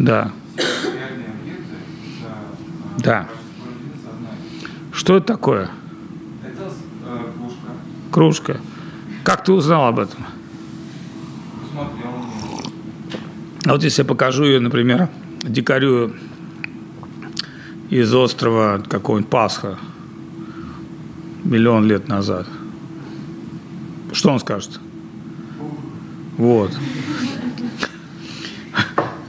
Да. 0.00 0.32
Да. 2.98 3.28
Что 5.10 5.16
это 5.16 5.26
такое? 5.26 5.70
Это 6.44 6.72
э, 7.04 7.32
кружка. 7.36 7.72
Кружка. 8.12 8.60
Как 9.24 9.42
ты 9.42 9.50
узнал 9.50 9.88
об 9.88 9.98
этом? 9.98 10.24
Смотрел. 11.72 12.10
А 13.66 13.72
вот 13.72 13.82
если 13.82 14.02
я 14.02 14.06
покажу 14.06 14.44
ее, 14.44 14.60
например, 14.60 15.08
дикарю 15.42 16.14
из 17.88 18.14
острова 18.14 18.80
какого-нибудь 18.88 19.28
Пасха, 19.28 19.78
миллион 21.42 21.86
лет 21.86 22.06
назад. 22.06 22.46
Что 24.12 24.30
он 24.30 24.38
скажет? 24.38 24.78
Вот. 26.38 26.70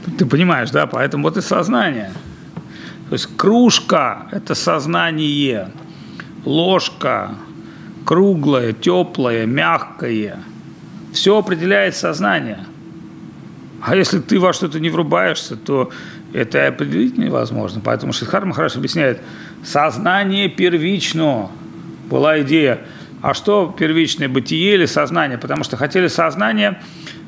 Ты 0.19 0.27
понимаешь, 0.27 0.69
да? 0.69 0.85
Поэтому 0.85 1.23
вот 1.23 1.37
и 1.37 1.41
сознание. 1.41 2.13
То 3.11 3.15
есть 3.15 3.27
кружка– 3.35 4.29
это 4.31 4.55
сознание, 4.55 5.69
ложка 6.45 7.31
круглая, 8.05 8.71
теплая, 8.71 9.45
мягкая. 9.45 10.39
Все 11.11 11.37
определяет 11.37 11.97
сознание. 11.97 12.59
А 13.81 13.97
если 13.97 14.19
ты 14.19 14.39
во 14.39 14.53
что-то 14.53 14.79
не 14.79 14.89
врубаешься, 14.89 15.57
то 15.57 15.91
это 16.31 16.59
и 16.59 16.61
определить 16.61 17.17
невозможно. 17.17 17.81
Поэтому 17.83 18.13
Шидхар 18.13 18.45
Махараш 18.45 18.77
объясняет, 18.77 19.19
сознание 19.61 20.47
первично. 20.47 21.51
Была 22.09 22.39
идея, 22.43 22.79
а 23.21 23.33
что 23.33 23.75
первичное, 23.77 24.29
бытие 24.29 24.75
или 24.75 24.85
сознание? 24.85 25.37
Потому 25.37 25.65
что 25.65 25.75
хотели 25.75 26.07
сознание 26.07 26.81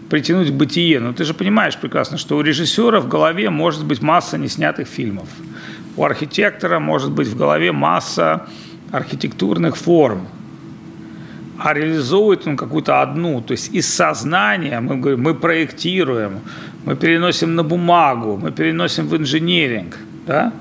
притянуть 0.09 0.49
к 0.49 0.53
бытие. 0.53 1.01
Но 1.01 1.11
ты 1.11 1.25
же 1.25 1.33
понимаешь 1.33 1.75
прекрасно, 1.75 2.17
что 2.17 2.37
у 2.37 2.41
режиссера 2.41 3.01
в 3.01 3.09
голове 3.09 3.49
может 3.49 3.83
быть 3.83 4.01
масса 4.01 4.37
неснятых 4.37 4.87
фильмов. 4.87 5.27
У 5.95 6.03
архитектора 6.03 6.79
может 6.79 7.11
быть 7.11 7.27
в 7.27 7.37
голове 7.37 7.71
масса 7.71 8.47
архитектурных 8.91 9.75
форм. 9.77 10.27
А 11.57 11.73
реализовывает 11.73 12.47
он 12.47 12.57
какую-то 12.57 13.01
одну. 13.01 13.41
То 13.41 13.53
есть 13.53 13.73
из 13.73 13.93
сознания 13.93 14.79
мы 14.79 14.97
говорим, 14.97 15.21
мы 15.21 15.33
проектируем, 15.35 16.41
мы 16.85 16.95
переносим 16.95 17.55
на 17.55 17.63
бумагу, 17.63 18.37
мы 18.37 18.51
переносим 18.51 19.07
в 19.07 19.15
инженеринг. 19.15 19.97
Да? 20.25 20.51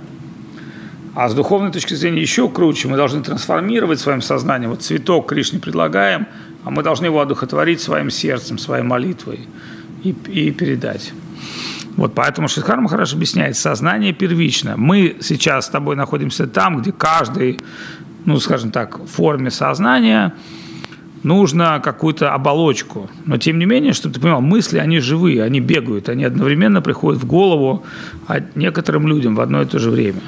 А 1.15 1.29
с 1.29 1.35
духовной 1.35 1.73
точки 1.73 1.95
зрения 1.95 2.21
еще 2.21 2.49
круче. 2.49 2.89
Мы 2.89 2.97
должны 2.97 3.23
трансформировать 3.23 4.01
своим 4.01 4.23
сознанием. 4.23 4.71
Вот 4.71 4.83
цветок 4.83 5.29
Кришне 5.29 5.59
предлагаем, 5.59 6.27
а 6.65 6.71
мы 6.71 6.83
должны 6.83 7.07
его 7.07 7.21
одухотворить 7.21 7.81
своим 7.81 8.11
сердцем, 8.11 8.59
своей 8.59 8.85
молитвой 8.85 9.41
и, 10.05 10.15
и 10.29 10.51
передать. 10.51 11.13
Вот 11.97 12.15
поэтому 12.15 12.49
Шидхар 12.49 12.81
Махараш 12.81 13.13
объясняет, 13.15 13.57
сознание 13.57 14.13
первично. 14.13 14.77
Мы 14.77 15.17
сейчас 15.21 15.67
с 15.67 15.69
тобой 15.69 15.95
находимся 15.95 16.47
там, 16.47 16.81
где 16.81 16.91
каждый, 16.91 17.61
ну, 18.25 18.39
скажем 18.41 18.71
так, 18.71 18.99
форме 19.07 19.51
сознания 19.51 20.35
нужно 21.23 21.81
какую-то 21.85 22.33
оболочку. 22.33 23.11
Но 23.27 23.37
тем 23.37 23.59
не 23.59 23.67
менее, 23.67 23.93
чтобы 23.93 24.15
ты 24.15 24.21
понимал, 24.21 24.41
мысли, 24.41 24.79
они 24.79 25.01
живые, 25.01 25.43
они 25.43 25.61
бегают, 25.61 26.09
они 26.09 26.25
одновременно 26.25 26.81
приходят 26.83 27.23
в 27.23 27.27
голову 27.27 27.85
некоторым 28.55 29.07
людям 29.07 29.35
в 29.35 29.41
одно 29.41 29.63
и 29.63 29.67
то 29.67 29.79
же 29.79 29.91
время. 29.91 30.21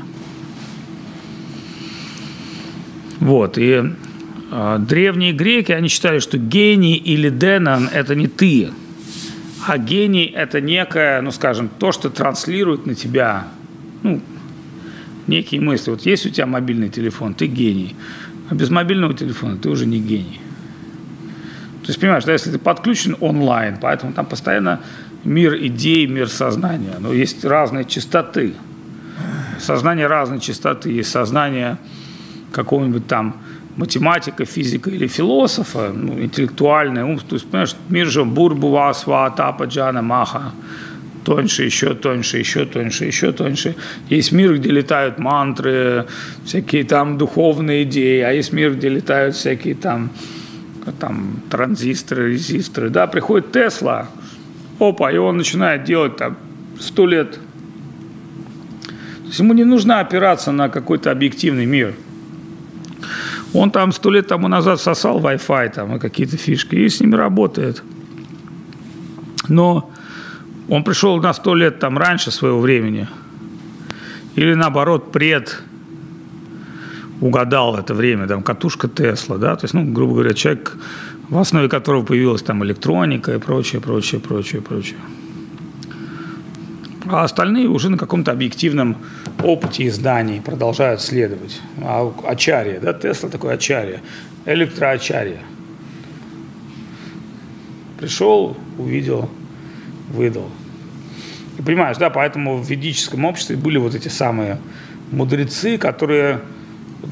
Вот, 3.20 3.56
и 3.56 3.82
э, 4.50 4.76
древние 4.80 5.32
греки, 5.32 5.72
они 5.72 5.88
считали, 5.88 6.18
что 6.18 6.36
гений 6.36 6.96
или 6.96 7.30
денон– 7.30 7.88
это 7.92 8.14
не 8.14 8.26
ты, 8.26 8.68
а 9.66 9.78
гений– 9.78 10.26
это 10.36 10.60
некое, 10.60 11.20
ну, 11.20 11.30
скажем, 11.30 11.68
то, 11.68 11.92
что 11.92 12.10
транслирует 12.10 12.86
на 12.86 12.94
тебя, 12.94 13.48
ну, 14.02 14.20
некие 15.26 15.60
мысли. 15.60 15.90
Вот 15.90 16.02
есть 16.02 16.26
у 16.26 16.30
тебя 16.30 16.46
мобильный 16.46 16.88
телефон, 16.88 17.34
ты 17.34 17.46
гений, 17.46 17.94
а 18.50 18.54
без 18.54 18.70
мобильного 18.70 19.14
телефона 19.14 19.56
ты 19.56 19.68
уже 19.68 19.86
не 19.86 19.98
гений. 19.98 20.40
То 21.82 21.88
есть, 21.88 22.00
понимаешь, 22.00 22.24
да, 22.24 22.32
если 22.32 22.50
ты 22.50 22.58
подключен 22.58 23.16
онлайн, 23.20 23.78
поэтому 23.80 24.12
там 24.12 24.26
постоянно 24.26 24.80
мир 25.24 25.54
идей, 25.56 26.06
мир 26.06 26.28
сознания, 26.28 26.96
но 26.98 27.12
есть 27.12 27.44
разные 27.44 27.84
частоты. 27.84 28.54
Сознание 29.58 30.06
разной 30.06 30.40
частоты, 30.40 30.90
есть 30.90 31.10
сознание– 31.10 31.78
какого-нибудь 32.54 33.06
там 33.06 33.36
математика, 33.76 34.44
физика 34.44 34.90
или 34.90 35.06
философа, 35.06 35.92
ну, 35.92 36.20
интеллектуальный 36.22 37.02
ум, 37.02 37.18
то 37.18 37.36
есть, 37.36 37.46
понимаешь, 37.46 37.76
мир 37.88 38.06
же 38.06 38.24
бурбува, 38.24 38.94
свата, 38.94 39.52
паджана, 39.52 40.02
маха, 40.02 40.52
тоньше, 41.24 41.64
еще 41.64 41.94
тоньше, 41.94 42.38
еще 42.38 42.64
тоньше, 42.64 43.04
еще 43.04 43.32
тоньше. 43.32 43.74
Есть 44.10 44.32
мир, 44.32 44.56
где 44.56 44.70
летают 44.70 45.18
мантры, 45.18 46.06
всякие 46.44 46.84
там 46.84 47.18
духовные 47.18 47.82
идеи, 47.82 48.20
а 48.20 48.30
есть 48.30 48.52
мир, 48.52 48.74
где 48.74 48.88
летают 48.88 49.34
всякие 49.34 49.74
там, 49.74 50.10
там 51.00 51.40
транзисторы, 51.50 52.32
резисторы. 52.32 52.90
Да, 52.90 53.06
приходит 53.06 53.52
Тесла, 53.52 54.06
опа, 54.78 55.10
и 55.10 55.16
он 55.16 55.36
начинает 55.36 55.84
делать 55.84 56.16
там 56.16 56.36
сто 56.78 57.06
лет. 57.06 57.32
То 59.22 59.28
есть 59.28 59.38
ему 59.40 59.54
не 59.54 59.64
нужно 59.64 60.00
опираться 60.00 60.52
на 60.52 60.68
какой-то 60.68 61.10
объективный 61.10 61.66
мир– 61.66 61.94
он 63.54 63.70
там 63.70 63.92
сто 63.92 64.10
лет 64.10 64.26
тому 64.26 64.48
назад 64.48 64.80
сосал 64.80 65.20
Wi-Fi 65.20 65.72
там 65.72 65.96
и 65.96 65.98
какие-то 65.98 66.36
фишки, 66.36 66.74
и 66.74 66.88
с 66.88 67.00
ними 67.00 67.14
работает. 67.14 67.82
Но 69.48 69.90
он 70.68 70.82
пришел 70.82 71.20
на 71.20 71.32
сто 71.32 71.54
лет 71.54 71.78
там 71.78 71.96
раньше 71.96 72.30
своего 72.30 72.60
времени. 72.60 73.08
Или 74.34 74.54
наоборот, 74.54 75.12
пред 75.12 75.62
угадал 77.20 77.76
это 77.76 77.94
время, 77.94 78.26
там, 78.26 78.42
катушка 78.42 78.88
Тесла, 78.88 79.38
да, 79.38 79.54
то 79.54 79.64
есть, 79.64 79.74
ну, 79.74 79.84
грубо 79.84 80.14
говоря, 80.14 80.34
человек, 80.34 80.76
в 81.28 81.38
основе 81.38 81.68
которого 81.68 82.04
появилась 82.04 82.42
там 82.42 82.64
электроника 82.64 83.34
и 83.34 83.38
прочее, 83.38 83.80
прочее, 83.80 84.20
прочее, 84.20 84.60
прочее 84.60 84.98
а 87.06 87.24
остальные 87.24 87.68
уже 87.68 87.90
на 87.90 87.98
каком-то 87.98 88.32
объективном 88.32 88.96
опыте 89.42 89.86
изданий 89.86 90.40
продолжают 90.40 91.00
следовать. 91.00 91.60
А 91.82 92.12
Ачария, 92.26 92.80
да, 92.80 92.92
Тесла 92.92 93.28
такой 93.28 93.54
Ачария, 93.54 94.00
электроачария. 94.46 95.40
Пришел, 97.98 98.56
увидел, 98.78 99.30
выдал. 100.10 100.50
И 101.58 101.62
понимаешь, 101.62 101.96
да, 101.98 102.10
поэтому 102.10 102.58
в 102.58 102.68
ведическом 102.68 103.24
обществе 103.24 103.56
были 103.56 103.78
вот 103.78 103.94
эти 103.94 104.08
самые 104.08 104.58
мудрецы, 105.10 105.78
которые, 105.78 106.40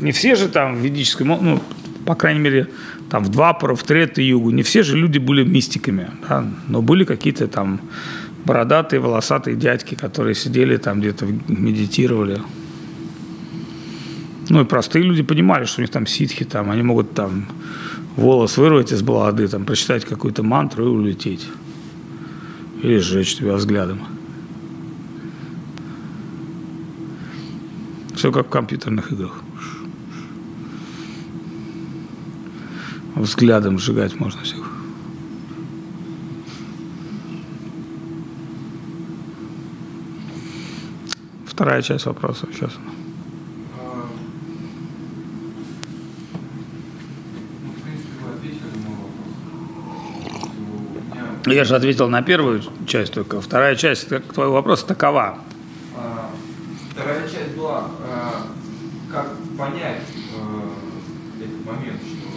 не 0.01 0.13
все 0.13 0.35
же 0.35 0.49
там 0.49 0.77
в 0.77 0.79
ведическом, 0.79 1.29
ну, 1.29 1.61
по 2.05 2.15
крайней 2.15 2.41
мере, 2.41 2.69
там 3.11 3.25
в 3.25 3.29
Двапару, 3.29 3.77
в 3.77 3.85
Трета 3.85 4.21
Югу, 4.23 4.51
не 4.51 4.63
все 4.63 4.83
же 4.83 4.97
люди 4.97 5.19
были 5.19 5.45
мистиками, 5.45 6.11
да, 6.29 6.45
но 6.67 6.83
были 6.83 7.05
какие-то 7.05 7.47
там 7.47 7.81
бородатые, 8.45 9.01
волосатые 9.01 9.57
дядьки, 9.57 9.95
которые 9.95 10.35
сидели 10.35 10.77
там 10.77 11.01
где-то, 11.01 11.27
медитировали. 11.49 12.41
Ну 14.49 14.63
и 14.63 14.65
простые 14.65 15.05
люди 15.05 15.23
понимали, 15.23 15.65
что 15.65 15.81
у 15.81 15.83
них 15.83 15.91
там 15.91 16.07
ситхи, 16.07 16.45
там, 16.45 16.71
они 16.71 16.83
могут 16.83 17.15
там 17.15 17.47
волос 18.17 18.59
вырвать 18.59 18.93
из 18.93 19.03
балады, 19.03 19.49
там, 19.49 19.65
прочитать 19.65 20.05
какую-то 20.05 20.43
мантру 20.43 20.85
и 20.85 20.89
улететь. 20.89 21.47
Или 22.83 22.99
сжечь 22.99 23.37
тебя 23.37 23.55
взглядом. 23.55 24.01
Все 28.15 28.33
как 28.33 28.49
в 28.49 28.51
компьютерных 28.51 29.13
играх. 29.13 29.43
Взглядом 33.15 33.79
сжигать 33.79 34.19
можно 34.19 34.43
всех. 34.43 34.62
Вторая 41.62 41.81
часть 41.81 42.07
вопроса 42.07 42.48
сейчас. 42.53 42.72
Я 51.46 51.62
же 51.62 51.77
ответил 51.77 52.09
на 52.09 52.22
первую 52.22 52.64
часть 52.88 53.12
только. 53.12 53.40
Вторая 53.40 53.77
часть 53.77 54.09
твоего 54.09 54.55
вопроса 54.55 54.88
такова. 54.88 55.38
А, 55.96 56.31
вторая 56.90 57.29
часть 57.29 57.55
была, 57.57 57.87
а, 58.08 58.46
как 59.13 59.29
понять 59.56 60.02
э, 60.35 61.44
этот 61.44 61.65
момент, 61.65 62.00
что, 62.02 62.29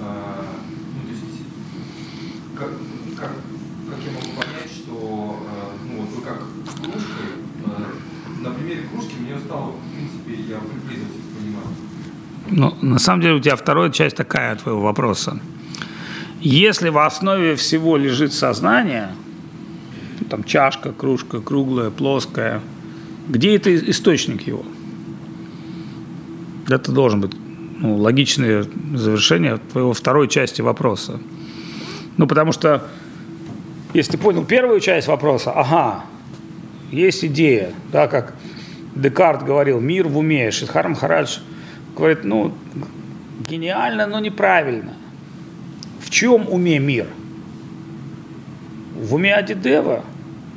а, 0.00 0.44
ну, 0.92 1.02
то 1.02 1.10
есть, 1.12 1.22
как, 2.58 2.70
как, 3.16 3.30
как 3.90 3.98
я 4.04 4.10
могу 4.10 4.40
понять, 4.40 4.72
что, 4.72 5.38
ну, 5.88 6.00
вот 6.00 6.08
вы 6.16 6.22
как 6.22 6.38
кружкой 6.82 7.42
на 8.42 8.50
примере 8.50 8.82
стало, 9.52 9.72
в 9.72 9.94
принципе, 9.94 10.52
я 10.52 10.58
приблизился 10.58 11.18
к 11.18 11.38
пониманию. 11.38 12.74
Ну, 12.80 12.88
на 12.90 12.98
самом 12.98 13.20
деле 13.20 13.34
у 13.34 13.40
тебя 13.40 13.56
вторая 13.56 13.90
часть 13.90 14.16
такая 14.16 14.56
твоего 14.56 14.80
вопроса. 14.80 15.38
Если 16.40 16.88
в 16.88 16.98
основе 16.98 17.54
всего 17.54 17.96
лежит 17.96 18.32
сознание, 18.32 19.10
там 20.28 20.44
чашка, 20.44 20.92
кружка, 20.92 21.40
круглая, 21.40 21.90
плоская, 21.90 22.60
где 23.28 23.54
это 23.56 23.74
источник 23.90 24.46
его? 24.46 24.64
Это 26.68 26.90
должен 26.90 27.20
быть 27.20 27.32
ну, 27.78 27.96
логичное 27.96 28.64
завершение 28.94 29.58
твоего 29.58 29.92
второй 29.92 30.28
части 30.28 30.62
вопроса. 30.62 31.20
Ну, 32.16 32.26
потому 32.26 32.52
что, 32.52 32.88
если 33.94 34.12
ты 34.12 34.18
понял 34.18 34.44
первую 34.44 34.80
часть 34.80 35.08
вопроса, 35.08 35.52
ага, 35.52 36.04
есть 36.90 37.24
идея, 37.24 37.72
да, 37.92 38.08
как 38.08 38.34
Декарт 38.94 39.44
говорил, 39.44 39.80
мир 39.80 40.08
в 40.08 40.18
уме. 40.18 40.50
Шидхар 40.50 40.88
Махарадж 40.88 41.38
говорит, 41.96 42.24
ну, 42.24 42.52
гениально, 43.48 44.06
но 44.06 44.20
неправильно. 44.20 44.92
В 46.00 46.10
чем 46.10 46.48
уме 46.48 46.78
мир? 46.78 47.06
В 48.94 49.14
уме 49.14 49.34
Адидева? 49.34 50.04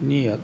Нет. 0.01 0.39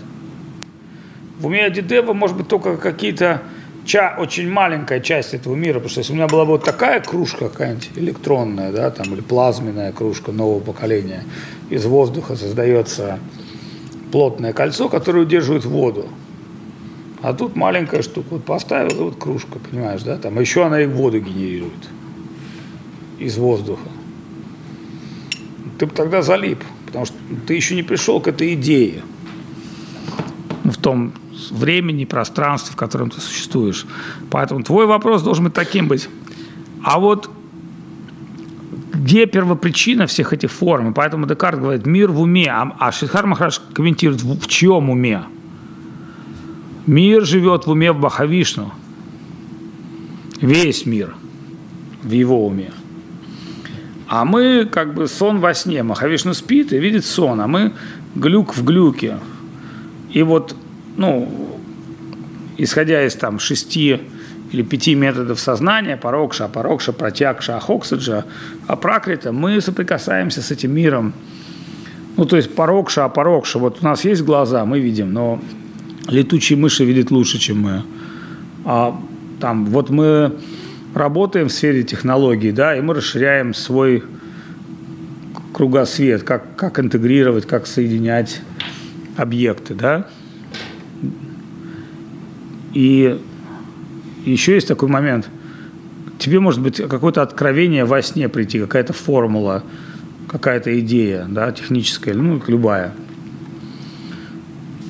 В 1.39 1.47
уме 1.47 1.65
Адидева 1.65 2.13
может 2.13 2.37
быть 2.37 2.47
только 2.47 2.77
какие-то 2.77 3.41
ча, 3.85 4.15
очень 4.17 4.49
маленькая 4.49 4.99
часть 4.99 5.33
этого 5.33 5.55
мира, 5.55 5.75
потому 5.75 5.89
что 5.89 5.99
если 5.99 6.13
у 6.13 6.15
меня 6.15 6.27
была 6.27 6.45
бы 6.45 6.51
вот 6.51 6.63
такая 6.63 6.99
кружка 7.01 7.49
какая-нибудь 7.49 7.91
электронная, 7.95 8.71
да, 8.71 8.89
там, 8.91 9.13
или 9.13 9.21
плазменная 9.21 9.91
кружка 9.91 10.31
нового 10.31 10.59
поколения, 10.59 11.23
из 11.69 11.85
воздуха 11.85 12.35
создается 12.35 13.19
плотное 14.11 14.53
кольцо, 14.53 14.89
которое 14.89 15.19
удерживает 15.19 15.65
воду. 15.65 16.07
А 17.21 17.33
тут 17.33 17.55
маленькая 17.55 18.01
штука, 18.01 18.27
вот 18.31 18.45
поставил, 18.45 19.05
вот 19.05 19.15
кружка, 19.17 19.59
понимаешь, 19.59 20.01
да, 20.01 20.17
там, 20.17 20.37
а 20.37 20.41
еще 20.41 20.65
она 20.65 20.81
и 20.81 20.87
воду 20.87 21.19
генерирует 21.19 21.89
из 23.19 23.37
воздуха. 23.37 23.87
Ты 25.77 25.85
бы 25.85 25.93
тогда 25.93 26.21
залип, 26.23 26.63
потому 26.87 27.05
что 27.05 27.15
ты 27.45 27.53
еще 27.53 27.75
не 27.75 27.83
пришел 27.83 28.19
к 28.19 28.27
этой 28.27 28.55
идее 28.55 29.03
в 30.63 30.77
том 30.77 31.13
времени, 31.51 32.05
пространстве, 32.05 32.73
в 32.73 32.75
котором 32.75 33.11
ты 33.11 33.21
существуешь. 33.21 33.85
Поэтому 34.31 34.63
твой 34.63 34.87
вопрос 34.87 35.21
должен 35.21 35.45
быть 35.45 35.53
таким 35.53 35.87
быть. 35.87 36.09
А 36.83 36.99
вот 36.99 37.29
где 38.93 39.25
первопричина 39.25 40.07
всех 40.07 40.33
этих 40.33 40.51
форм? 40.51 40.91
И 40.91 40.93
поэтому 40.93 41.27
Декарт 41.27 41.59
говорит, 41.59 41.85
мир 41.85 42.11
в 42.11 42.21
уме, 42.21 42.47
а, 42.49 42.75
а 42.79 42.91
Шидхар 42.91 43.25
Махараш 43.25 43.59
комментирует, 43.73 44.21
в, 44.21 44.39
в 44.39 44.47
чьем 44.47 44.89
уме? 44.89 45.23
Мир 46.87 47.25
живет 47.25 47.65
в 47.65 47.71
уме 47.71 47.93
Бахавишну. 47.93 48.73
Весь 50.41 50.85
мир 50.85 51.15
в 52.01 52.11
его 52.11 52.47
уме. 52.47 52.71
А 54.07 54.25
мы 54.25 54.65
как 54.65 54.93
бы 54.93 55.07
сон 55.07 55.39
во 55.39 55.53
сне. 55.53 55.83
Махавишну 55.83 56.33
спит 56.33 56.73
и 56.73 56.79
видит 56.79 57.05
сон, 57.05 57.39
а 57.39 57.47
мы 57.47 57.73
глюк 58.15 58.55
в 58.55 58.63
глюке. 58.63 59.17
И 60.11 60.23
вот, 60.23 60.55
ну, 60.97 61.59
исходя 62.57 63.05
из 63.05 63.15
там 63.15 63.39
шести 63.39 64.01
или 64.51 64.63
пяти 64.63 64.95
методов 64.95 65.39
сознания, 65.39 65.95
парокша, 65.95 66.45
апарокша, 66.45 66.91
протягша, 66.91 67.57
ахоксаджа, 67.57 68.25
апракрита, 68.67 69.31
мы 69.31 69.61
соприкасаемся 69.61 70.41
с 70.41 70.51
этим 70.51 70.73
миром. 70.73 71.13
Ну, 72.17 72.25
то 72.25 72.35
есть 72.35 72.53
парокша, 72.53 73.05
апарокша, 73.05 73.59
вот 73.59 73.77
у 73.81 73.85
нас 73.85 74.03
есть 74.03 74.23
глаза, 74.23 74.65
мы 74.65 74.79
видим, 74.79 75.13
но 75.13 75.39
летучие 76.07 76.57
мыши 76.57 76.85
видят 76.85 77.11
лучше, 77.11 77.39
чем 77.39 77.61
мы. 77.61 77.83
А 78.65 78.99
там, 79.39 79.65
вот 79.65 79.89
мы 79.89 80.37
работаем 80.93 81.47
в 81.47 81.51
сфере 81.51 81.83
технологий, 81.83 82.51
да, 82.51 82.75
и 82.75 82.81
мы 82.81 82.93
расширяем 82.93 83.53
свой 83.53 84.03
кругосвет, 85.53 86.23
как, 86.23 86.55
как 86.55 86.79
интегрировать, 86.79 87.45
как 87.45 87.67
соединять 87.67 88.41
объекты, 89.17 89.73
да. 89.73 90.07
И 92.73 93.19
еще 94.25 94.53
есть 94.53 94.67
такой 94.67 94.89
момент. 94.89 95.29
Тебе 96.19 96.39
может 96.39 96.61
быть 96.61 96.77
какое-то 96.77 97.21
откровение 97.21 97.85
во 97.85 98.01
сне 98.01 98.29
прийти, 98.29 98.59
какая-то 98.59 98.93
формула, 98.93 99.63
какая-то 100.27 100.79
идея, 100.79 101.25
да, 101.27 101.51
техническая, 101.51 102.13
ну, 102.13 102.41
любая. 102.47 102.93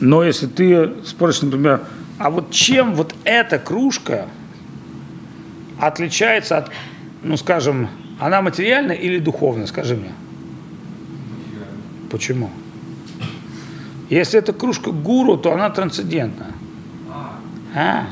Но 0.02 0.24
если 0.24 0.48
ты 0.48 0.92
спросишь, 1.06 1.44
например, 1.44 1.82
а 2.18 2.32
вот 2.32 2.52
чем 2.52 2.96
вот 2.96 3.16
эта 3.24 3.60
кружка 3.60 4.28
отличается 5.80 6.58
от, 6.58 6.72
ну, 7.24 7.38
скажем, 7.38 7.88
она 8.20 8.42
материальна 8.42 8.94
или 8.94 9.20
духовна, 9.20 9.68
скажи 9.68 9.96
мне. 9.96 10.12
Почему? 12.10 12.50
Если 14.10 14.40
это 14.40 14.54
кружка 14.54 14.92
гуру, 14.92 15.38
то 15.38 15.54
она 15.54 15.70
трансцендентна. 15.70 16.48
А. 17.76 18.08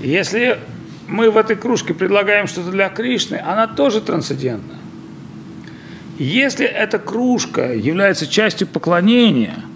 Если 0.00 0.58
мы 1.06 1.30
в 1.30 1.36
этой 1.36 1.54
кружке 1.54 1.92
предлагаем 1.92 2.46
что-то 2.46 2.70
для 2.70 2.88
Кришны, 2.88 3.36
она 3.36 3.66
тоже 3.66 4.00
трансцендентна. 4.00 4.74
Если 6.18 6.66
эта 6.66 6.98
кружка 6.98 7.74
является 7.74 8.26
частью 8.26 8.66
поклонения– 8.66 9.56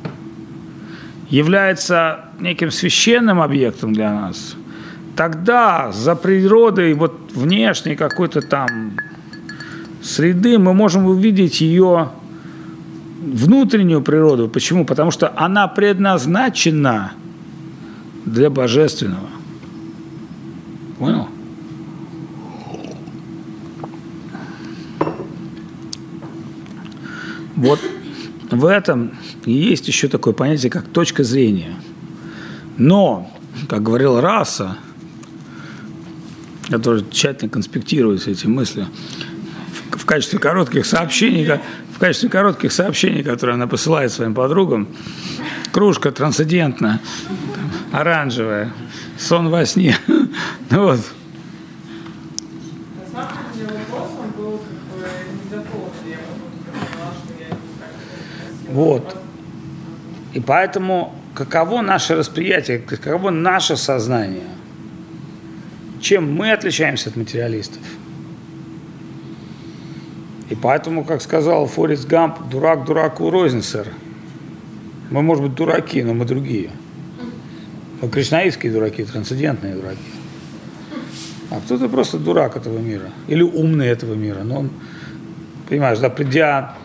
является 1.32 2.26
неким 2.40 2.70
священным 2.70 3.40
объектом 3.40 3.94
для 3.94 4.12
нас, 4.12 4.54
тогда 5.16 5.90
за 5.90 6.14
природой 6.14 6.92
вот 6.92 7.32
внешней 7.34 7.96
какой-то 7.96 8.42
там 8.42 8.92
среды 10.02 10.58
мы 10.58 10.74
можем 10.74 11.06
увидеть 11.06 11.62
ее 11.62 12.10
внутреннюю 13.22 14.02
природу. 14.02 14.46
Почему? 14.48 14.84
Потому 14.84 15.10
что 15.10 15.32
она 15.34 15.68
предназначена 15.68 17.12
для 18.26 18.50
божественного. 18.50 19.30
Понял? 20.98 21.28
Вот 27.56 27.80
в 28.50 28.66
этом 28.66 29.12
есть 29.46 29.88
еще 29.88 30.08
такое 30.08 30.34
понятие, 30.34 30.70
как 30.70 30.88
точка 30.88 31.24
зрения. 31.24 31.74
Но, 32.76 33.30
как 33.68 33.82
говорил 33.82 34.20
Раса, 34.20 34.76
который 36.68 37.04
тщательно 37.10 37.50
конспектирует 37.50 38.26
эти 38.26 38.46
мысли, 38.46 38.86
в 39.90 40.04
качестве 40.04 40.38
коротких 40.38 40.86
сообщений, 40.86 41.46
в 41.94 41.98
качестве 41.98 42.28
коротких 42.28 42.72
сообщений, 42.72 43.22
которые 43.22 43.54
она 43.54 43.66
посылает 43.66 44.10
своим 44.12 44.34
подругам, 44.34 44.88
кружка 45.72 46.10
трансцендентная, 46.12 47.00
оранжевая, 47.92 48.72
сон 49.18 49.48
во 49.48 49.64
сне. 49.66 49.96
Ну 50.70 50.84
вот. 50.84 51.00
Вот. 58.70 59.21
И 60.32 60.40
поэтому 60.40 61.14
каково 61.34 61.82
наше 61.82 62.16
восприятие, 62.16 62.78
каково 62.78 63.30
наше 63.30 63.76
сознание? 63.76 64.48
Чем 66.00 66.32
мы 66.32 66.52
отличаемся 66.52 67.10
от 67.10 67.16
материалистов? 67.16 67.82
И 70.50 70.54
поэтому, 70.54 71.04
как 71.04 71.22
сказал 71.22 71.66
Форест 71.66 72.06
Гамп, 72.06 72.48
дурак 72.50 72.84
дураку 72.84 73.30
рознь, 73.30 73.62
сэр. 73.62 73.88
Мы, 75.10 75.22
может 75.22 75.44
быть, 75.44 75.54
дураки, 75.54 76.02
но 76.02 76.14
мы 76.14 76.24
другие. 76.24 76.70
Мы 78.00 78.08
кришнаитские 78.08 78.72
дураки, 78.72 79.04
трансцендентные 79.04 79.74
дураки. 79.74 79.98
А 81.50 81.60
кто-то 81.60 81.88
просто 81.88 82.18
дурак 82.18 82.56
этого 82.56 82.78
мира. 82.78 83.10
Или 83.28 83.42
умный 83.42 83.86
этого 83.86 84.14
мира. 84.14 84.42
Но 84.42 84.60
он, 84.60 84.70
понимаешь, 85.68 85.98
да, 85.98 86.08
придя 86.08 86.76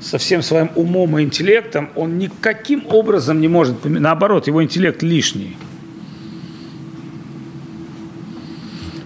со 0.00 0.18
всем 0.18 0.42
своим 0.42 0.70
умом 0.74 1.18
и 1.18 1.22
интеллектом, 1.22 1.90
он 1.94 2.18
никаким 2.18 2.84
образом 2.88 3.40
не 3.40 3.48
может, 3.48 3.84
наоборот, 3.84 4.46
его 4.46 4.62
интеллект 4.62 5.02
лишний. 5.02 5.56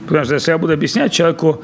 Потому 0.07 0.25
что 0.25 0.35
если 0.35 0.51
я 0.51 0.59
буду 0.59 0.73
объяснять 0.73 1.13
человеку 1.13 1.63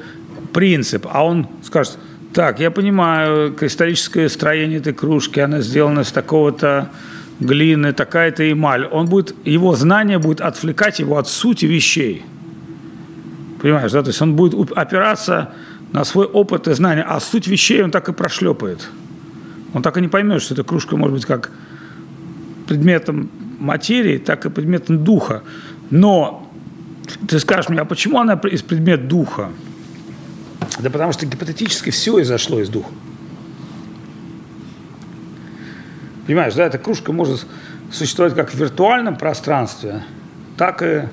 принцип, 0.53 1.07
а 1.11 1.25
он 1.25 1.47
скажет, 1.63 1.99
так, 2.33 2.61
я 2.61 2.71
понимаю, 2.71 3.53
кристаллическое 3.53 4.29
строение 4.29 4.79
этой 4.79 4.93
кружки, 4.93 5.41
она 5.41 5.61
сделана 5.61 6.01
из 6.01 6.13
такого-то 6.13 6.91
глины, 7.41 7.93
такая-то 7.93 8.51
эмаль. 8.51 8.87
Он 8.87 9.07
будет, 9.07 9.35
его 9.45 9.75
знание 9.75 10.19
будет 10.19 10.41
отвлекать 10.41 11.01
его 11.01 11.19
от 11.19 11.29
сути 11.29 11.67
вещей. 11.67 12.25
Понимаешь, 13.61 13.93
да? 13.93 14.03
То 14.03 14.09
есть 14.09 14.23
он 14.23 14.37
будет 14.37 14.73
опираться 14.73 15.53
на 15.93 16.05
свой 16.05 16.27
опыт 16.27 16.69
и 16.69 16.73
знания, 16.73 17.03
а 17.03 17.19
суть 17.21 17.47
вещей 17.47 17.83
он 17.83 17.91
так 17.91 18.09
и 18.09 18.13
прошлепает. 18.13 18.89
Он 19.75 19.83
так 19.83 19.97
и 19.97 20.01
не 20.01 20.09
поймет, 20.09 20.43
что 20.43 20.55
эта 20.55 20.65
кружка 20.65 20.97
может 20.97 21.15
быть 21.15 21.27
как 21.27 21.51
предметом 22.67 23.31
материи, 23.59 24.19
так 24.19 24.47
и 24.47 24.51
предметом 24.51 25.05
духа. 25.05 25.43
Но 25.91 26.51
ты 27.29 27.39
скажешь 27.39 27.69
мне, 27.69 27.81
а 27.81 27.85
почему 27.85 28.19
она 28.19 28.35
из 28.35 28.63
предмет 28.63 29.09
духа? 29.09 29.51
Да 30.81 30.91
потому 30.91 31.13
что 31.13 31.27
гипотетически 31.27 31.91
все 31.91 32.21
изошло 32.23 32.61
из 32.61 32.69
духа. 32.69 32.91
Понимаешь, 36.27 36.55
да, 36.55 36.67
эта 36.67 36.79
кружка 36.79 37.13
может 37.13 37.47
существовать 37.91 38.35
как 38.35 38.51
в 38.51 38.55
виртуальном 38.55 39.17
пространстве, 39.17 40.05
так 40.57 40.83
и 40.83 41.09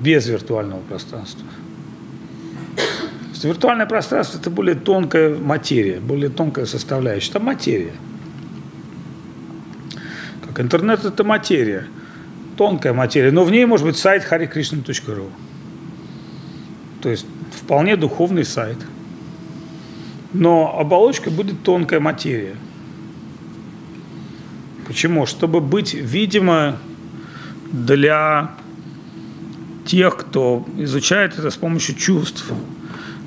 без 0.00 0.26
виртуального 0.26 0.80
пространства 0.80 1.46
что 3.42 3.48
виртуальное 3.48 3.86
пространство– 3.86 4.38
это 4.40 4.50
более 4.50 4.76
тонкая 4.76 5.36
материя, 5.36 5.98
более 5.98 6.30
тонкая 6.30 6.64
составляющая. 6.64 7.30
Это 7.30 7.40
материя. 7.40 7.92
Как 10.46 10.60
интернет– 10.60 11.04
это 11.04 11.24
материя, 11.24 11.88
тонкая 12.56 12.92
материя, 12.92 13.32
но 13.32 13.42
в 13.42 13.50
ней 13.50 13.66
может 13.66 13.84
быть 13.84 13.96
сайт 13.96 14.24
harikrishna.ru. 14.30 15.28
То 17.00 17.08
есть 17.08 17.26
вполне 17.50 17.96
духовный 17.96 18.44
сайт. 18.44 18.78
Но 20.32 20.78
оболочка 20.78 21.28
будет 21.28 21.64
тонкая 21.64 21.98
материя. 21.98 22.54
Почему? 24.86 25.26
Чтобы 25.26 25.60
быть 25.60 25.94
видимо 25.94 26.78
для 27.72 28.52
тех, 29.84 30.16
кто 30.16 30.64
изучает 30.78 31.36
это 31.40 31.50
с 31.50 31.56
помощью 31.56 31.96
чувств. 31.96 32.52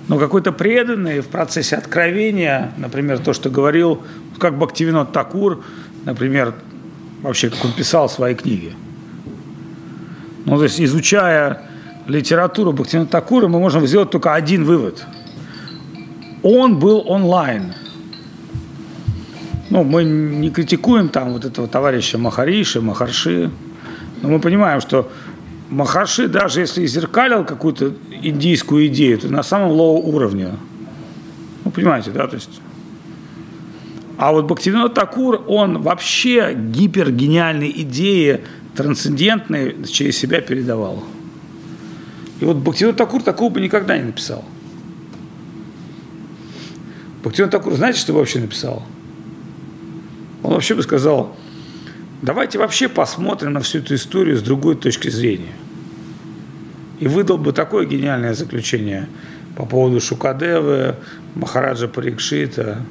Но 0.08 0.20
какой-то 0.20 0.52
преданный 0.52 1.22
в 1.22 1.28
процессе 1.28 1.76
откровения, 1.76 2.72
например, 2.78 3.20
то, 3.20 3.34
что 3.34 3.50
говорил, 3.50 4.04
как 4.40 4.58
Бхактивинод 4.58 5.12
Такур, 5.12 5.64
например, 6.06 6.54
вообще, 7.22 7.50
как 7.50 7.66
он 7.66 7.74
писал 7.74 8.08
свои 8.08 8.36
книги. 8.36 8.74
Ну, 10.46 10.58
то 10.58 10.64
есть, 10.64 10.80
изучая 10.80 11.62
литературу 12.08 12.72
Бхактивинода 12.72 13.10
Такура, 13.10 13.48
мы 13.48 13.60
можем 13.60 13.88
сделать 13.88 14.12
только 14.12 14.36
один 14.36 14.64
вывод. 14.64 15.04
Он 16.44 16.78
был 16.78 17.04
онлайн. 17.08 17.74
Ну, 19.72 19.84
мы 19.84 20.04
не 20.04 20.52
критикуем 20.52 21.10
там 21.10 21.34
вот 21.34 21.46
этого 21.46 21.68
товарища 21.68 22.20
Махариши, 22.20 22.80
Махарши, 22.80 23.50
но 24.22 24.30
мы 24.30 24.40
понимаем, 24.40 24.80
что 24.82 25.12
Махарши, 25.70 26.28
даже 26.28 26.60
если 26.62 26.86
зеркалил 26.86 27.44
какую-то 27.44 27.94
индийскую 28.22 28.88
идею, 28.88 29.18
то 29.18 29.30
на 29.30 29.44
самом 29.44 29.72
low 29.72 29.98
уровне. 29.98 30.52
Ну, 31.64 31.72
понимаете, 31.72 32.12
да, 32.12 32.28
то 32.28 32.36
есть... 32.36 32.62
А 34.18 34.32
вот 34.32 34.46
Бхактивинод 34.46 34.94
Тхакур, 34.94 35.44
он 35.48 35.82
вообще 35.82 36.54
гипергениальные 36.56 37.82
идеи, 37.82 38.42
трансцендентные, 38.76 39.76
через 39.92 40.18
себя 40.18 40.40
передавал. 40.40 41.04
И 42.40 42.46
вот 42.46 42.58
Бхактивинод 42.58 42.96
Тхакур 42.96 43.24
такого 43.24 43.52
бы 43.52 43.60
никогда 43.60 43.98
не 43.98 44.06
написал. 44.06 44.46
Бхактивинод 47.24 47.52
Такур, 47.52 47.74
знаете, 47.74 48.00
что 48.00 48.14
вообще 48.14 48.40
написал? 48.40 48.84
Он 50.44 50.54
вообще 50.54 50.76
бы 50.76 50.84
сказал, 50.84 51.36
давайте 52.26 52.58
вообще 52.58 52.90
посмотрим 52.90 53.54
на 53.54 53.62
всю 53.62 53.80
эту 53.80 53.96
историю 53.96 54.36
с 54.36 54.42
другой 54.42 54.76
точки 54.76 55.10
зрения. 55.10 55.54
И 57.00 57.08
выдал 57.08 57.38
бы 57.38 57.54
такое 57.54 57.86
гениальное 57.86 58.34
заключение 58.34 59.08
по 59.56 59.66
поводу 59.66 60.02
Шукадевы, 60.02 60.96
Махараджа 61.36 61.88
Парикшита. 61.88 62.82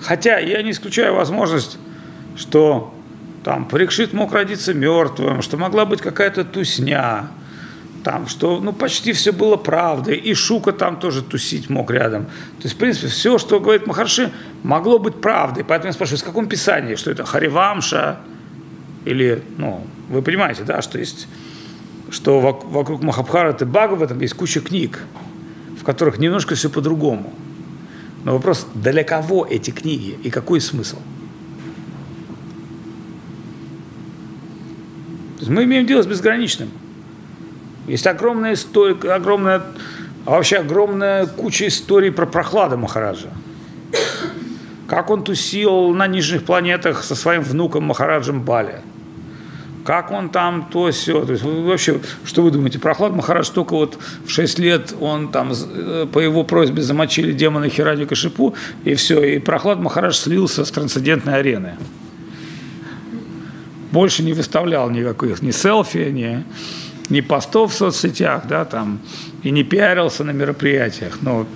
Хотя 0.00 0.38
я 0.38 0.62
не 0.62 0.70
исключаю 0.70 1.14
возможность, 1.14 1.78
что 2.36 2.94
там 3.44 3.66
Парикшит 3.66 4.12
мог 4.12 4.32
родиться 4.32 4.72
мертвым, 4.72 5.42
что 5.42 5.56
могла 5.56 5.84
быть 5.84 6.00
какая-то 6.00 6.44
тусня, 6.44 7.28
там, 8.02 8.26
что 8.26 8.60
ну, 8.60 8.72
почти 8.72 9.12
все 9.12 9.32
было 9.32 9.56
правдой, 9.56 10.16
и 10.16 10.34
Шука 10.34 10.72
там 10.72 10.98
тоже 10.98 11.22
тусить 11.22 11.70
мог 11.70 11.90
рядом. 11.90 12.24
То 12.24 12.64
есть, 12.64 12.74
в 12.74 12.78
принципе, 12.78 13.08
все, 13.08 13.38
что 13.38 13.60
говорит 13.60 13.86
Махарши, 13.86 14.32
могло 14.62 14.98
быть 14.98 15.20
правдой. 15.20 15.64
Поэтому 15.64 15.88
я 15.88 15.92
спрашиваю, 15.92 16.20
в 16.20 16.24
каком 16.24 16.48
писании, 16.48 16.96
что 16.96 17.10
это 17.10 17.24
Харивамша, 17.24 18.18
или, 19.04 19.42
ну, 19.58 19.86
вы 20.08 20.22
понимаете, 20.22 20.64
да, 20.64 20.82
что 20.82 20.98
есть, 20.98 21.28
что 22.10 22.40
вокруг 22.40 23.02
Махабхараты 23.02 23.66
Бхагаватам 23.66 24.20
есть 24.20 24.34
куча 24.34 24.60
книг, 24.60 25.00
в 25.80 25.84
которых 25.84 26.18
немножко 26.18 26.54
все 26.54 26.70
по-другому. 26.70 27.32
Но 28.24 28.34
вопрос, 28.34 28.66
для 28.74 29.02
кого 29.02 29.46
эти 29.48 29.70
книги 29.70 30.18
и 30.22 30.30
какой 30.30 30.60
смысл? 30.60 30.98
Мы 35.40 35.64
имеем 35.64 35.86
дело 35.86 36.02
с 36.02 36.06
безграничным. 36.06 36.70
Есть 37.86 38.06
огромная 38.06 38.54
история, 38.54 38.94
огромная, 39.12 39.62
а 40.24 40.30
вообще 40.32 40.58
огромная 40.58 41.26
куча 41.26 41.66
историй 41.68 42.12
про 42.12 42.26
прохлада 42.26 42.76
Махараджа. 42.76 43.28
Как 44.86 45.10
он 45.10 45.24
тусил 45.24 45.88
на 45.94 46.06
нижних 46.06 46.44
планетах 46.44 47.02
со 47.02 47.14
своим 47.14 47.42
внуком 47.42 47.84
Махараджем 47.84 48.42
Бали. 48.42 48.80
Как 49.84 50.12
он 50.12 50.28
там 50.28 50.68
то 50.70 50.90
все. 50.90 51.24
То 51.24 51.32
есть 51.32 51.44
вообще, 51.44 52.00
что 52.24 52.42
вы 52.42 52.50
думаете, 52.50 52.78
Прохлад 52.78 53.14
Махарадж 53.14 53.50
только 53.52 53.74
вот 53.74 53.98
в 54.24 54.30
6 54.30 54.58
лет 54.60 54.94
он 55.00 55.32
там 55.32 55.52
э, 55.52 56.06
по 56.12 56.20
его 56.20 56.44
просьбе 56.44 56.82
замочили 56.82 57.32
демона 57.32 57.68
Хиради 57.68 58.04
Кашипу, 58.04 58.54
и 58.84 58.94
все, 58.94 59.20
и 59.22 59.38
Прохлад 59.40 59.80
Махарадж 59.80 60.14
слился 60.14 60.64
с 60.64 60.70
трансцендентной 60.70 61.38
арены. 61.38 61.74
Больше 63.90 64.22
не 64.22 64.32
выставлял 64.32 64.88
никаких 64.88 65.42
ни 65.42 65.50
селфи, 65.50 66.10
ни 66.10 66.44
ни 67.12 67.20
постов 67.20 67.72
в 67.72 67.76
соцсетях, 67.76 68.44
да, 68.48 68.64
там, 68.64 68.98
и 69.42 69.50
не 69.50 69.64
пиарился 69.64 70.24
на 70.24 70.30
мероприятиях. 70.30 71.18
Но 71.20 71.46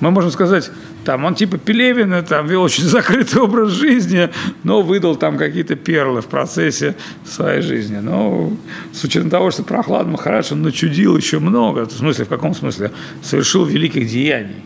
мы 0.00 0.10
можем 0.10 0.32
сказать, 0.32 0.70
там, 1.04 1.24
он 1.24 1.36
типа 1.36 1.56
Пелевина, 1.56 2.22
там, 2.22 2.48
вел 2.48 2.62
очень 2.62 2.82
закрытый 2.96 3.40
образ 3.40 3.70
жизни, 3.70 4.28
но 4.64 4.82
выдал 4.82 5.14
там 5.14 5.38
какие-то 5.38 5.76
перлы 5.76 6.20
в 6.20 6.26
процессе 6.26 6.96
своей 7.24 7.62
жизни. 7.62 7.98
Но 7.98 8.52
с 8.92 9.04
учетом 9.04 9.30
того, 9.30 9.52
что 9.52 9.62
Прохлад 9.62 10.08
Махарадж, 10.08 10.52
он 10.52 10.62
начудил 10.62 11.16
еще 11.16 11.38
много, 11.38 11.86
в 11.86 11.92
смысле, 11.92 12.24
в 12.24 12.28
каком 12.28 12.52
смысле? 12.52 12.90
Совершил 13.22 13.64
великих 13.64 14.08
деяний. 14.08 14.64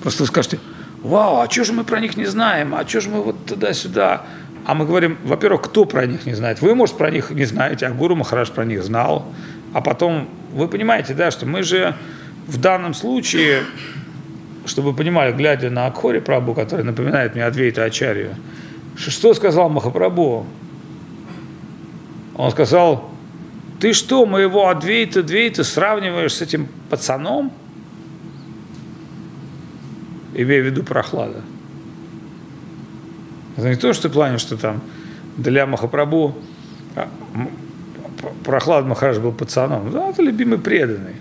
Просто 0.00 0.22
вы 0.22 0.28
скажете, 0.28 0.58
вау, 1.02 1.40
а 1.40 1.50
что 1.50 1.64
же 1.64 1.74
мы 1.74 1.84
про 1.84 2.00
них 2.00 2.16
не 2.16 2.26
знаем, 2.26 2.74
а 2.74 2.88
что 2.88 3.02
же 3.02 3.10
мы 3.10 3.22
вот 3.22 3.44
туда-сюда? 3.44 4.24
А 4.66 4.74
мы 4.74 4.84
говорим, 4.84 5.16
во-первых, 5.22 5.62
кто 5.62 5.84
про 5.84 6.06
них 6.06 6.26
не 6.26 6.34
знает? 6.34 6.60
Вы, 6.60 6.74
может, 6.74 6.98
про 6.98 7.08
них 7.08 7.30
не 7.30 7.44
знаете, 7.44 7.86
а 7.86 7.92
Гуру 7.92 8.16
Махараш 8.16 8.50
про 8.50 8.64
них 8.64 8.82
знал. 8.82 9.24
А 9.72 9.80
потом, 9.80 10.28
вы 10.52 10.66
понимаете, 10.66 11.14
да, 11.14 11.30
что 11.30 11.46
мы 11.46 11.62
же 11.62 11.94
в 12.48 12.60
данном 12.60 12.92
случае, 12.92 13.62
чтобы 14.64 14.90
вы 14.90 14.96
понимали, 14.96 15.32
глядя 15.32 15.70
на 15.70 15.86
Акхори 15.86 16.18
Прабу, 16.18 16.52
который 16.52 16.84
напоминает 16.84 17.36
мне 17.36 17.44
Адвейта 17.44 17.84
Ачарью, 17.84 18.34
что 18.96 19.34
сказал 19.34 19.68
Махапрабху? 19.68 20.46
Он 22.34 22.50
сказал, 22.50 23.08
ты 23.78 23.92
что, 23.92 24.26
моего 24.26 24.68
Адвейта, 24.68 25.22
Двейта 25.22 25.62
сравниваешь 25.62 26.34
с 26.34 26.42
этим 26.42 26.66
пацаном? 26.90 27.52
Имея 30.34 30.60
в 30.60 30.66
виду 30.66 30.82
прохлада. 30.82 31.42
Это 33.56 33.68
не 33.68 33.76
то, 33.76 33.92
что 33.92 34.08
в 34.08 34.12
плане, 34.12 34.38
что 34.38 34.56
там 34.56 34.80
для 35.36 35.66
Махапрабху 35.66 36.36
а, 36.94 37.08
Прохлад 38.44 38.86
Махараш 38.86 39.18
был 39.18 39.32
пацаном. 39.32 39.90
Да, 39.90 40.08
это 40.08 40.22
любимый 40.22 40.58
преданный. 40.58 41.16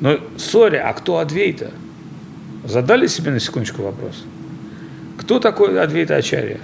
Но, 0.00 0.18
сори, 0.36 0.76
а 0.76 0.92
кто 0.92 1.18
Адвейта? 1.18 1.70
Задали 2.64 3.06
себе 3.06 3.30
на 3.30 3.40
секундочку 3.40 3.82
вопрос. 3.82 4.24
Кто 5.18 5.38
такой 5.38 5.80
Адвейта 5.80 6.16
Ачарья? 6.16 6.58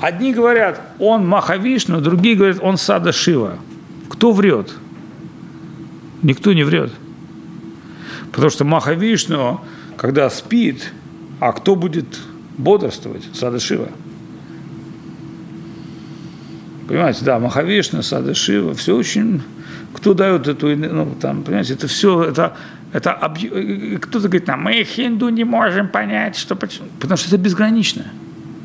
Одни 0.00 0.32
говорят, 0.32 0.80
он 0.98 1.26
Махавишну, 1.26 2.00
другие 2.00 2.36
говорят, 2.36 2.58
он 2.62 2.76
Сада 2.76 3.12
Шива. 3.12 3.58
Кто 4.08 4.32
врет? 4.32 4.72
Никто 6.22 6.52
не 6.52 6.62
врет. 6.62 6.92
Потому 8.32 8.50
что 8.50 8.64
Махавишну, 8.64 9.60
когда 9.96 10.30
спит, 10.30 10.92
а 11.40 11.52
кто 11.52 11.74
будет 11.74 12.06
бодрствовать, 12.58 13.22
сада 13.32 13.58
Шива. 13.58 13.88
Понимаете, 16.86 17.24
да, 17.24 17.38
Махавишна, 17.38 18.02
сада 18.02 18.34
Шива, 18.34 18.74
все 18.74 18.96
очень... 18.96 19.42
Кто 19.94 20.14
дает 20.14 20.46
эту, 20.46 20.76
ну, 20.76 21.16
там, 21.20 21.42
понимаете, 21.42 21.72
это 21.72 21.88
все, 21.88 22.24
это, 22.24 22.56
это 22.92 23.12
объ... 23.12 23.98
кто-то 24.00 24.28
говорит, 24.28 24.46
нам, 24.46 24.62
мы 24.62 24.84
хинду 24.84 25.28
не 25.30 25.44
можем 25.44 25.88
понять, 25.88 26.36
что 26.36 26.56
почему. 26.56 26.88
Потому 27.00 27.16
что 27.16 27.28
это 27.28 27.38
безгранично. 27.38 28.04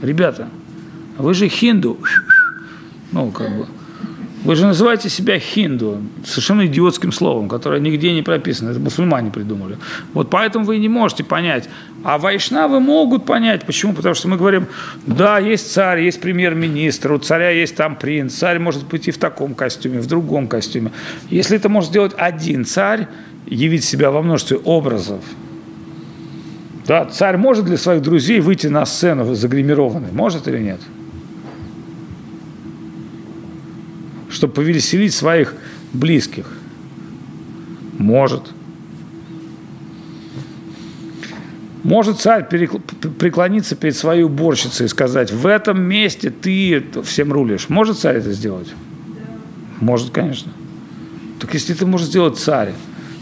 Ребята, 0.02 0.50
вы 1.18 1.34
же 1.34 1.48
хинду. 1.48 1.98
Ну, 3.14 3.32
как 3.32 3.50
бы, 3.58 3.68
вы 4.44 4.56
же 4.56 4.66
называете 4.66 5.10
себя 5.10 5.40
хинду, 5.40 6.02
совершенно 6.26 6.66
идиотским 6.66 7.14
словом, 7.14 7.48
которое 7.48 7.80
нигде 7.80 8.12
не 8.12 8.22
прописано. 8.22 8.72
Это 8.72 8.80
мусульмане 8.80 9.32
придумали. 9.32 9.78
Вот 10.14 10.30
поэтому 10.30 10.66
вы 10.66 10.78
не 10.78 10.90
можете 10.90 11.24
понять. 11.24 11.70
А 12.04 12.18
вайшнавы 12.18 12.80
могут 12.80 13.26
понять. 13.26 13.66
Почему? 13.66 13.94
Потому 13.94 14.14
что 14.14 14.28
мы 14.28 14.38
говорим, 14.38 14.68
да, 15.08 15.40
есть 15.40 15.72
царь, 15.72 16.02
есть 16.02 16.20
премьер-министр, 16.20 17.14
у 17.14 17.18
царя 17.18 17.50
есть 17.50 17.76
там 17.76 17.96
принц, 17.96 18.34
царь 18.34 18.60
может 18.60 18.86
быть 18.88 19.08
и 19.08 19.12
в 19.12 19.18
таком 19.18 19.56
костюме, 19.56 20.00
в 20.00 20.08
другом 20.08 20.48
костюме. 20.48 20.92
Если 21.30 21.58
это 21.58 21.70
может 21.70 21.92
сделать 21.92 22.14
один 22.18 22.66
царь, 22.66 23.08
явить 23.48 23.84
себя 23.84 24.12
во 24.12 24.22
множестве 24.22 24.58
образов, 24.58 25.22
да, 26.86 27.06
царь 27.06 27.38
может 27.38 27.66
для 27.66 27.78
своих 27.78 28.02
друзей 28.02 28.42
выйти 28.42 28.68
на 28.68 28.86
сцену 28.86 29.34
загримированный? 29.34 30.12
Может 30.12 30.48
или 30.50 30.60
нет? 30.60 30.82
чтобы 34.34 34.54
повеселить 34.54 35.14
своих 35.14 35.56
близких? 35.94 36.46
Может. 37.98 38.52
Может 41.84 42.20
царь 42.22 42.48
преклониться 42.48 43.76
перед 43.76 43.96
своей 43.98 44.24
уборщицей 44.24 44.86
и 44.86 44.90
сказать, 44.90 45.32
в 45.32 45.46
этом 45.46 45.82
месте 45.82 46.30
ты 46.30 46.84
всем 47.04 47.34
рулишь. 47.34 47.68
Может 47.68 48.00
царь 48.00 48.18
это 48.18 48.32
сделать? 48.32 48.68
Да. 48.68 49.22
Может, 49.82 50.12
конечно. 50.12 50.54
Так 51.40 51.54
если 51.54 51.76
это 51.76 51.86
может 51.86 52.08
сделать 52.08 52.38
царь, 52.38 52.74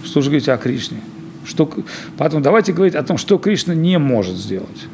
Что 0.03 0.22
же 0.22 0.30
говорить 0.30 0.49
о 0.49 0.57
Кришне? 0.57 0.99
Что, 1.45 1.72
поэтому 2.18 2.41
давайте 2.41 2.72
говорить 2.74 2.95
о 2.95 3.03
том, 3.03 3.18
что 3.18 3.38
Кришна 3.38 3.74
не 3.74 3.97
может 3.97 4.36
сделать. 4.36 4.88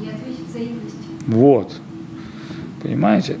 Не 0.00 0.08
ответить 0.08 0.46
взаимностью. 0.48 1.00
Вот. 1.26 1.72
Понимаете? 2.82 3.38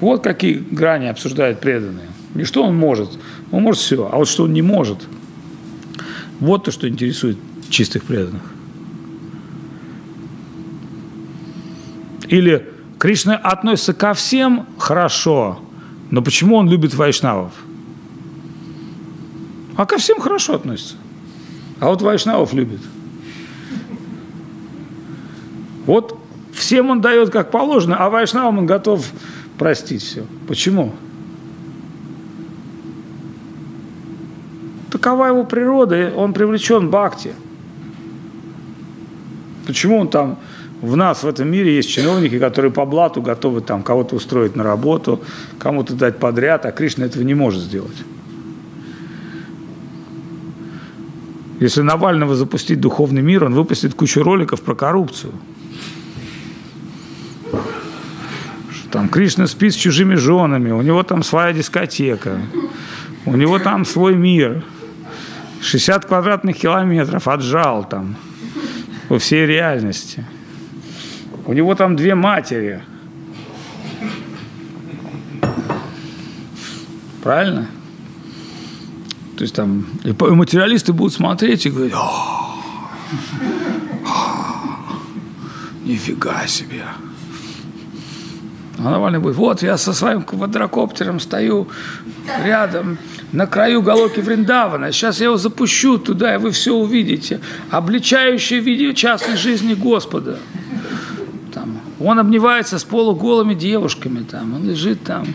Вот 0.00 0.22
какие 0.22 0.54
грани 0.54 1.06
обсуждают 1.06 1.60
преданные. 1.60 2.08
Не 2.34 2.44
что 2.44 2.64
он 2.64 2.74
может, 2.74 3.10
он 3.52 3.62
может 3.62 3.80
все, 3.80 4.08
а 4.10 4.16
вот 4.16 4.28
что 4.28 4.44
он 4.44 4.52
не 4.52 4.62
может. 4.62 4.98
Вот 6.40 6.64
то, 6.64 6.70
что 6.70 6.88
интересует 6.88 7.38
чистых 7.68 8.04
преданных. 8.04 8.42
Или 12.28 12.70
Кришна 12.98 13.36
относится 13.36 13.92
ко 13.92 14.14
всем 14.14 14.66
хорошо, 14.78 15.58
но 16.10 16.22
почему 16.22 16.56
он 16.56 16.68
любит 16.68 16.94
вайшнавов? 16.94 17.52
А 19.76 19.86
ко 19.86 19.98
всем 19.98 20.20
хорошо 20.20 20.54
относится. 20.54 20.96
А 21.80 21.88
вот 21.88 22.00
вайшнавов 22.02 22.52
любит. 22.54 22.80
Вот 25.86 26.18
всем 26.52 26.90
он 26.90 27.00
дает 27.00 27.30
как 27.30 27.50
положено, 27.50 27.96
а 27.98 28.08
вайшнавам 28.08 28.58
он 28.58 28.66
готов 28.66 29.06
простить 29.58 30.02
все. 30.02 30.24
Почему? 30.48 30.94
Такова 34.94 35.26
его 35.26 35.42
природа, 35.42 36.12
он 36.16 36.32
привлечен 36.32 36.88
бхакти. 36.88 37.32
Почему 39.66 39.98
он 39.98 40.08
там 40.08 40.38
в 40.80 40.96
нас, 40.96 41.24
в 41.24 41.26
этом 41.26 41.50
мире, 41.50 41.74
есть 41.74 41.90
чиновники, 41.90 42.38
которые 42.38 42.70
по 42.70 42.84
блату 42.84 43.20
готовы 43.20 43.60
там 43.60 43.82
кого-то 43.82 44.14
устроить 44.14 44.54
на 44.54 44.62
работу, 44.62 45.20
кому-то 45.58 45.94
дать 45.94 46.20
подряд, 46.20 46.64
а 46.64 46.70
Кришна 46.70 47.06
этого 47.06 47.24
не 47.24 47.34
может 47.34 47.62
сделать. 47.62 47.96
Если 51.58 51.82
Навального 51.82 52.36
запустить 52.36 52.78
духовный 52.80 53.20
мир, 53.20 53.42
он 53.42 53.54
выпустит 53.54 53.94
кучу 53.94 54.22
роликов 54.22 54.62
про 54.62 54.76
коррупцию. 54.76 55.32
Что 58.70 58.90
там 58.92 59.08
Кришна 59.08 59.48
спит 59.48 59.72
с 59.72 59.76
чужими 59.76 60.14
женами, 60.14 60.70
у 60.70 60.82
него 60.82 61.02
там 61.02 61.24
своя 61.24 61.52
дискотека, 61.52 62.38
у 63.26 63.34
него 63.34 63.58
там 63.58 63.84
свой 63.84 64.14
мир. 64.14 64.62
60 65.64 66.04
квадратных 66.04 66.58
километров 66.58 67.26
отжал 67.26 67.88
там 67.88 68.16
во 69.08 69.18
всей 69.18 69.46
реальности. 69.46 70.24
У 71.46 71.54
него 71.54 71.74
там 71.74 71.96
две 71.96 72.14
матери. 72.14 72.82
Правильно? 77.22 77.66
То 79.38 79.42
есть 79.42 79.54
там 79.54 79.86
и 80.04 80.12
материалисты 80.12 80.92
будут 80.92 81.14
смотреть 81.14 81.64
и 81.64 81.70
говорить, 81.70 81.94
«О, 81.94 82.56
нифига 85.82 86.46
себе. 86.46 86.84
А 88.78 88.90
Навальный 88.90 89.18
будет, 89.18 89.36
вот 89.36 89.62
я 89.62 89.78
со 89.78 89.94
своим 89.94 90.22
квадрокоптером 90.22 91.20
стою 91.20 91.68
рядом, 92.44 92.98
на 93.34 93.48
краю 93.48 93.82
Галоки 93.82 94.20
Вриндавана. 94.20 94.92
Сейчас 94.92 95.18
я 95.18 95.26
его 95.26 95.36
запущу 95.36 95.98
туда, 95.98 96.36
и 96.36 96.38
вы 96.38 96.52
все 96.52 96.72
увидите. 96.72 97.40
Обличающее 97.70 98.60
видео 98.60 98.92
частной 98.92 99.36
жизни 99.36 99.74
Господа. 99.74 100.38
Там, 101.52 101.80
он 101.98 102.20
обнимается 102.20 102.78
с 102.78 102.84
полуголыми 102.84 103.54
девушками, 103.54 104.22
там, 104.22 104.54
он 104.54 104.68
лежит 104.68 105.02
там, 105.02 105.26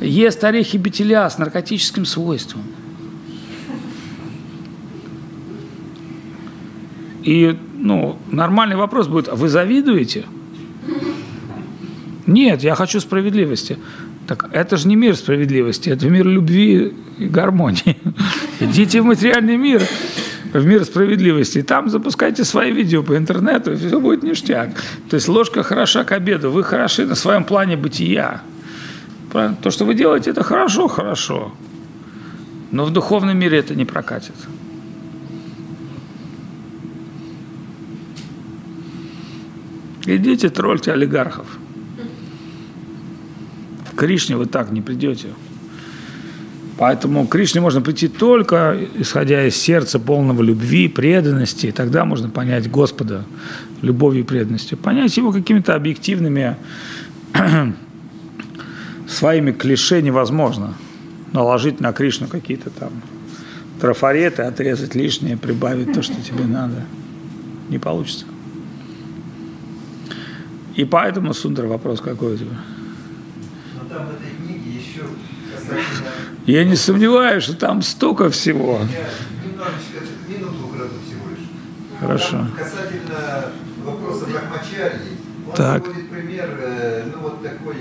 ест 0.00 0.42
орехи 0.42 0.78
бетеля 0.78 1.30
с 1.30 1.38
наркотическим 1.38 2.04
свойством. 2.04 2.62
И 7.22 7.56
ну, 7.78 8.18
нормальный 8.32 8.74
вопрос 8.74 9.06
будет, 9.06 9.28
а 9.28 9.36
вы 9.36 9.48
завидуете? 9.48 10.24
Нет, 12.26 12.64
я 12.64 12.74
хочу 12.74 12.98
справедливости. 12.98 13.78
Так 14.26 14.48
это 14.52 14.76
же 14.76 14.88
не 14.88 14.96
мир 14.96 15.16
справедливости, 15.16 15.90
это 15.90 16.08
мир 16.08 16.26
любви 16.26 16.94
и 17.18 17.26
гармонии. 17.26 17.96
Идите 18.60 19.02
в 19.02 19.04
материальный 19.04 19.56
мир, 19.56 19.82
в 20.52 20.64
мир 20.64 20.84
справедливости, 20.84 21.58
и 21.58 21.62
там 21.62 21.90
запускайте 21.90 22.44
свои 22.44 22.72
видео 22.72 23.02
по 23.02 23.16
интернету, 23.16 23.72
и 23.72 23.76
все 23.76 24.00
будет 24.00 24.22
ништяк. 24.22 24.70
То 25.10 25.16
есть 25.16 25.28
ложка 25.28 25.62
хороша 25.62 26.04
к 26.04 26.12
обеду, 26.12 26.50
вы 26.50 26.62
хороши 26.62 27.04
на 27.04 27.14
своем 27.14 27.44
плане 27.44 27.76
бытия. 27.76 28.42
То, 29.62 29.70
что 29.70 29.84
вы 29.84 29.94
делаете, 29.94 30.30
это 30.30 30.42
хорошо, 30.44 30.88
хорошо. 30.88 31.52
Но 32.70 32.84
в 32.84 32.90
духовном 32.90 33.36
мире 33.38 33.58
это 33.58 33.74
не 33.74 33.84
прокатит. 33.84 34.34
Идите 40.06 40.48
тролльте 40.48 40.92
олигархов. 40.92 41.46
Кришне 44.02 44.36
вы 44.36 44.46
так 44.46 44.72
не 44.72 44.80
придете. 44.80 45.28
Поэтому 46.76 47.24
к 47.24 47.30
Кришне 47.30 47.60
можно 47.60 47.80
прийти 47.80 48.08
только 48.08 48.76
исходя 48.96 49.46
из 49.46 49.54
сердца 49.54 50.00
полного 50.00 50.42
любви, 50.42 50.88
преданности. 50.88 51.68
И 51.68 51.70
тогда 51.70 52.04
можно 52.04 52.28
понять 52.28 52.68
Господа 52.68 53.24
любовью 53.80 54.24
и 54.24 54.26
преданностью. 54.26 54.76
Понять 54.76 55.16
его 55.16 55.30
какими-то 55.30 55.76
объективными 55.76 56.56
своими 59.08 59.52
клише 59.52 60.02
невозможно. 60.02 60.74
Наложить 61.32 61.78
на 61.78 61.92
Кришну 61.92 62.26
какие-то 62.26 62.70
там 62.70 62.90
трафареты, 63.80 64.42
отрезать 64.42 64.96
лишнее, 64.96 65.36
прибавить 65.36 65.92
то, 65.92 66.02
что 66.02 66.20
тебе 66.20 66.44
надо. 66.44 66.82
Не 67.68 67.78
получится. 67.78 68.24
И 70.74 70.84
поэтому, 70.84 71.32
Сундра, 71.34 71.68
вопрос 71.68 72.00
какой 72.00 72.34
у 72.34 72.36
тебя? 72.36 72.56
Там 73.92 74.06
в 74.06 74.10
этой 74.12 74.30
книге 74.38 74.70
еще 74.78 75.02
касательно... 75.54 76.10
Я 76.46 76.64
не 76.64 76.76
сомневаюсь, 76.76 77.44
что 77.44 77.54
там 77.54 77.82
столько 77.82 78.30
всего. 78.30 78.78
Я 78.80 78.86
немножечко, 79.46 80.00
минуту 80.28 80.64
украду 80.64 80.94
всего 81.06 81.28
лишь. 81.30 81.46
Хорошо. 82.00 82.30
Там 82.38 82.52
касательно 82.52 83.52
вопроса 83.84 84.26
Брахмачарьи, 84.26 85.18
он 85.46 85.54
Так. 85.54 85.84
приводит 85.84 86.08
пример, 86.10 86.58
э, 86.58 87.04
ну 87.14 87.20
вот 87.20 87.42
такой, 87.42 87.76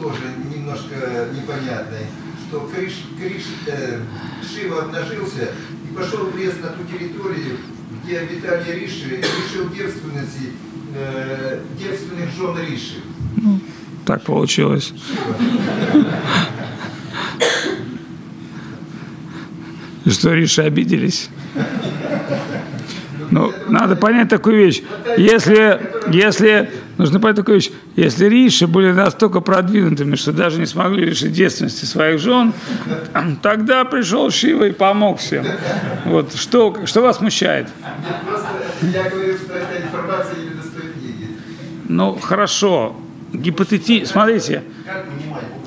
тоже 0.00 0.20
немножко 0.52 1.28
непонятный, 1.32 2.06
что 2.48 2.68
Криш, 2.74 3.04
Криш, 3.16 3.44
э, 3.68 4.00
Шива 4.42 4.82
обнажился 4.82 5.50
и 5.88 5.94
пошел 5.94 6.26
в 6.26 6.36
лес 6.36 6.54
на 6.60 6.70
ту 6.70 6.82
территорию, 6.84 7.58
где 8.02 8.18
обитали 8.18 8.80
Риши, 8.80 9.14
и 9.14 9.18
лишил 9.18 9.68
девственности 9.70 10.54
э, 10.96 11.60
девственных 11.78 12.30
жен 12.30 12.58
Риши. 12.58 12.96
Так 14.06 14.22
получилось. 14.22 14.92
Что, 20.06 20.34
Риши 20.34 20.62
обиделись? 20.62 21.30
Ну, 23.30 23.52
надо 23.68 23.96
понять 23.96 24.28
такую 24.28 24.58
вещь. 24.58 24.82
Если, 25.16 25.80
если, 26.10 26.70
нужно 26.98 27.18
понять 27.20 27.36
такую 27.36 27.56
вещь. 27.56 27.70
Если 27.96 28.26
Риши 28.26 28.66
были 28.66 28.92
настолько 28.92 29.40
продвинутыми, 29.40 30.14
что 30.16 30.32
даже 30.32 30.60
не 30.60 30.66
смогли 30.66 31.06
решить 31.06 31.32
девственности 31.32 31.86
своих 31.86 32.20
жен, 32.20 32.52
тогда 33.42 33.84
пришел 33.86 34.30
Шива 34.30 34.64
и 34.64 34.72
помог 34.72 35.20
всем. 35.20 35.46
Вот, 36.04 36.34
что, 36.34 36.84
что 36.84 37.00
вас 37.00 37.16
смущает? 37.18 37.68
Просто 38.26 38.48
я 38.82 39.08
говорю, 39.08 39.36
что 39.38 39.54
эта 39.54 39.86
информация 39.86 40.34
той 40.34 40.92
книги. 40.92 41.28
Ну, 41.88 42.18
хорошо. 42.20 42.94
Гипотети... 43.34 44.04
Смотрите? 44.04 44.62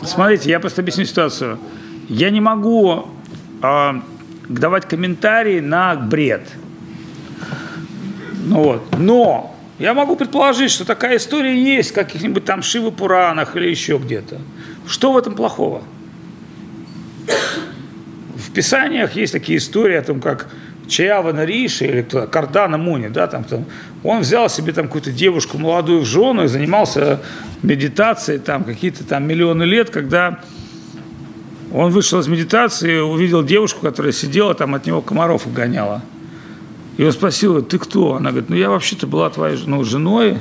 Смотрите, 0.01 0.49
я 0.49 0.59
просто 0.59 0.81
объясню 0.81 1.05
ситуацию. 1.05 1.59
Я 2.07 2.29
не 2.29 2.39
могу 2.39 3.09
а, 3.61 4.01
давать 4.47 4.87
комментарии 4.87 5.59
на 5.59 5.95
бред. 5.95 6.47
Ну 8.45 8.63
вот. 8.63 8.97
Но 8.97 9.55
я 9.79 9.93
могу 9.93 10.15
предположить, 10.15 10.71
что 10.71 10.85
такая 10.85 11.17
история 11.17 11.61
есть 11.61 11.91
в 11.91 11.93
каких-нибудь 11.93 12.45
там 12.45 12.61
Шивы 12.61 12.91
Пуранах 12.91 13.55
или 13.55 13.67
еще 13.69 13.97
где-то. 13.97 14.39
Что 14.87 15.11
в 15.11 15.17
этом 15.17 15.35
плохого? 15.35 15.83
В 18.35 18.51
Писаниях 18.53 19.15
есть 19.15 19.33
такие 19.33 19.57
истории 19.57 19.95
о 19.95 20.01
том, 20.01 20.21
как 20.21 20.49
Чаявана 20.87 21.45
Риши 21.45 21.85
или 21.85 22.01
кто, 22.01 22.27
Кардана 22.27 22.77
Муни, 22.77 23.07
да, 23.07 23.27
там, 23.27 23.43
там, 23.43 23.65
он 24.03 24.21
взял 24.21 24.49
себе 24.49 24.73
там 24.73 24.87
какую-то 24.87 25.11
девушку 25.11 25.57
молодую 25.57 26.01
в 26.01 26.05
жену 26.05 26.43
и 26.43 26.47
занимался 26.47 27.21
медитацией 27.63 28.39
там 28.39 28.63
какие-то 28.63 29.03
там 29.03 29.27
миллионы 29.27 29.63
лет, 29.63 29.89
когда 29.89 30.39
он 31.73 31.91
вышел 31.91 32.19
из 32.19 32.27
медитации, 32.27 32.99
увидел 32.99 33.43
девушку, 33.43 33.81
которая 33.81 34.13
сидела 34.13 34.53
там 34.55 34.75
от 34.75 34.85
него 34.85 35.01
комаров 35.01 35.45
угоняла. 35.47 36.01
И 36.97 37.03
он 37.03 37.11
спросил 37.11 37.61
ты 37.61 37.77
кто? 37.77 38.15
Она 38.15 38.31
говорит, 38.31 38.49
ну 38.49 38.55
я 38.55 38.69
вообще-то 38.69 39.05
была 39.05 39.29
твоей 39.29 39.57
ну, 39.65 39.83
женой, 39.83 40.39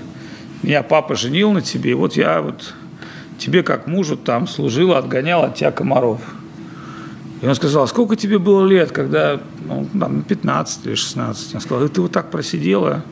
меня 0.62 0.82
папа 0.82 1.14
женил 1.14 1.53
на 1.53 1.61
тебе, 1.61 1.90
и 1.90 1.94
вот 1.94 2.16
я 2.16 2.40
вот 2.40 2.74
тебе 3.38 3.62
как 3.62 3.86
мужу 3.86 4.16
там 4.16 4.47
служила, 4.47 4.99
отгоняла 4.99 5.47
от 5.47 5.57
тебя 5.57 5.70
комаров. 5.70 6.20
И 7.43 7.47
он 7.47 7.55
сказал, 7.55 7.84
а 7.84 7.87
сколько 7.87 8.16
тебе 8.16 8.39
было 8.39 8.66
лет, 8.66 8.93
когда, 8.93 9.41
ну, 9.66 9.87
там, 9.99 10.22
15 10.22 10.87
или 10.87 10.95
16? 10.95 11.55
Он 11.55 11.61
сказал, 11.61 11.89
ты 11.89 12.01
вот 12.01 12.12
так 12.12 12.30
просидела. 12.30 13.03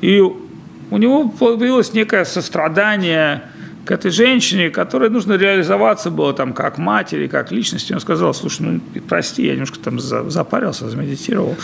И 0.00 0.20
у 0.20 0.98
него 0.98 1.28
появилось 1.28 1.92
некое 1.94 2.24
сострадание 2.24 3.42
к 3.84 3.92
этой 3.92 4.10
женщине, 4.10 4.70
которой 4.70 5.10
нужно 5.10 5.34
реализоваться 5.34 6.10
было 6.10 6.32
там 6.32 6.52
как 6.52 6.76
матери, 6.76 7.28
как 7.28 7.52
личности. 7.52 7.92
Он 7.92 8.00
сказал, 8.00 8.34
слушай, 8.34 8.62
ну 8.62 8.80
прости, 9.08 9.46
я 9.46 9.52
немножко 9.52 9.78
там 9.78 10.00
запарился, 10.00 10.88
замедитировал. 10.88 11.56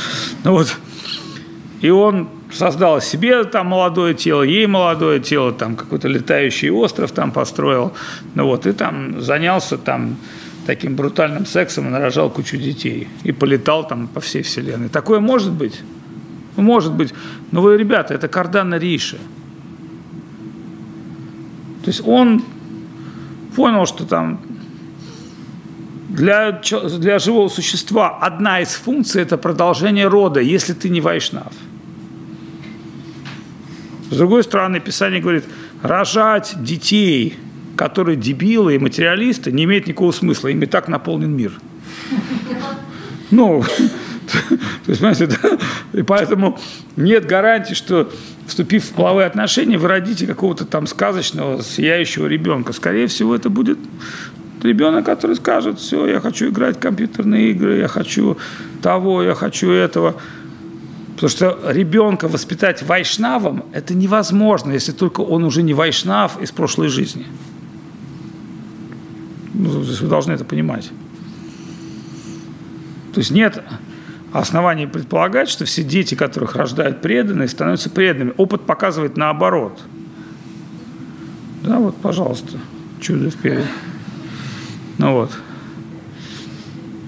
Ну 0.44 0.52
вот, 0.52 0.76
и 1.80 1.90
он 1.90 2.28
создал 2.52 3.00
себе 3.00 3.42
там 3.44 3.66
молодое 3.66 4.14
тело, 4.14 4.42
ей 4.42 4.66
молодое 4.66 5.18
тело, 5.18 5.52
там 5.52 5.74
какой-то 5.74 6.06
летающий 6.06 6.70
остров 6.70 7.10
там 7.10 7.32
построил, 7.32 7.92
ну 8.34 8.46
вот, 8.46 8.66
и 8.66 8.72
там 8.72 9.20
занялся 9.20 9.76
там 9.76 10.16
таким 10.66 10.96
брутальным 10.96 11.46
сексом 11.46 11.86
и 11.86 11.90
нарожал 11.90 12.30
кучу 12.30 12.56
детей. 12.56 13.08
И 13.24 13.32
полетал 13.32 13.86
там 13.86 14.08
по 14.08 14.20
всей 14.20 14.42
вселенной. 14.42 14.88
Такое 14.88 15.20
может 15.20 15.52
быть? 15.52 15.82
Ну, 16.56 16.62
может 16.62 16.92
быть. 16.92 17.14
Но 17.50 17.60
вы, 17.60 17.76
ребята, 17.76 18.14
это 18.14 18.28
Кардана 18.28 18.76
Риши. 18.78 19.18
То 21.82 21.88
есть 21.88 22.02
он 22.06 22.44
понял, 23.56 23.86
что 23.86 24.04
там 24.04 24.40
для, 26.08 26.60
для 26.98 27.18
живого 27.18 27.48
существа 27.48 28.18
одна 28.18 28.60
из 28.60 28.68
функций– 28.68 29.22
это 29.22 29.38
продолжение 29.38 30.06
рода, 30.06 30.40
если 30.40 30.74
ты 30.74 30.90
не 30.90 31.00
вайшнав. 31.00 31.52
С 34.10 34.16
другой 34.16 34.42
стороны, 34.42 34.78
Писание 34.78 35.20
говорит, 35.22 35.44
рожать 35.82 36.54
детей, 36.62 37.38
которые 37.76 38.16
дебилы 38.16 38.74
и 38.74 38.78
материалисты, 38.78 39.52
не 39.52 39.64
имеет 39.64 39.86
никакого 39.86 40.12
смысла. 40.12 40.48
Ими 40.48 40.66
так 40.66 40.88
наполнен 40.88 41.34
мир. 41.34 41.52
Ну, 43.30 43.62
то 44.86 44.90
есть, 44.90 45.00
понимаете, 45.00 45.26
да? 45.26 45.58
И 45.92 46.02
поэтому 46.02 46.58
нет 46.96 47.26
гарантии, 47.26 47.74
что, 47.74 48.10
вступив 48.46 48.84
в 48.84 48.90
половые 48.92 49.26
отношения, 49.26 49.78
вы 49.78 49.88
родите 49.88 50.26
какого-то 50.26 50.64
там 50.64 50.86
сказочного, 50.86 51.62
сияющего 51.62 52.26
ребенка. 52.26 52.72
Скорее 52.72 53.06
всего, 53.06 53.34
это 53.34 53.48
будет 53.48 53.78
ребенок, 54.62 55.06
который 55.06 55.36
скажет, 55.36 55.78
все, 55.78 56.06
я 56.06 56.20
хочу 56.20 56.50
играть 56.50 56.76
в 56.76 56.80
компьютерные 56.80 57.50
игры, 57.50 57.78
я 57.78 57.88
хочу 57.88 58.36
того, 58.82 59.22
я 59.22 59.34
хочу 59.34 59.70
этого. 59.70 60.16
Потому 61.14 61.30
что 61.30 61.58
ребенка 61.68 62.28
воспитать 62.28 62.82
вайшнавом– 62.82 63.64
это 63.72 63.94
невозможно, 63.94 64.72
если 64.72 64.92
только 64.92 65.20
он 65.20 65.44
уже 65.44 65.62
не 65.62 65.74
вайшнав 65.74 66.40
из 66.42 66.50
прошлой 66.50 66.88
жизни. 66.88 67.26
Ну, 69.54 69.80
вы 69.80 70.08
должны 70.08 70.32
это 70.32 70.44
понимать. 70.44 70.90
То 73.12 73.18
есть 73.18 73.30
нет 73.30 73.62
оснований 74.32 74.86
предполагать, 74.86 75.48
что 75.48 75.64
все 75.64 75.82
дети, 75.82 76.14
которых 76.14 76.56
рождают 76.56 77.02
преданные, 77.02 77.48
становятся 77.48 77.90
преданными. 77.90 78.34
Опыт 78.36 78.62
показывает 78.62 79.16
наоборот. 79.16 79.80
Да, 81.62 81.78
вот, 81.78 81.96
пожалуйста, 81.96 82.58
чудо 83.00 83.30
вперед. 83.30 83.66
Ну 84.98 85.12
вот. 85.12 85.30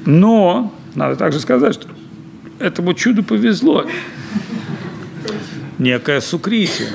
Но, 0.05 0.73
надо 0.95 1.17
также 1.17 1.41
сказать, 1.41 1.75
что 1.75 1.89
этому 2.59 2.95
чуду 2.95 3.23
повезло. 3.23 3.87
Некое 5.79 6.21
сукритие. 6.21 6.89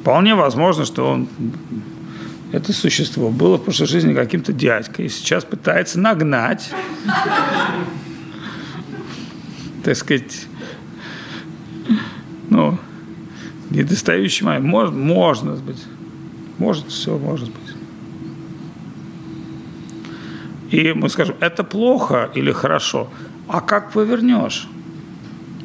Вполне 0.00 0.34
возможно, 0.34 0.84
что 0.84 1.10
он, 1.10 1.28
это 2.52 2.72
существо 2.72 3.30
было 3.30 3.56
в 3.56 3.64
прошлой 3.64 3.86
жизни 3.86 4.12
каким-то 4.12 4.52
дядькой 4.52 5.06
и 5.06 5.08
сейчас 5.08 5.44
пытается 5.44 6.00
нагнать, 6.00 6.70
так 9.84 9.96
сказать, 9.96 10.46
ну, 12.48 12.78
недостающий 13.70 14.44
момент. 14.44 14.64
Может, 14.66 14.94
можно 14.94 15.52
быть. 15.54 15.84
Может, 16.58 16.88
все 16.88 17.16
может 17.16 17.48
быть. 17.48 17.74
И 20.70 20.92
мы 20.92 21.08
скажем, 21.08 21.36
это 21.40 21.64
плохо 21.64 22.30
или 22.34 22.52
хорошо? 22.52 23.08
А 23.48 23.60
как 23.60 23.92
повернешь? 23.92 24.68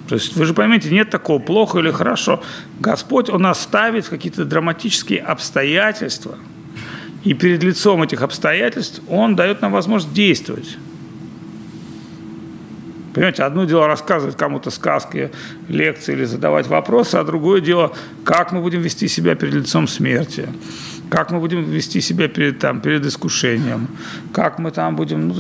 То 0.08 0.16
есть 0.16 0.36
вы 0.36 0.46
же 0.46 0.54
поймете, 0.54 0.90
нет 0.92 1.10
такого 1.10 1.40
плохо 1.40 1.80
или 1.80 1.92
хорошо. 1.92 2.44
Господь, 2.80 3.30
Он 3.30 3.42
нас 3.42 3.62
ставит 3.62 4.06
в 4.06 4.10
какие-то 4.10 4.46
драматические 4.46 5.20
обстоятельства, 5.22 6.38
и 7.26 7.34
перед 7.34 7.64
лицом 7.64 8.04
этих 8.04 8.22
обстоятельств 8.22 9.02
Он 9.10 9.36
дает 9.36 9.62
нам 9.62 9.74
возможность 9.74 10.14
действовать. 10.14 10.78
Понимаете, 13.14 13.44
одно 13.44 13.66
дело 13.66 13.88
рассказывать 13.88 14.38
кому-то 14.38 14.70
сказки, 14.70 15.32
лекции 15.68 16.14
или 16.14 16.26
задавать 16.26 16.68
вопросы, 16.68 17.16
а 17.16 17.24
другое 17.24 17.62
дело, 17.62 17.94
как 18.24 18.52
мы 18.52 18.62
будем 18.62 18.82
вести 18.82 19.08
себя 19.08 19.36
перед 19.36 19.54
лицом 19.54 19.88
смерти, 19.88 20.50
как 21.10 21.32
мы 21.32 21.40
будем 21.40 21.64
вести 21.64 22.02
себя 22.02 22.28
перед, 22.28 22.60
там, 22.60 22.82
перед 22.82 23.06
искушением, 23.06 23.88
как 24.34 24.60
мы 24.60 24.72
там 24.72 24.96
будем... 24.96 25.30
Ну, 25.30 25.36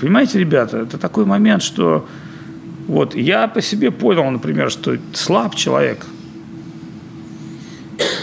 понимаете, 0.00 0.40
ребята, 0.40 0.78
это 0.78 0.98
такой 0.98 1.24
момент, 1.24 1.62
что 1.62 2.06
вот 2.88 3.14
я 3.14 3.46
по 3.46 3.62
себе 3.62 3.92
понял, 3.92 4.28
например, 4.30 4.70
что 4.70 4.98
слаб 5.14 5.54
человек. 5.54 6.04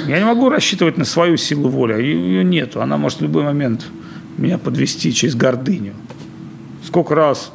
Я 0.07 0.20
не 0.20 0.26
могу 0.26 0.49
рассчитывать 0.49 0.97
на 0.97 1.05
свою 1.05 1.38
силу 1.38 1.70
воли, 1.70 1.93
а 1.93 1.97
ее 1.97 2.43
нету. 2.43 2.82
Она 2.82 2.97
может 2.97 3.20
в 3.20 3.24
любой 3.24 3.43
момент 3.43 3.86
меня 4.38 4.57
подвести 4.57 5.13
через 5.13 5.36
гордыню. 5.36 5.93
Сколько 6.86 7.15
раз 7.15 7.51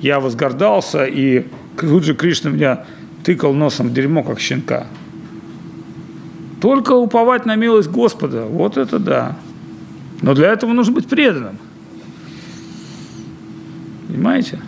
я 0.00 0.20
возгордался, 0.20 1.04
и 1.04 1.46
тут 1.76 2.04
же 2.04 2.14
Кришна 2.14 2.50
меня 2.50 2.84
тыкал 3.24 3.52
носом 3.54 3.88
в 3.88 3.92
дерьмо, 3.92 4.22
как 4.22 4.40
щенка. 4.40 4.86
Только 6.60 6.92
уповать 6.92 7.46
на 7.46 7.56
милость 7.56 7.88
Господа, 7.88 8.44
вот 8.44 8.76
это 8.76 8.98
да. 8.98 9.36
Но 10.20 10.34
для 10.34 10.52
этого 10.52 10.72
нужно 10.72 10.92
быть 10.92 11.08
преданным. 11.08 11.58
Понимаете? 14.06 14.60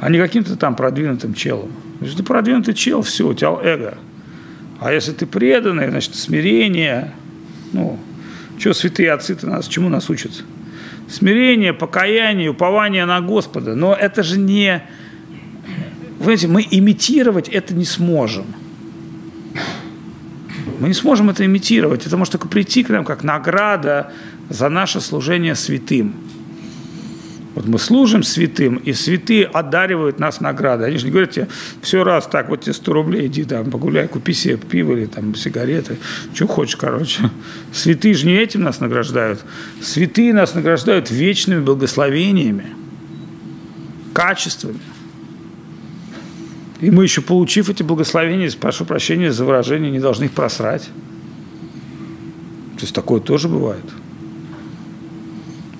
А 0.00 0.08
не 0.08 0.18
каким-то 0.18 0.56
там 0.56 0.76
продвинутым 0.76 1.34
челом. 1.34 1.70
Если 2.00 2.18
ты 2.18 2.22
продвинутый 2.22 2.74
чел, 2.74 3.02
все, 3.02 3.28
у 3.28 3.34
тебя 3.34 3.58
эго. 3.62 3.98
А 4.80 4.92
если 4.92 5.12
ты 5.12 5.26
преданный, 5.26 5.88
значит, 5.88 6.14
смирение. 6.14 7.12
Ну, 7.72 7.98
что 8.58 8.74
святые 8.74 9.12
отцы-то 9.12 9.46
нас, 9.46 9.66
чему 9.66 9.88
нас 9.88 10.08
учат? 10.08 10.32
Смирение, 11.08 11.72
покаяние, 11.72 12.50
упование 12.50 13.04
на 13.04 13.20
Господа. 13.20 13.74
Но 13.74 13.94
это 13.94 14.22
же 14.22 14.38
не... 14.38 14.82
Вы 16.18 16.24
знаете, 16.24 16.48
мы 16.48 16.66
имитировать 16.70 17.48
это 17.48 17.74
не 17.74 17.84
сможем. 17.84 18.46
Мы 20.80 20.88
не 20.88 20.94
сможем 20.94 21.30
это 21.30 21.44
имитировать. 21.44 22.06
Это 22.06 22.16
может 22.16 22.32
только 22.32 22.48
прийти 22.48 22.84
к 22.84 22.88
нам 22.88 23.04
как 23.04 23.24
награда 23.24 24.12
за 24.48 24.68
наше 24.68 25.00
служение 25.00 25.54
святым. 25.54 26.14
Вот 27.58 27.66
мы 27.66 27.80
служим 27.80 28.22
святым, 28.22 28.76
и 28.76 28.92
святые 28.92 29.44
одаривают 29.44 30.20
нас 30.20 30.40
наградой. 30.40 30.90
Они 30.90 30.98
же 30.98 31.06
не 31.06 31.10
говорят 31.10 31.32
тебе, 31.32 31.48
все 31.82 32.04
раз, 32.04 32.28
так, 32.28 32.50
вот 32.50 32.60
тебе 32.60 32.72
100 32.72 32.92
рублей, 32.92 33.26
иди 33.26 33.42
там 33.42 33.68
погуляй, 33.72 34.06
купи 34.06 34.32
себе 34.32 34.56
пиво 34.56 34.92
или 34.92 35.06
там 35.06 35.34
сигареты, 35.34 35.98
что 36.32 36.46
хочешь, 36.46 36.76
короче. 36.76 37.28
Святые 37.72 38.14
же 38.14 38.28
не 38.28 38.36
этим 38.36 38.62
нас 38.62 38.78
награждают. 38.78 39.44
Святые 39.82 40.32
нас 40.32 40.54
награждают 40.54 41.10
вечными 41.10 41.58
благословениями, 41.58 42.76
качествами. 44.12 44.78
И 46.80 46.92
мы 46.92 47.02
еще, 47.02 47.22
получив 47.22 47.68
эти 47.70 47.82
благословения, 47.82 48.48
прошу 48.52 48.84
прощения 48.84 49.32
за 49.32 49.44
выражение, 49.44 49.90
не 49.90 49.98
должны 49.98 50.26
их 50.26 50.30
просрать. 50.30 50.84
То 52.76 52.82
есть 52.82 52.94
такое 52.94 53.20
тоже 53.20 53.48
бывает. 53.48 53.82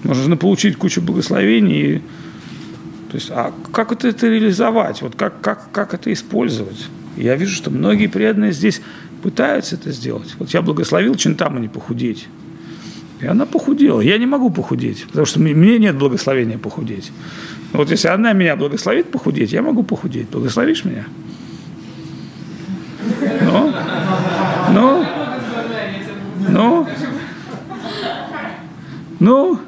Можно 0.09 0.39
получить 0.39 0.77
кучу 0.77 1.03
благословений. 1.03 1.99
То 3.11 3.15
есть, 3.15 3.31
а 3.31 3.53
как 3.73 3.93
это, 3.93 4.09
это 4.09 4.27
реализовать? 4.27 5.03
Вот 5.03 5.15
как, 5.15 5.43
как, 5.43 5.71
как 5.71 5.93
это 5.93 6.11
использовать? 6.11 6.89
Я 7.17 7.37
вижу, 7.37 7.55
что 7.55 7.71
многие 7.71 8.07
преданные 8.07 8.53
здесь 8.53 8.81
пытаются 9.23 9.75
это 9.75 9.93
сделать. 9.93 10.35
Вот 10.39 10.49
я 10.51 10.63
благословил 10.63 11.15
Чинтамани 11.15 11.69
похудеть. 11.69 12.27
И 13.21 13.27
она 13.27 13.45
похудела. 13.45 14.01
Я 14.01 14.17
не 14.17 14.25
могу 14.25 14.49
похудеть, 14.49 15.05
потому 15.09 15.27
что 15.27 15.41
мне 15.41 15.79
нет 15.79 15.99
благословения 15.99 16.57
похудеть. 16.57 17.13
Вот 17.75 17.91
если 17.91 18.09
она 18.09 18.33
меня 18.33 18.57
благословит 18.57 19.11
похудеть, 19.11 19.53
я 19.53 19.61
могу 19.61 19.83
похудеть. 19.83 20.31
Благословишь 20.31 20.87
меня? 20.87 21.05
Ну? 23.43 23.75
Ну? 24.73 25.07
Ну? 26.49 26.89
Ну? 29.21 29.61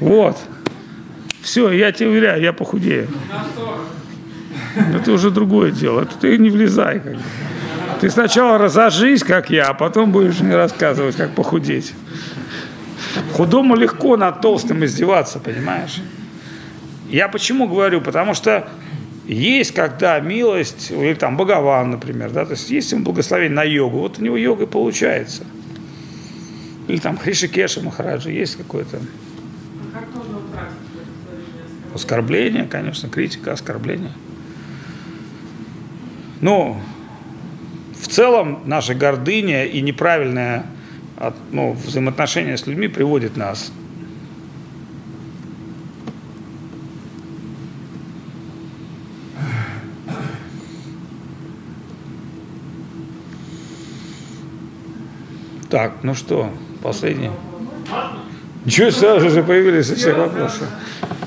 Вот. 0.00 0.38
Все, 1.42 1.70
я 1.70 1.92
тебе 1.92 2.08
уверяю, 2.08 2.42
я 2.42 2.52
похудею. 2.52 3.08
Это 4.94 5.12
уже 5.12 5.30
другое 5.30 5.70
дело. 5.70 6.02
Это 6.02 6.16
ты 6.16 6.38
не 6.38 6.50
влезай. 6.50 7.00
Как 7.00 7.14
бы. 7.14 7.20
Ты 8.00 8.08
сначала 8.08 8.56
разожись, 8.56 9.22
как 9.22 9.50
я, 9.50 9.66
а 9.66 9.74
потом 9.74 10.10
будешь 10.10 10.40
мне 10.40 10.56
рассказывать, 10.56 11.16
как 11.16 11.34
похудеть. 11.34 11.92
Худому 13.34 13.76
легко 13.76 14.16
над 14.16 14.40
толстым 14.40 14.84
издеваться, 14.84 15.38
понимаешь? 15.38 16.00
Я 17.10 17.28
почему 17.28 17.68
говорю? 17.68 18.00
Потому 18.00 18.32
что 18.32 18.68
есть, 19.26 19.72
когда 19.74 20.18
милость, 20.20 20.90
или 20.90 21.12
там 21.14 21.36
Богован, 21.36 21.90
например, 21.90 22.30
да, 22.30 22.46
то 22.46 22.52
есть 22.52 22.70
есть 22.70 22.90
ему 22.92 23.04
благословение 23.04 23.54
на 23.54 23.64
йогу, 23.64 23.98
вот 23.98 24.18
у 24.18 24.22
него 24.22 24.36
йога 24.36 24.66
получается. 24.66 25.44
Или 26.90 26.98
там 26.98 27.16
Хришикеша 27.16 27.80
Махараджа, 27.82 28.30
есть 28.30 28.56
какое-то 28.56 28.98
оскорбление, 31.94 32.64
конечно, 32.64 33.08
критика, 33.08 33.52
оскорбление. 33.52 34.10
Ну, 36.40 36.80
в 37.96 38.08
целом 38.08 38.62
наша 38.64 38.96
гордыня 38.96 39.66
и 39.66 39.80
неправильное 39.80 40.66
ну, 41.52 41.74
взаимоотношение 41.74 42.56
с 42.56 42.66
людьми 42.66 42.88
приводит 42.88 43.36
нас 43.36 43.70
Так, 55.68 56.02
ну 56.02 56.16
что, 56.16 56.52
последний. 56.82 57.30
Ничего, 58.64 58.90
сразу 58.90 59.30
же 59.30 59.42
появились 59.42 59.90
все 59.90 60.12
вопросы. 60.12 60.66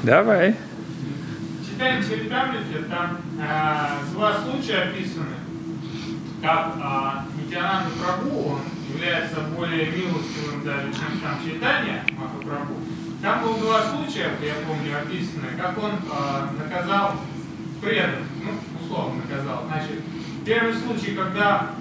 Давай. 0.03 0.55
Читаем 1.65 2.03
Чаритамрите, 2.03 2.83
там 2.89 3.17
а, 3.41 3.97
два 4.11 4.33
случая 4.43 4.83
описаны, 4.83 5.35
как 6.41 6.73
а, 6.81 7.25
Нитянанда 7.35 7.89
Прабу, 7.99 8.49
он 8.51 8.59
является 8.93 9.41
более 9.57 9.87
милостивым 9.87 10.63
даже, 10.63 10.91
чем 10.93 11.19
сам 11.21 11.39
Чайтанья 11.43 12.05
Махапрабху. 12.11 12.75
Там 13.21 13.41
было 13.41 13.57
два 13.57 13.81
случая, 13.81 14.29
я 14.41 14.53
помню, 14.67 14.97
описаны, 15.01 15.47
как 15.57 15.77
он 15.81 15.91
а, 16.11 16.49
наказал 16.57 17.13
преданных, 17.81 18.27
ну, 18.43 18.85
условно 18.85 19.21
наказал. 19.27 19.63
Значит, 19.67 20.01
первый 20.45 20.73
случай, 20.75 21.15
когда 21.15 21.71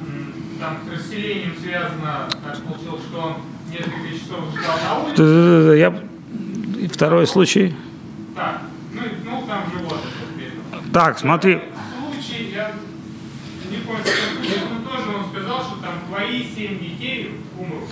там 0.58 0.78
с 0.86 0.92
расселением 0.92 1.54
связано, 1.60 2.28
так 2.44 2.62
получилось, 2.62 3.02
что 3.10 3.20
он 3.20 3.34
Да-да-да, 5.16 5.74
Я... 5.74 5.94
Второй 6.92 7.26
случай. 7.26 7.74
так, 8.34 8.60
ну, 8.92 9.00
ну 9.24 9.46
там 9.46 9.62
ответил. 9.62 10.92
Так, 10.92 11.18
смотри. 11.18 11.60
Случай, 12.12 12.52
я 12.54 12.72
не 13.70 13.76
помню, 13.78 14.02
но 14.70 14.90
тоже 14.90 15.16
он 15.16 15.24
сказал, 15.30 15.60
что 15.62 15.76
там 15.76 15.92
твои 16.08 16.44
семь 16.54 16.78
детей 16.78 17.40
умрут. 17.58 17.88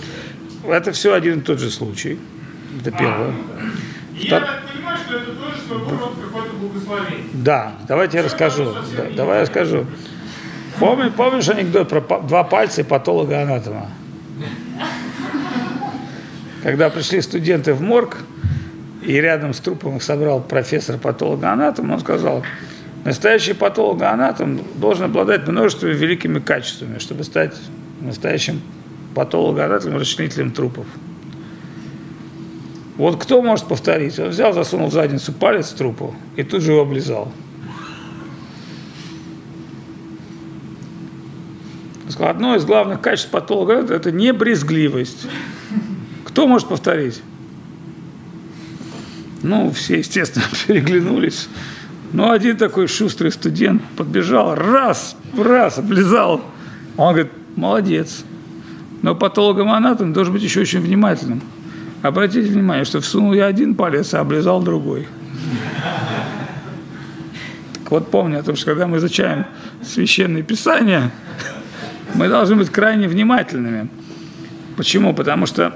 Это 0.68 0.92
все 0.92 1.14
один 1.14 1.38
и 1.38 1.42
тот 1.42 1.60
же 1.60 1.70
случай. 1.70 2.18
Это 2.80 2.90
первое. 2.90 3.28
А, 3.28 3.32
ну 3.32 3.44
да. 3.54 4.18
И 4.20 4.26
Втор- 4.26 4.30
я 4.30 4.40
так 4.40 4.62
понимаю, 4.72 4.98
что 4.98 5.16
это 5.16 5.32
тоже 5.32 5.56
своего 5.66 5.90
рода 5.90 6.20
какое-то 6.22 6.56
благословение. 6.56 7.24
Да, 7.32 7.72
давайте 7.88 8.18
я 8.18 8.24
расскажу. 8.24 8.74
Да, 8.96 9.04
давай 9.16 9.36
я 9.36 9.42
расскажу. 9.42 9.86
Помни- 10.78 11.10
помнишь 11.10 11.48
анекдот 11.48 11.88
про 11.88 12.00
два 12.20 12.44
пальца 12.44 12.80
и 12.82 12.84
патолога-анатома? 12.84 13.88
Когда 16.62 16.90
пришли 16.90 17.20
студенты 17.22 17.72
в 17.72 17.80
морг, 17.80 18.18
и 19.02 19.14
рядом 19.14 19.54
с 19.54 19.60
трупом 19.60 19.96
их 19.96 20.02
собрал 20.02 20.40
профессор 20.42 20.98
патолога-анатом, 20.98 21.90
он 21.90 22.00
сказал, 22.00 22.42
настоящий 23.04 23.54
патолог-анатом 23.54 24.60
должен 24.76 25.06
обладать 25.06 25.48
множеством 25.48 25.90
великими 25.90 26.38
качествами, 26.38 26.98
чтобы 26.98 27.24
стать 27.24 27.54
настоящим 28.00 28.60
патологоанатомом, 29.14 29.98
расчленителем 29.98 30.52
трупов. 30.52 30.86
Вот 32.96 33.22
кто 33.22 33.40
может 33.40 33.66
повторить? 33.66 34.18
Он 34.18 34.28
взял, 34.28 34.52
засунул 34.52 34.88
в 34.88 34.92
задницу 34.92 35.32
палец 35.32 35.70
трупу 35.70 36.14
и 36.36 36.42
тут 36.42 36.60
же 36.60 36.72
его 36.72 36.82
облизал. 36.82 37.32
Он 42.04 42.10
сказал, 42.10 42.30
одно 42.30 42.56
из 42.56 42.66
главных 42.66 43.00
качеств 43.00 43.30
патолога– 43.30 43.74
это 43.94 44.12
не 44.12 44.34
брезгливость. 44.34 45.26
Кто 46.40 46.46
может 46.46 46.68
повторить? 46.68 47.20
Ну, 49.42 49.70
все, 49.72 49.98
естественно, 49.98 50.46
переглянулись. 50.66 51.50
Но 52.14 52.30
один 52.30 52.56
такой 52.56 52.86
шустрый 52.86 53.30
студент 53.30 53.82
подбежал, 53.94 54.54
раз, 54.54 55.18
раз, 55.36 55.76
облизал. 55.76 56.40
Он 56.96 57.12
говорит, 57.12 57.30
молодец. 57.56 58.24
Но 59.02 59.14
патологом-анатом 59.14 60.14
должен 60.14 60.32
быть 60.32 60.42
еще 60.42 60.60
очень 60.60 60.80
внимательным. 60.80 61.42
Обратите 62.00 62.48
внимание, 62.48 62.86
что 62.86 63.02
всунул 63.02 63.34
я 63.34 63.44
один 63.44 63.74
палец, 63.74 64.14
а 64.14 64.20
облизал 64.20 64.62
другой. 64.62 65.08
Так 67.74 67.90
вот 67.90 68.10
помни 68.10 68.36
о 68.36 68.42
том, 68.42 68.56
что 68.56 68.64
когда 68.64 68.86
мы 68.86 68.96
изучаем 68.96 69.44
священные 69.84 70.42
писания, 70.42 71.12
мы 72.14 72.30
должны 72.30 72.56
быть 72.56 72.70
крайне 72.70 73.08
внимательными. 73.08 73.90
Почему? 74.78 75.12
Потому 75.12 75.44
что 75.44 75.74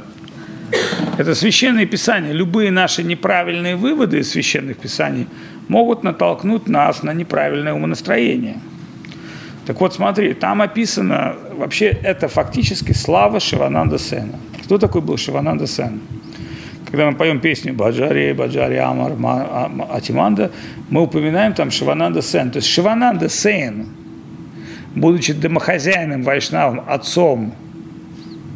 это 1.18 1.34
священные 1.34 1.86
писания. 1.86 2.32
Любые 2.32 2.70
наши 2.70 3.02
неправильные 3.02 3.76
выводы 3.76 4.18
из 4.18 4.30
священных 4.30 4.76
писаний 4.76 5.26
могут 5.68 6.02
натолкнуть 6.02 6.68
нас 6.68 7.02
на 7.02 7.12
неправильное 7.12 7.72
умонастроение. 7.72 8.56
Так 9.66 9.80
вот, 9.80 9.94
смотри, 9.94 10.34
там 10.34 10.60
описано, 10.60 11.36
вообще 11.56 11.86
это 11.86 12.28
фактически 12.28 12.92
слава 12.92 13.40
Шивананда 13.40 13.98
Сена. 13.98 14.38
Кто 14.64 14.78
такой 14.78 15.00
был 15.00 15.16
Шивананда 15.16 15.66
Сен? 15.66 16.00
Когда 16.90 17.10
мы 17.10 17.16
поем 17.16 17.40
песню 17.40 17.72
Баджари, 17.72 18.32
Баджари, 18.34 18.76
Амар, 18.76 19.14
Ма- 19.14 19.48
А- 19.50 19.96
Атиманда, 19.96 20.50
мы 20.90 21.02
упоминаем 21.02 21.54
там 21.54 21.70
Шивананда 21.70 22.20
Сен. 22.22 22.50
То 22.50 22.58
есть 22.58 22.68
Шивананда 22.68 23.28
Сен, 23.28 23.86
будучи 24.94 25.32
домохозяином, 25.32 26.22
вайшнавом, 26.22 26.82
отцом 26.86 27.54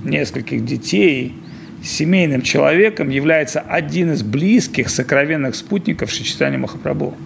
нескольких 0.05 0.65
детей, 0.65 1.35
семейным 1.83 2.43
человеком, 2.43 3.09
является 3.09 3.61
один 3.61 4.12
из 4.12 4.22
близких 4.22 4.89
сокровенных 4.91 5.55
спутников 5.55 6.11
Шичитани 6.11 6.57
Махапрабху. 6.57 7.16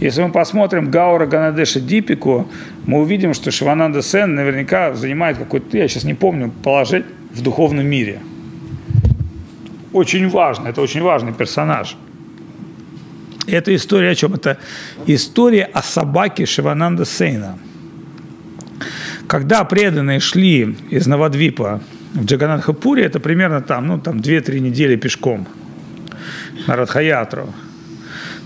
Если 0.00 0.22
мы 0.22 0.30
посмотрим 0.30 0.90
Гаура 0.90 1.26
Ганадеша 1.26 1.80
Дипику, 1.80 2.48
мы 2.86 3.00
увидим, 3.00 3.34
что 3.34 3.50
Шивананда 3.50 4.00
Сен 4.00 4.34
наверняка 4.34 4.94
занимает 4.94 5.38
какое-то, 5.38 5.76
я 5.76 5.88
сейчас 5.88 6.04
не 6.04 6.14
помню, 6.14 6.52
положение 6.62 7.08
в 7.32 7.42
духовном 7.42 7.86
мире. 7.86 8.20
Очень 9.92 10.28
важно, 10.28 10.68
это 10.68 10.80
очень 10.82 11.02
важный 11.02 11.32
персонаж. 11.32 11.96
Это 13.46 13.74
история 13.74 14.10
о 14.10 14.14
чем? 14.14 14.34
Это 14.34 14.58
история 15.06 15.64
о 15.64 15.82
собаке 15.82 16.46
Шивананда 16.46 17.04
Сейна. 17.04 17.58
Когда 19.26 19.64
преданные 19.64 20.20
шли 20.20 20.76
из 20.90 21.06
Навадвипа 21.06 21.80
в 22.14 22.24
Джаганатхапуре, 22.24 23.04
это 23.04 23.20
примерно 23.20 23.60
там, 23.60 23.86
ну, 23.86 23.98
там 23.98 24.18
2-3 24.18 24.60
недели 24.60 24.96
пешком 24.96 25.46
на 26.66 26.76
Радхаятру, 26.76 27.52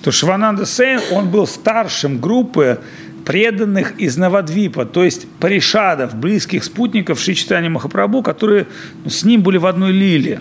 то 0.03 0.11
Шивананда 0.11 0.67
Сейн, 0.67 1.01
он 1.13 1.31
был 1.31 1.47
старшим 1.47 2.19
группы 2.19 2.81
преданных 3.25 3.99
из 3.99 4.17
Навадвипа, 4.17 4.85
то 4.85 5.05
есть 5.05 5.29
паришадов, 5.39 6.15
близких 6.17 6.65
спутников 6.65 7.21
Шичитани 7.21 7.69
Махапрабху, 7.69 8.23
которые 8.23 8.67
ну, 9.05 9.11
с 9.11 9.25
ним 9.25 9.43
были 9.43 9.59
в 9.59 9.67
одной 9.67 9.93
лиле. 9.93 10.41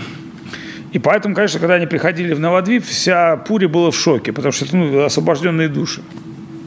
И 0.91 0.99
поэтому, 0.99 1.35
конечно, 1.35 1.59
когда 1.59 1.75
они 1.75 1.85
приходили 1.85 2.33
в 2.33 2.39
Навадвип, 2.39 2.83
вся 2.83 3.37
Пури 3.37 3.67
была 3.67 3.91
в 3.91 3.95
шоке, 3.95 4.33
потому 4.33 4.51
что 4.51 4.65
это 4.65 4.75
ну, 4.75 5.03
освобожденные 5.03 5.69
души. 5.69 6.01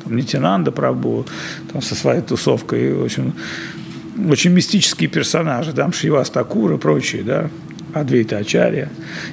Там 0.03 0.17
Нитянанда 0.17 0.71
Прабhu, 0.71 1.29
там 1.73 1.83
со 1.83 1.95
своей 1.95 2.23
тусовкой, 2.23 2.95
в 2.95 3.05
общем, 3.05 3.35
очень 4.29 4.53
мистические 4.53 5.09
персонажи, 5.09 5.73
там 5.73 5.93
Шива 5.93 6.25
Стакур 6.25 6.73
и 6.73 6.79
прочие, 6.79 7.23
да, 7.23 7.51
Адвейта 7.93 8.39
Ачарья. 8.39 8.89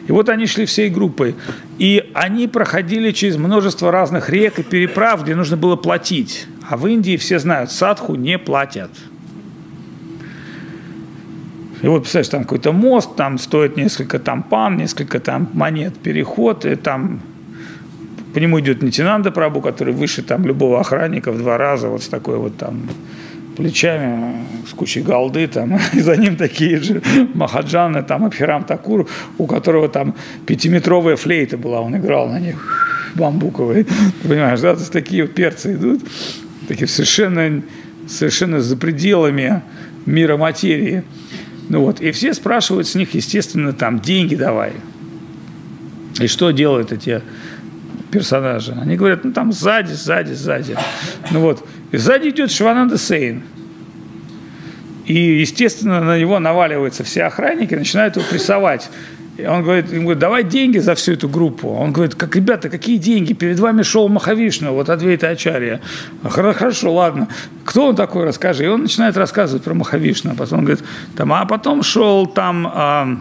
И 0.08 0.12
вот 0.12 0.30
они 0.30 0.46
шли 0.46 0.66
всей 0.66 0.90
группой. 0.90 1.36
И 1.80 2.12
они 2.14 2.48
проходили 2.48 3.12
через 3.12 3.38
множество 3.38 3.92
разных 3.92 4.30
рек 4.30 4.60
и 4.60 4.64
переправ, 4.64 5.24
где 5.24 5.36
нужно 5.36 5.58
было 5.58 5.76
платить. 5.76 6.48
А 6.70 6.78
в 6.78 6.88
Индии 6.88 7.18
все 7.18 7.40
знают, 7.40 7.72
садху 7.72 8.16
не 8.16 8.38
платят. 8.38 8.92
И 11.82 11.88
вот, 11.88 12.02
представляешь, 12.02 12.30
там 12.30 12.44
какой-то 12.44 12.72
мост, 12.72 13.16
там 13.16 13.40
стоит 13.40 13.76
несколько 13.76 14.20
там 14.20 14.44
пан, 14.44 14.78
несколько 14.78 15.20
там 15.20 15.50
монет, 15.54 15.98
переход, 15.98 16.64
и 16.66 16.76
там 16.76 17.22
по 18.34 18.40
нему 18.40 18.60
идет 18.60 18.84
Нитинанда 18.84 19.32
Прабу, 19.32 19.62
который 19.62 19.94
выше 19.94 20.22
там 20.22 20.46
любого 20.46 20.80
охранника 20.80 21.32
в 21.32 21.40
два 21.40 21.58
раза, 21.58 21.90
вот 21.90 22.04
с 22.04 22.08
такой 22.08 22.38
вот 22.38 22.56
там 22.56 22.84
плечами, 23.56 24.46
с 24.70 24.74
кучей 24.74 25.02
голды, 25.02 25.48
там, 25.48 25.80
и 25.94 26.00
за 26.00 26.16
ним 26.16 26.36
такие 26.36 26.82
же 26.82 27.02
Махаджаны, 27.34 28.04
там, 28.04 28.26
Абхирам 28.26 28.64
Такур, 28.64 29.08
у 29.38 29.46
которого 29.46 29.90
там 29.90 30.16
пятиметровая 30.46 31.16
флейта 31.16 31.58
была, 31.58 31.82
он 31.82 31.96
играл 31.98 32.28
на 32.30 32.40
них, 32.40 33.12
бамбуковые, 33.16 33.84
Ты 33.84 34.28
понимаешь, 34.28 34.60
да, 34.62 34.74
то 34.74 34.80
есть 34.80 34.94
такие 34.94 35.24
вот 35.24 35.34
перцы 35.34 35.74
идут, 35.74 36.02
такие 36.68 36.88
совершенно 36.88 37.62
совершенно 38.08 38.62
за 38.62 38.78
пределами 38.78 39.62
мира 40.06 40.38
материи. 40.38 41.04
Ну 41.70 41.82
вот, 41.82 42.02
и 42.02 42.12
все 42.12 42.34
спрашивают 42.34 42.88
с 42.88 42.96
них, 42.96 43.14
естественно, 43.14 43.74
там, 43.74 44.00
деньги 44.00 44.36
давай. 44.36 44.74
И 46.20 46.28
что 46.28 46.52
делают 46.52 46.92
эти 46.92 47.22
персонажи? 48.12 48.78
Они 48.80 48.98
говорят, 48.98 49.24
ну 49.24 49.32
там 49.32 49.54
сзади, 49.54 49.94
сзади, 49.94 50.34
сзади. 50.34 50.76
Ну 51.32 51.40
вот, 51.40 51.66
и 51.92 51.98
сзади 51.98 52.30
идет 52.30 52.52
Шивананда 52.52 52.98
Сейн. 52.98 53.44
И, 55.06 55.40
естественно, 55.40 56.02
на 56.02 56.18
него 56.20 56.40
наваливаются 56.40 57.04
все 57.04 57.24
охранники, 57.24 57.76
начинают 57.76 58.16
его 58.16 58.26
прессовать. 58.30 58.90
И 59.38 59.46
он 59.46 59.64
говорит, 59.64 59.92
ему 59.92 60.04
говорит, 60.04 60.20
давай 60.20 60.44
деньги 60.44 60.78
за 60.78 60.94
всю 60.96 61.14
эту 61.14 61.28
группу. 61.28 61.70
Он 61.70 61.92
говорит, 61.92 62.16
как, 62.16 62.36
ребята, 62.36 62.70
какие 62.70 62.98
деньги? 62.98 63.34
Перед 63.34 63.60
вами 63.60 63.82
шел 63.82 64.08
Махавишну, 64.08 64.74
вот 64.74 64.90
Адвейта 64.90 65.30
Ачарья. 65.30 65.82
Хорошо, 66.24 66.94
ладно. 66.94 67.28
Кто 67.66 67.88
он 67.88 67.96
такой, 67.96 68.26
расскажи. 68.26 68.66
И 68.66 68.68
он 68.68 68.84
начинает 68.84 69.18
рассказывать 69.18 69.64
про 69.64 69.74
Махавишну. 69.74 70.32
А 70.32 70.36
потом 70.36 70.60
он 70.60 70.66
говорит, 70.66 70.86
там, 71.16 71.34
а 71.34 71.46
потом 71.46 71.82
шел 71.82 72.28
там 72.28 72.72
а, 72.74 73.18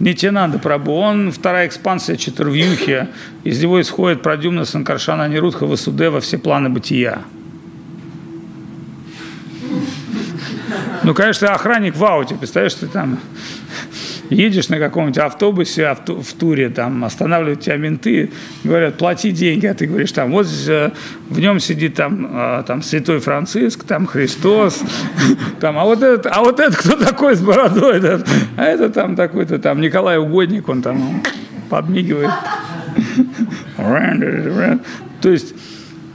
Нитянанда 0.00 0.58
Прабу. 0.58 0.92
Он 0.92 1.32
вторая 1.32 1.66
экспансия 1.66 2.16
Четырвьюхи. 2.16 3.08
Из 3.44 3.62
него 3.62 3.80
исходит 3.80 4.22
Прадюмна 4.22 4.64
Санкаршана 4.64 5.28
Нирудха 5.28 5.66
Васудева 5.66 6.20
все 6.20 6.36
планы 6.36 6.68
бытия. 6.68 7.22
Ну, 11.04 11.14
конечно, 11.14 11.54
охранник 11.54 11.96
в 11.96 12.04
ауте, 12.04 12.34
представляешь, 12.34 12.74
ты 12.74 12.86
там 12.86 13.18
едешь 14.30 14.68
на 14.68 14.78
каком-нибудь 14.78 15.18
автобусе 15.18 15.96
в 16.06 16.32
туре, 16.34 16.68
там 16.68 17.04
останавливают 17.04 17.60
тебя 17.60 17.76
менты, 17.76 18.30
говорят, 18.64 18.96
плати 18.96 19.30
деньги, 19.30 19.66
а 19.66 19.74
ты 19.74 19.86
говоришь, 19.86 20.12
там, 20.12 20.32
вот 20.32 20.46
э, 20.66 20.90
в 21.30 21.40
нем 21.40 21.60
сидит 21.60 21.94
там, 21.94 22.28
а, 22.30 22.62
там 22.62 22.82
Святой 22.82 23.20
Франциск, 23.20 23.84
там 23.84 24.06
Христос, 24.06 24.80
там, 25.60 25.78
а 25.78 25.84
вот 25.84 26.02
этот, 26.02 26.26
а 26.26 26.40
вот 26.40 26.60
это 26.60 26.76
кто 26.76 26.96
такой 26.96 27.36
с 27.36 27.40
бородой, 27.40 27.98
этот? 27.98 28.28
а 28.56 28.64
это 28.64 28.90
там 28.90 29.16
такой-то 29.16 29.58
там 29.58 29.80
Николай 29.80 30.18
Угодник, 30.18 30.68
он 30.68 30.82
там 30.82 31.22
подмигивает. 31.70 32.30
То 35.20 35.30
есть, 35.30 35.54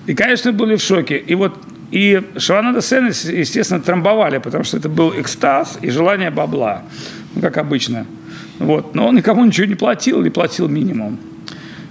и, 0.06 0.14
конечно, 0.14 0.52
были 0.52 0.76
в 0.76 0.82
шоке. 0.82 1.18
И 1.18 1.36
вот 1.36 1.58
и 1.94 2.24
Шавананда 2.38 2.82
Сена, 2.82 3.10
естественно, 3.10 3.80
трамбовали, 3.80 4.40
потому 4.40 4.64
что 4.64 4.78
это 4.78 4.90
был 4.90 5.14
экстаз 5.16 5.78
и 5.80 5.92
желание 5.92 6.32
бабла 6.32 6.82
ну, 7.36 7.42
как 7.42 7.58
обычно. 7.58 8.08
Вот. 8.58 8.96
Но 8.96 9.08
он 9.08 9.16
никому 9.16 9.46
ничего 9.46 9.68
не 9.68 9.76
платил 9.76 10.22
или 10.22 10.30
платил 10.30 10.68
минимум. 10.68 11.20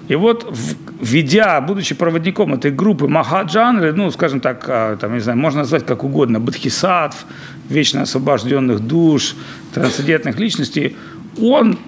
И 0.09 0.17
вот, 0.17 0.53
введя, 1.01 1.61
будучи 1.61 1.95
проводником 1.95 2.53
этой 2.53 2.73
группы 2.73 3.07
Махаджанры, 3.07 3.93
ну, 3.93 4.11
скажем 4.11 4.41
так, 4.41 4.65
а, 4.67 4.97
там, 4.97 5.15
не 5.15 5.21
знаю, 5.21 5.39
можно 5.39 5.61
назвать 5.61 5.87
как 5.87 6.03
угодно, 6.03 6.41
бодхисаттв, 6.41 7.25
вечно 7.69 8.03
освобожденных 8.03 8.81
душ, 8.81 9.37
трансцендентных 9.73 10.37
личностей, 10.37 10.97
он 11.41 11.79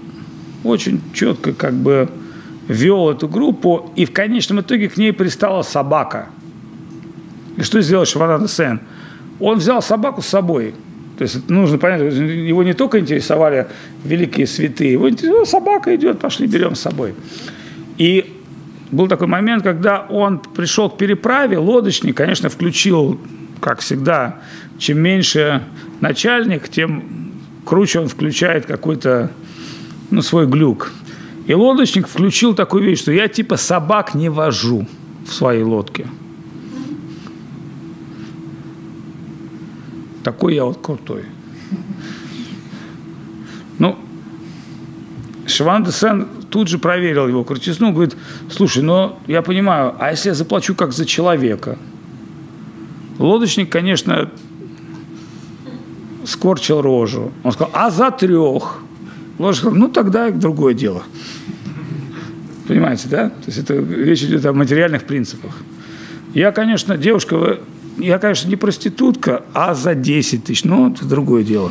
очень 0.62 1.00
четко 1.12 1.52
как 1.52 1.74
бы 1.74 2.08
вел 2.68 3.10
эту 3.10 3.26
группу, 3.26 3.92
и 3.96 4.04
в 4.04 4.12
конечном 4.12 4.60
итоге 4.60 4.88
к 4.88 4.96
ней 4.96 5.12
пристала 5.12 5.62
собака. 5.62 6.28
И 7.56 7.62
что 7.62 7.80
сделал 7.80 8.04
Швананда 8.04 8.48
Сен? 8.48 8.80
Он 9.40 9.58
взял 9.58 9.82
собаку 9.82 10.22
с 10.22 10.26
собой– 10.26 10.74
то 11.16 11.22
есть 11.22 11.48
нужно 11.48 11.78
понять, 11.78 12.12
его 12.12 12.62
не 12.62 12.74
только 12.74 12.98
интересовали 12.98 13.68
великие 14.04 14.46
святые, 14.46 14.92
его 14.92 15.08
интересовала 15.08 15.44
собака 15.44 15.94
идет, 15.94 16.18
пошли 16.18 16.46
берем 16.46 16.74
с 16.74 16.80
собой. 16.80 17.14
И 17.98 18.32
был 18.90 19.06
такой 19.06 19.28
момент, 19.28 19.62
когда 19.62 20.00
он 20.00 20.40
пришел 20.40 20.90
к 20.90 20.98
переправе, 20.98 21.58
лодочник, 21.58 22.16
конечно, 22.16 22.48
включил, 22.48 23.20
как 23.60 23.80
всегда, 23.80 24.40
чем 24.78 24.98
меньше 24.98 25.62
начальник, 26.00 26.68
тем 26.68 27.32
круче 27.64 28.00
он 28.00 28.08
включает 28.08 28.66
какой-то 28.66 29.30
ну, 30.10 30.20
свой 30.20 30.46
глюк. 30.46 30.92
И 31.46 31.54
лодочник 31.54 32.08
включил 32.08 32.54
такую 32.54 32.84
вещь, 32.84 33.00
что 33.00 33.12
я 33.12 33.28
типа 33.28 33.56
собак 33.56 34.14
не 34.14 34.28
вожу 34.28 34.88
в 35.26 35.32
своей 35.32 35.62
лодке– 35.62 36.06
такой 40.24 40.54
я 40.54 40.64
вот 40.64 40.78
крутой. 40.82 41.24
Ну, 43.78 43.98
Шиванда 45.46 45.92
Сен 45.92 46.26
тут 46.50 46.68
же 46.68 46.78
проверил 46.78 47.28
его 47.28 47.44
крутизну, 47.44 47.92
говорит, 47.92 48.16
слушай, 48.50 48.82
ну, 48.82 49.18
я 49.26 49.42
понимаю, 49.42 49.94
а 49.98 50.10
если 50.10 50.30
я 50.30 50.34
заплачу 50.34 50.74
как 50.74 50.92
за 50.92 51.04
человека? 51.04 51.78
Лодочник, 53.18 53.70
конечно, 53.70 54.30
скорчил 56.24 56.80
рожу. 56.80 57.32
Он 57.42 57.52
сказал, 57.52 57.70
а 57.74 57.90
за 57.90 58.10
трех? 58.10 58.78
Лодочник 59.38 59.60
сказал, 59.60 59.78
ну, 59.78 59.88
тогда 59.88 60.30
другое 60.30 60.74
дело. 60.74 61.02
Понимаете, 62.66 63.08
да? 63.08 63.28
То 63.28 63.46
есть 63.46 63.58
это 63.58 63.74
речь 63.74 64.22
идет 64.22 64.46
о 64.46 64.52
материальных 64.52 65.04
принципах. 65.04 65.54
Я, 66.32 66.50
конечно, 66.50 66.96
девушка, 66.96 67.58
я, 67.98 68.18
конечно, 68.18 68.48
не 68.48 68.56
проститутка, 68.56 69.44
а 69.52 69.74
за 69.74 69.94
10 69.94 70.44
тысяч. 70.44 70.64
Ну, 70.64 70.90
это 70.90 71.04
другое 71.04 71.44
дело. 71.44 71.70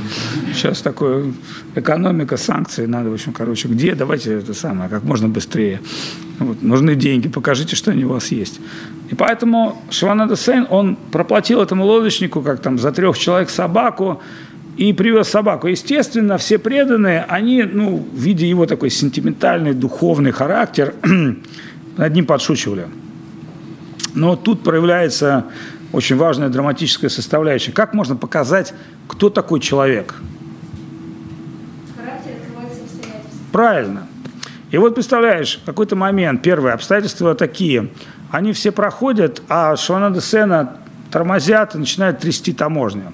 Сейчас 0.53 0.81
такое 0.81 1.33
экономика, 1.75 2.37
санкции 2.37 2.85
надо, 2.85 3.09
в 3.09 3.13
общем, 3.13 3.33
короче, 3.33 3.67
где? 3.67 3.93
Давайте 3.93 4.33
это 4.33 4.53
самое, 4.53 4.89
как 4.89 5.03
можно 5.03 5.27
быстрее. 5.27 5.81
Вот, 6.39 6.61
нужны 6.61 6.95
деньги, 6.95 7.27
покажите, 7.27 7.75
что 7.75 7.91
они 7.91 8.05
у 8.05 8.09
вас 8.09 8.31
есть. 8.31 8.59
И 9.09 9.15
поэтому 9.15 9.81
Шивананда 9.89 10.35
Сейн, 10.35 10.65
он 10.69 10.95
проплатил 11.11 11.61
этому 11.61 11.85
лодочнику, 11.85 12.41
как 12.41 12.61
там, 12.61 12.79
за 12.79 12.91
трех 12.91 13.17
человек 13.17 13.49
собаку, 13.49 14.21
и 14.77 14.93
привез 14.93 15.27
собаку. 15.27 15.67
Естественно, 15.67 16.37
все 16.37 16.57
преданные, 16.57 17.25
они, 17.27 17.63
ну, 17.63 18.07
видя 18.13 18.45
его 18.45 18.65
такой 18.65 18.89
сентиментальный, 18.89 19.73
духовный 19.73 20.31
характер, 20.31 20.95
над 21.97 22.13
ним 22.13 22.25
подшучивали. 22.25 22.87
Но 24.15 24.35
тут 24.35 24.63
проявляется 24.63 25.45
очень 25.93 26.17
важная 26.17 26.49
драматическая 26.49 27.09
составляющая. 27.09 27.71
Как 27.71 27.93
можно 27.93 28.15
показать, 28.15 28.73
кто 29.07 29.29
такой 29.29 29.59
человек? 29.59 30.15
Правильно. 33.51 34.07
И 34.71 34.77
вот 34.77 34.95
представляешь, 34.95 35.59
в 35.61 35.65
какой-то 35.65 35.95
момент, 35.95 36.41
первые 36.41 36.73
обстоятельства 36.73 37.35
такие, 37.35 37.89
они 38.31 38.51
все 38.53 38.71
проходят, 38.71 39.43
а 39.47 39.75
Швананда 39.75 40.19
Сена 40.19 40.77
тормозят 41.11 41.75
и 41.75 41.77
начинают 41.77 42.17
трясти 42.17 42.51
таможню. 42.51 43.13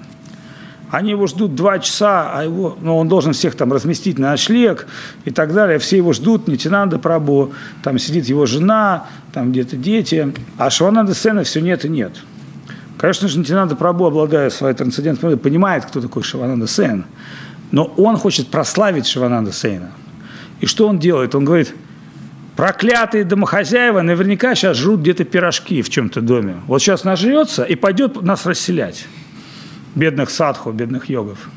Они 0.90 1.10
его 1.10 1.26
ждут 1.26 1.54
два 1.54 1.78
часа, 1.78 2.32
а 2.32 2.44
его, 2.44 2.76
ну, 2.80 2.96
он 2.96 3.08
должен 3.08 3.34
всех 3.34 3.54
там 3.54 3.72
разместить 3.72 4.18
на 4.18 4.30
ночлег 4.30 4.86
и 5.26 5.30
так 5.30 5.52
далее. 5.52 5.78
Все 5.78 5.98
его 5.98 6.14
ждут, 6.14 6.48
Нитинанда 6.48 6.98
Прабу, 6.98 7.52
там 7.84 7.98
сидит 7.98 8.24
его 8.24 8.46
жена, 8.46 9.06
там 9.34 9.52
где-то 9.52 9.76
дети. 9.76 10.34
А 10.56 10.70
Швананда 10.70 11.14
Сена 11.14 11.44
все 11.44 11.60
нет 11.60 11.84
и 11.84 11.88
нет. 11.90 12.12
Конечно 13.00 13.28
же, 13.28 13.38
Нитинанда 13.38 13.76
Прабу, 13.76 14.04
обладая 14.04 14.50
своей 14.50 14.74
трансцендентной 14.74 15.38
понимает, 15.38 15.86
кто 15.86 16.02
такой 16.02 16.22
Шивананда 16.22 16.66
Сейн. 16.66 17.06
Но 17.70 17.84
он 17.96 18.18
хочет 18.18 18.48
прославить 18.48 19.06
Шивананда 19.06 19.52
Сейна. 19.52 19.92
И 20.60 20.66
что 20.66 20.86
он 20.86 20.98
делает? 20.98 21.34
Он 21.34 21.46
говорит, 21.46 21.74
проклятые 22.56 23.24
домохозяева 23.24 24.02
наверняка 24.02 24.54
сейчас 24.54 24.76
жрут 24.76 25.00
где-то 25.00 25.24
пирожки 25.24 25.80
в 25.80 25.88
чем-то 25.88 26.20
доме. 26.20 26.56
Вот 26.66 26.82
сейчас 26.82 27.04
нажрется 27.04 27.64
и 27.64 27.74
пойдет 27.74 28.20
нас 28.20 28.44
расселять. 28.44 29.06
Бедных 29.94 30.28
садху, 30.28 30.70
бедных 30.70 31.08
йогов. 31.08 31.48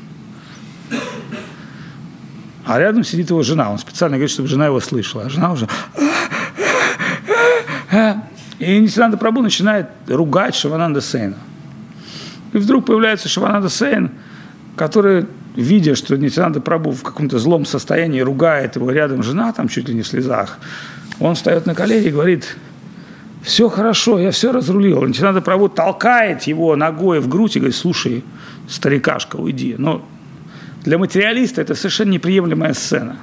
А 2.64 2.78
рядом 2.78 3.04
сидит 3.04 3.28
его 3.28 3.42
жена. 3.42 3.70
Он 3.70 3.78
специально 3.78 4.16
говорит, 4.16 4.30
чтобы 4.30 4.48
жена 4.48 4.64
его 4.64 4.80
слышала. 4.80 5.24
А 5.24 5.28
жена 5.28 5.52
уже... 5.52 5.68
И 8.64 8.78
Нитянанда 8.78 9.16
Прабу 9.16 9.42
начинает 9.42 9.88
ругать 10.08 10.54
Шивананда 10.54 11.00
Сейна. 11.00 11.36
И 12.52 12.58
вдруг 12.58 12.86
появляется 12.86 13.28
Шивананда 13.28 13.68
Сейн, 13.68 14.10
который, 14.76 15.26
видя, 15.56 15.94
что 15.94 16.16
Нитянанда 16.16 16.60
Прабу 16.60 16.92
в 16.92 17.02
каком-то 17.02 17.38
злом 17.38 17.66
состоянии 17.66 18.20
ругает 18.20 18.76
его 18.76 18.90
рядом 18.90 19.22
жена, 19.22 19.52
там 19.52 19.68
чуть 19.68 19.88
ли 19.88 19.94
не 19.94 20.02
в 20.02 20.06
слезах, 20.06 20.58
он 21.20 21.34
встает 21.34 21.66
на 21.66 21.74
колени 21.74 22.06
и 22.06 22.10
говорит, 22.10 22.56
все 23.42 23.68
хорошо, 23.68 24.18
я 24.18 24.30
все 24.30 24.52
разрулил. 24.52 25.04
Нитянанда 25.04 25.42
Прабу 25.42 25.68
толкает 25.68 26.44
его 26.44 26.74
ногой 26.76 27.20
в 27.20 27.28
грудь 27.28 27.56
и 27.56 27.58
говорит, 27.58 27.76
слушай, 27.76 28.24
старикашка, 28.68 29.36
уйди. 29.36 29.74
Но 29.76 30.02
для 30.84 30.96
материалиста 30.96 31.60
это 31.60 31.74
совершенно 31.74 32.10
неприемлемая 32.10 32.72
сцена. 32.72 33.16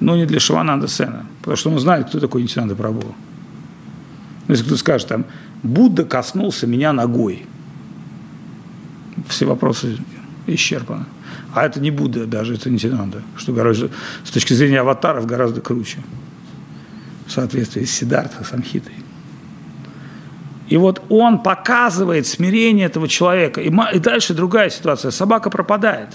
Но 0.00 0.16
не 0.16 0.26
для 0.26 0.38
Шивананда 0.38 0.86
Сена, 0.88 1.24
потому 1.40 1.56
что 1.56 1.70
он 1.70 1.78
знает, 1.78 2.08
кто 2.08 2.20
такой 2.20 2.42
Нитянанда 2.42 2.74
Прабу. 2.74 3.14
Ну, 4.48 4.54
если 4.54 4.64
кто 4.64 4.76
скажет, 4.76 5.08
там, 5.08 5.26
Будда 5.62 6.04
коснулся 6.04 6.66
меня 6.66 6.92
ногой. 6.92 7.46
Все 9.28 9.44
вопросы 9.44 9.98
исчерпаны. 10.46 11.04
А 11.54 11.66
это 11.66 11.80
не 11.80 11.90
Будда 11.90 12.26
даже, 12.26 12.54
это 12.54 12.70
не 12.70 12.78
надо, 12.88 13.22
что 13.36 13.52
гораздо, 13.52 13.90
с 14.24 14.30
точки 14.30 14.54
зрения 14.54 14.80
аватаров 14.80 15.26
гораздо 15.26 15.60
круче. 15.60 15.98
В 17.26 17.32
соответствии 17.32 17.84
с 17.84 17.90
Сидарта, 17.90 18.42
Самхитой. 18.42 18.94
И 20.68 20.76
вот 20.76 21.02
он 21.08 21.42
показывает 21.42 22.26
смирение 22.26 22.86
этого 22.86 23.08
человека. 23.08 23.60
И, 23.60 23.70
и 23.70 23.98
дальше 23.98 24.34
другая 24.34 24.70
ситуация. 24.70 25.10
Собака 25.10 25.50
пропадает. 25.50 26.10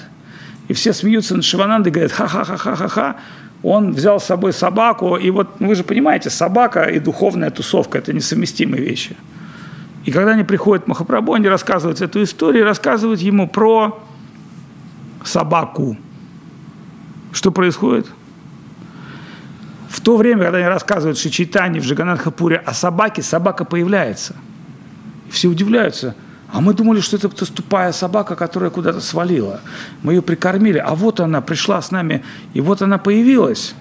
И 0.68 0.74
все 0.74 0.94
смеются 0.94 1.36
над 1.36 1.44
Шиванандой 1.44 1.92
и 1.92 1.94
говорят, 1.94 2.12
ха-ха-ха-ха-ха-ха. 2.12 3.18
Он 3.64 3.93
взял 3.93 4.20
с 4.20 4.26
собой 4.26 4.51
собаку. 4.51 5.16
И 5.16 5.32
вот 5.32 5.59
ну, 5.59 5.70
вы 5.70 5.76
же 5.76 5.84
понимаете, 5.84 6.30
собака 6.30 6.84
и 6.84 6.99
духовная 6.99 7.49
тусовка– 7.49 7.97
это 7.99 8.14
несовместимые 8.14 8.84
вещи. 8.84 9.16
И 10.03 10.11
когда 10.11 10.32
они 10.32 10.43
приходят 10.43 10.84
в 10.84 10.88
Махапрабху, 10.88 11.34
они 11.34 11.47
рассказывают 11.47 12.01
эту 12.01 12.22
историю, 12.22 12.66
рассказывают 12.66 13.22
ему 13.22 13.47
про 13.47 14.03
собаку. 15.24 15.97
Что 17.32 17.51
происходит? 17.51 18.07
В 19.89 20.01
то 20.01 20.18
время, 20.18 20.43
когда 20.43 20.57
они 20.57 20.68
рассказывают 20.68 21.18
Шичитане 21.18 21.80
в 21.80 21.86
Джаганатхапуре 21.86 22.57
о 22.57 22.74
собаке, 22.74 23.22
собака 23.22 23.64
появляется. 23.64 24.36
И 25.30 25.32
все 25.32 25.47
удивляются. 25.47 26.16
А 26.54 26.62
мы 26.62 26.76
думали, 26.76 26.99
что 27.01 27.18
это 27.18 27.30
тупая 27.30 27.91
собака, 27.91 28.36
которая 28.36 28.70
куда-то 28.70 29.01
свалила. 29.01 29.60
Мы 30.04 30.14
ее 30.14 30.22
прикормили, 30.22 30.78
а 30.78 30.93
вот 30.93 31.20
она 31.20 31.41
пришла 31.41 31.82
с 31.82 31.89
нами, 31.89 32.24
и 32.54 32.62
вот 32.62 32.84
она 32.84 32.99
появилась. 32.99 33.74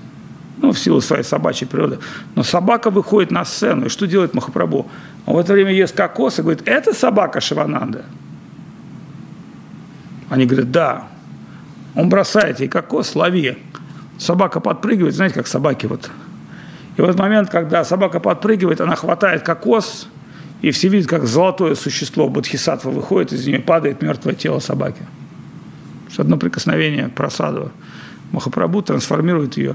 Ну, 0.56 0.72
в 0.72 0.78
силу 0.78 1.00
своей 1.00 1.22
собачьей 1.22 1.68
природы. 1.68 1.98
Но 2.34 2.42
собака 2.42 2.90
выходит 2.90 3.30
на 3.30 3.44
сцену, 3.44 3.86
и 3.86 3.88
что 3.88 4.06
делает 4.06 4.32
Махапрабху? 4.32 4.86
Он 5.26 5.34
в 5.34 5.38
это 5.38 5.52
время 5.52 5.72
ест 5.72 5.94
кокос 5.94 6.38
и 6.38 6.42
говорит, 6.42 6.62
это 6.66 6.94
собака 6.94 7.40
Шивананда? 7.42 8.04
Они 10.30 10.46
говорят, 10.46 10.70
да. 10.70 11.08
Он 11.94 12.08
бросает 12.08 12.60
ей 12.60 12.68
кокос, 12.68 13.14
лови. 13.14 13.58
Собака 14.18 14.60
подпрыгивает, 14.60 15.14
знаете, 15.14 15.34
как 15.34 15.46
собаки 15.46 15.86
вот. 15.86 16.10
И 16.96 17.02
в 17.02 17.04
этот 17.04 17.18
момент, 17.18 17.50
когда 17.50 17.84
собака 17.84 18.18
подпрыгивает, 18.18 18.80
она 18.80 18.96
хватает 18.96 19.42
кокос, 19.42 20.08
и 20.62 20.70
все 20.70 20.88
видят, 20.88 21.08
как 21.08 21.26
золотое 21.26 21.74
существо 21.74 22.28
Бодхисаттва 22.28 22.90
выходит, 22.90 23.32
из 23.32 23.46
нее 23.46 23.58
падает 23.58 24.00
мертвое 24.00 24.34
тело 24.34 24.60
собаки. 24.60 25.02
Одно 26.16 26.36
прикосновение 26.36 27.08
к 27.08 27.14
просаду 27.14 27.72
Махапрабху 28.30 28.82
трансформирует 28.82 29.56
ее. 29.56 29.74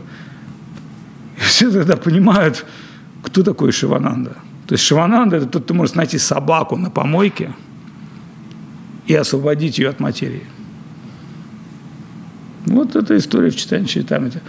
И 1.37 1.41
все 1.41 1.71
тогда 1.71 1.97
понимают, 1.97 2.65
кто 3.21 3.43
такой 3.43 3.71
Шивананда. 3.71 4.37
То 4.67 4.73
есть 4.73 4.83
Шивананда– 4.83 5.35
это 5.37 5.45
тот, 5.47 5.63
кто 5.65 5.73
может 5.73 5.95
найти 5.95 6.17
собаку 6.17 6.77
на 6.77 6.89
помойке 6.89 7.53
и 9.07 9.15
освободить 9.15 9.79
ее 9.79 9.89
от 9.89 9.99
материи. 9.99 10.43
Вот 12.65 12.95
эта 12.95 13.17
история 13.17 13.49
в 13.49 13.55
читании 13.55 13.87
Чайтамрита. 13.87 14.41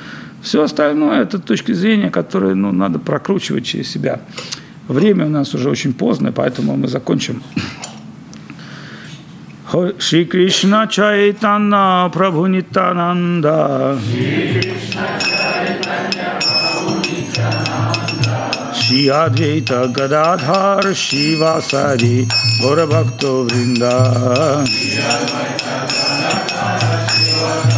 Все 0.43 0.62
остальное– 0.62 1.22
это 1.22 1.39
точки 1.39 1.72
зрения, 1.72 2.11
которые 2.11 2.55
ну, 2.55 2.72
надо 2.72 2.99
прокручивать 2.99 3.64
через 3.64 3.89
себя. 3.89 4.20
Время 4.89 5.26
у 5.26 5.28
нас 5.28 5.55
уже 5.55 5.70
очень 5.70 5.93
поздно, 5.93 6.32
поэтому 6.32 6.76
мы 6.76 6.89
закончим. 6.89 7.43
Шри 9.99 10.24
Кришна 10.24 10.86
Чайтанна 10.86 12.11
Прабху 12.14 12.47
Нитананда. 12.47 13.99
Шри 18.74 19.09
Адвайта 19.09 19.89
Гададхар 19.89 20.95
Шивасади 20.95 22.26
Гора 22.62 22.86
Бхакто 22.86 23.43
Вринда. 23.43 24.64
Шри 24.66 24.97
Адвайта 24.97 25.86
Гададхар 25.91 27.11
Шивасади 27.11 27.28
Hare 27.39 27.78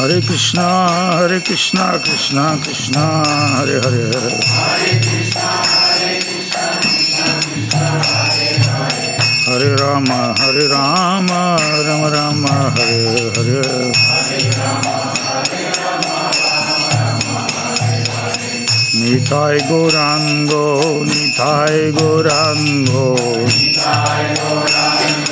Hare. 0.00 0.20
Krishna, 0.22 0.88
Hare 1.18 1.40
Krishna, 1.40 2.00
Krishna 2.00 2.58
Krishna, 2.62 3.22
Hare 3.56 3.80
Hare. 3.84 4.08
Hare 4.08 4.96
Krishna, 5.04 5.44
Hare 5.44 6.16
Krishna, 6.24 6.64
Krishna 6.80 7.28
Krishna, 7.44 7.82
Hare 8.08 8.56
Hare. 8.64 9.20
Hare 9.44 9.76
Rama, 9.76 10.32
Hare 10.38 10.68
Rama, 10.68 11.40
Rama 11.86 12.08
Rama, 12.16 12.72
Hare 12.76 13.28
Hare. 13.36 13.60
Hare 13.92 14.40
Rama, 14.56 14.96
Hare 15.20 15.68
Rama, 15.76 16.32
Rama 16.40 16.88
Rama, 16.96 17.44
Hare 17.52 18.00
Hare. 18.16 18.64
Nitai 19.04 19.58
Gorango, 19.68 20.64
Nitai 21.04 21.92
Gorango. 21.92 23.06
Nitai 23.44 24.32
Gorango, 24.40 25.29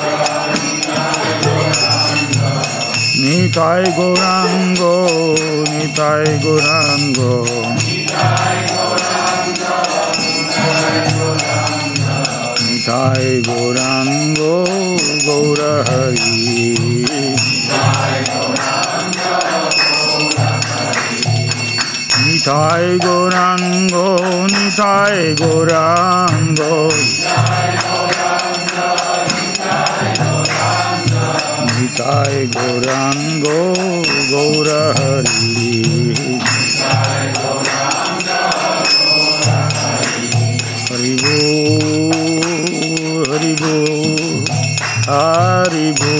নিতাই 3.18 3.84
গৌরাঙ্গ 3.98 4.80
নিতাই 5.70 6.24
গৌরাঙ্গ 6.44 7.18
নিতাই 12.60 13.28
গৌরাঙ্গ 13.48 14.40
গৌরহরি 15.26 16.32
নিতাই 22.18 22.86
গৌরাঙ্গ 23.04 23.94
নিতাই 24.48 25.18
গৌরাঙ্গ 25.40 26.60
নিতাই 26.98 27.77
निताय 31.88 32.44
गौरांगो 32.54 33.58
गौरहरि। 34.30 35.36
हरिभो 40.90 41.36
हरिभो 43.30 43.72
हरिभो 45.08 46.12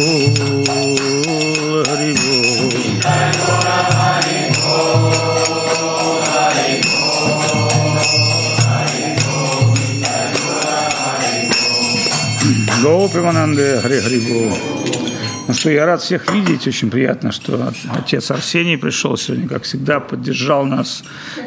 गोपवनंद 12.83 13.61
हरे 13.85 13.99
हरि 14.05 14.19
बोल 14.25 15.08
Ну 15.49 15.55
что, 15.55 15.71
я 15.71 15.87
рад 15.87 16.03
всех 16.03 16.31
видеть, 16.31 16.67
очень 16.69 16.91
приятно, 16.91 17.33
что 17.33 17.73
отец 17.97 18.31
Арсений 18.31 18.77
пришел 18.77 19.17
сегодня, 19.17 19.49
как 19.49 19.63
всегда, 19.63 19.99
поддержал 19.99 20.67
нас 20.67 21.03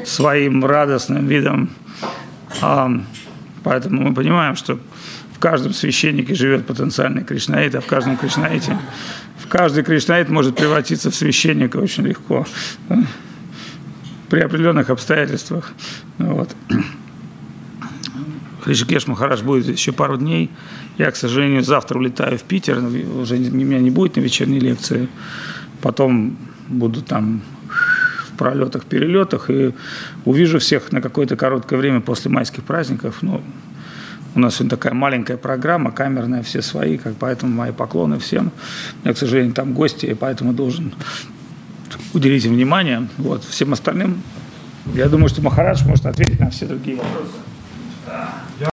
своим 0.05 0.65
радостным 0.65 1.27
видом. 1.27 1.69
А, 2.61 2.89
поэтому 3.63 4.01
мы 4.09 4.15
понимаем, 4.15 4.55
что 4.55 4.79
в 5.35 5.39
каждом 5.39 5.75
священнике 5.75 6.33
живет 6.33 6.65
потенциальный 6.65 7.23
кришнаит, 7.23 7.75
а 7.75 7.81
в 7.81 7.85
каждом 7.85 8.17
кришнаите, 8.17 8.75
в 9.37 9.47
каждый 9.47 9.83
кришнаит 9.83 10.29
может 10.29 10.55
превратиться 10.55 11.11
в 11.11 11.15
священника 11.15 11.77
очень 11.77 12.03
легко 12.03 12.47
при 14.29 14.39
определенных 14.39 14.89
обстоятельствах. 14.89 15.73
Вот. 16.17 16.49
Ришикеш 18.67 19.07
Махараш 19.07 19.41
будет 19.41 19.67
еще 19.67 19.91
пару 19.91 20.17
дней. 20.17 20.49
Я, 20.97 21.11
к 21.11 21.15
сожалению, 21.15 21.63
завтра 21.63 21.97
улетаю 21.97 22.37
в 22.37 22.43
Питер, 22.43 22.77
уже 22.77 23.37
меня 23.37 23.79
не 23.79 23.91
будет 23.91 24.15
на 24.15 24.21
вечерней 24.21 24.59
лекции. 24.59 25.07
Потом 25.81 26.37
буду 26.67 27.01
там 27.01 27.41
в 28.27 28.37
пролетах, 28.37 28.85
перелетах 28.85 29.49
и 29.49 29.73
увижу 30.25 30.59
всех 30.59 30.91
на 30.91 31.01
какое-то 31.01 31.35
короткое 31.35 31.77
время 31.77 32.01
после 32.01 32.31
майских 32.31 32.63
праздников. 32.63 33.17
Ну, 33.21 33.41
У 34.33 34.39
нас 34.39 34.55
сегодня 34.55 34.69
такая 34.69 34.93
маленькая 34.93 35.37
программа, 35.37 35.91
камерная, 35.91 36.41
все 36.41 36.61
свои, 36.61 36.97
как 36.97 37.15
поэтому 37.15 37.53
мои 37.53 37.71
поклоны 37.71 38.17
всем. 38.19 38.51
Меня, 39.03 39.13
к 39.13 39.17
сожалению, 39.17 39.53
там 39.53 39.73
гости, 39.73 40.05
и 40.05 40.13
поэтому 40.13 40.53
должен 40.53 40.93
уделить 42.13 42.45
им 42.45 42.53
внимание. 42.53 43.07
Вот. 43.17 43.43
Всем 43.43 43.73
остальным, 43.73 44.21
я 44.95 45.09
думаю, 45.09 45.29
что 45.29 45.41
Махарадж 45.41 45.83
может 45.85 46.05
ответить 46.05 46.39
на 46.39 46.49
все 46.49 46.65
другие 46.65 46.97
вопросы. 46.97 47.40